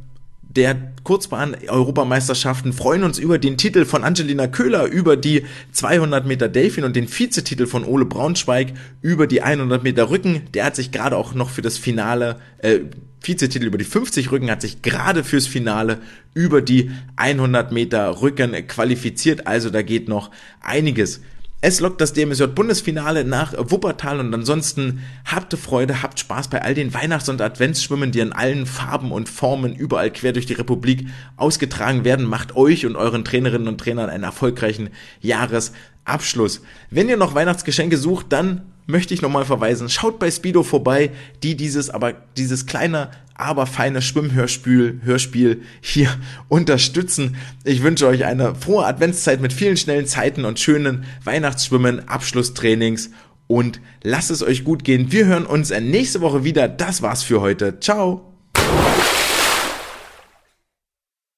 der 0.56 0.92
Kurzbahn-Europameisterschaften 1.04 2.72
freuen 2.72 3.04
uns 3.04 3.20
über 3.20 3.38
den 3.38 3.56
Titel 3.56 3.84
von 3.84 4.02
Angelina 4.02 4.48
Köhler, 4.48 4.86
über 4.86 5.16
die 5.16 5.44
200 5.72 6.26
Meter 6.26 6.48
Delfin 6.48 6.82
und 6.82 6.96
den 6.96 7.08
Vizetitel 7.08 7.66
von 7.66 7.84
Ole 7.84 8.04
Braunschweig, 8.04 8.72
über 9.00 9.28
die 9.28 9.42
100 9.42 9.84
Meter 9.84 10.10
Rücken. 10.10 10.42
Der 10.52 10.64
hat 10.64 10.74
sich 10.74 10.90
gerade 10.90 11.16
auch 11.16 11.34
noch 11.34 11.50
für 11.50 11.62
das 11.62 11.78
Finale, 11.78 12.36
äh, 12.58 12.80
Vizetitel 13.22 13.66
über 13.66 13.78
die 13.78 13.84
50 13.84 14.32
Rücken 14.32 14.50
hat 14.50 14.62
sich 14.62 14.82
gerade 14.82 15.24
fürs 15.24 15.46
Finale 15.46 15.98
über 16.32 16.62
die 16.62 16.90
100 17.16 17.70
Meter 17.70 18.20
Rücken 18.22 18.52
qualifiziert. 18.66 19.46
Also 19.46 19.70
da 19.70 19.82
geht 19.82 20.08
noch 20.08 20.30
einiges. 20.62 21.20
Es 21.62 21.80
lockt 21.80 22.00
das 22.00 22.14
DMSJ-Bundesfinale 22.14 23.22
nach 23.26 23.52
Wuppertal 23.54 24.18
und 24.18 24.32
ansonsten 24.32 25.02
habt 25.26 25.52
Freude, 25.58 26.02
habt 26.02 26.18
Spaß 26.18 26.48
bei 26.48 26.62
all 26.62 26.72
den 26.72 26.94
Weihnachts- 26.94 27.28
und 27.28 27.42
Adventsschwimmen, 27.42 28.12
die 28.12 28.20
in 28.20 28.32
allen 28.32 28.64
Farben 28.64 29.12
und 29.12 29.28
Formen 29.28 29.74
überall 29.74 30.10
quer 30.10 30.32
durch 30.32 30.46
die 30.46 30.54
Republik 30.54 31.06
ausgetragen 31.36 32.02
werden. 32.02 32.24
Macht 32.24 32.56
euch 32.56 32.86
und 32.86 32.96
euren 32.96 33.26
Trainerinnen 33.26 33.68
und 33.68 33.78
Trainern 33.78 34.08
einen 34.08 34.24
erfolgreichen 34.24 34.88
Jahresabschluss. 35.20 36.62
Wenn 36.88 37.10
ihr 37.10 37.18
noch 37.18 37.34
Weihnachtsgeschenke 37.34 37.98
sucht, 37.98 38.32
dann 38.32 38.69
möchte 38.90 39.14
ich 39.14 39.22
nochmal 39.22 39.44
verweisen, 39.44 39.88
schaut 39.88 40.18
bei 40.18 40.30
Speedo 40.30 40.62
vorbei, 40.62 41.10
die 41.42 41.56
dieses, 41.56 41.90
aber 41.90 42.14
dieses 42.36 42.66
kleine, 42.66 43.10
aber 43.34 43.66
feine 43.66 44.02
Schwimmhörspiel 44.02 45.00
Hörspiel 45.02 45.62
hier 45.80 46.10
unterstützen. 46.48 47.36
Ich 47.64 47.82
wünsche 47.82 48.06
euch 48.06 48.24
eine 48.24 48.54
frohe 48.54 48.84
Adventszeit 48.86 49.40
mit 49.40 49.52
vielen 49.52 49.76
schnellen 49.76 50.06
Zeiten 50.06 50.44
und 50.44 50.58
schönen 50.58 51.04
Weihnachtsschwimmen, 51.24 52.08
Abschlusstrainings 52.08 53.10
und 53.46 53.80
lasst 54.02 54.30
es 54.30 54.42
euch 54.42 54.64
gut 54.64 54.84
gehen. 54.84 55.10
Wir 55.10 55.26
hören 55.26 55.46
uns 55.46 55.70
nächste 55.70 56.20
Woche 56.20 56.44
wieder. 56.44 56.68
Das 56.68 57.02
war's 57.02 57.22
für 57.22 57.40
heute. 57.40 57.80
Ciao. 57.80 58.29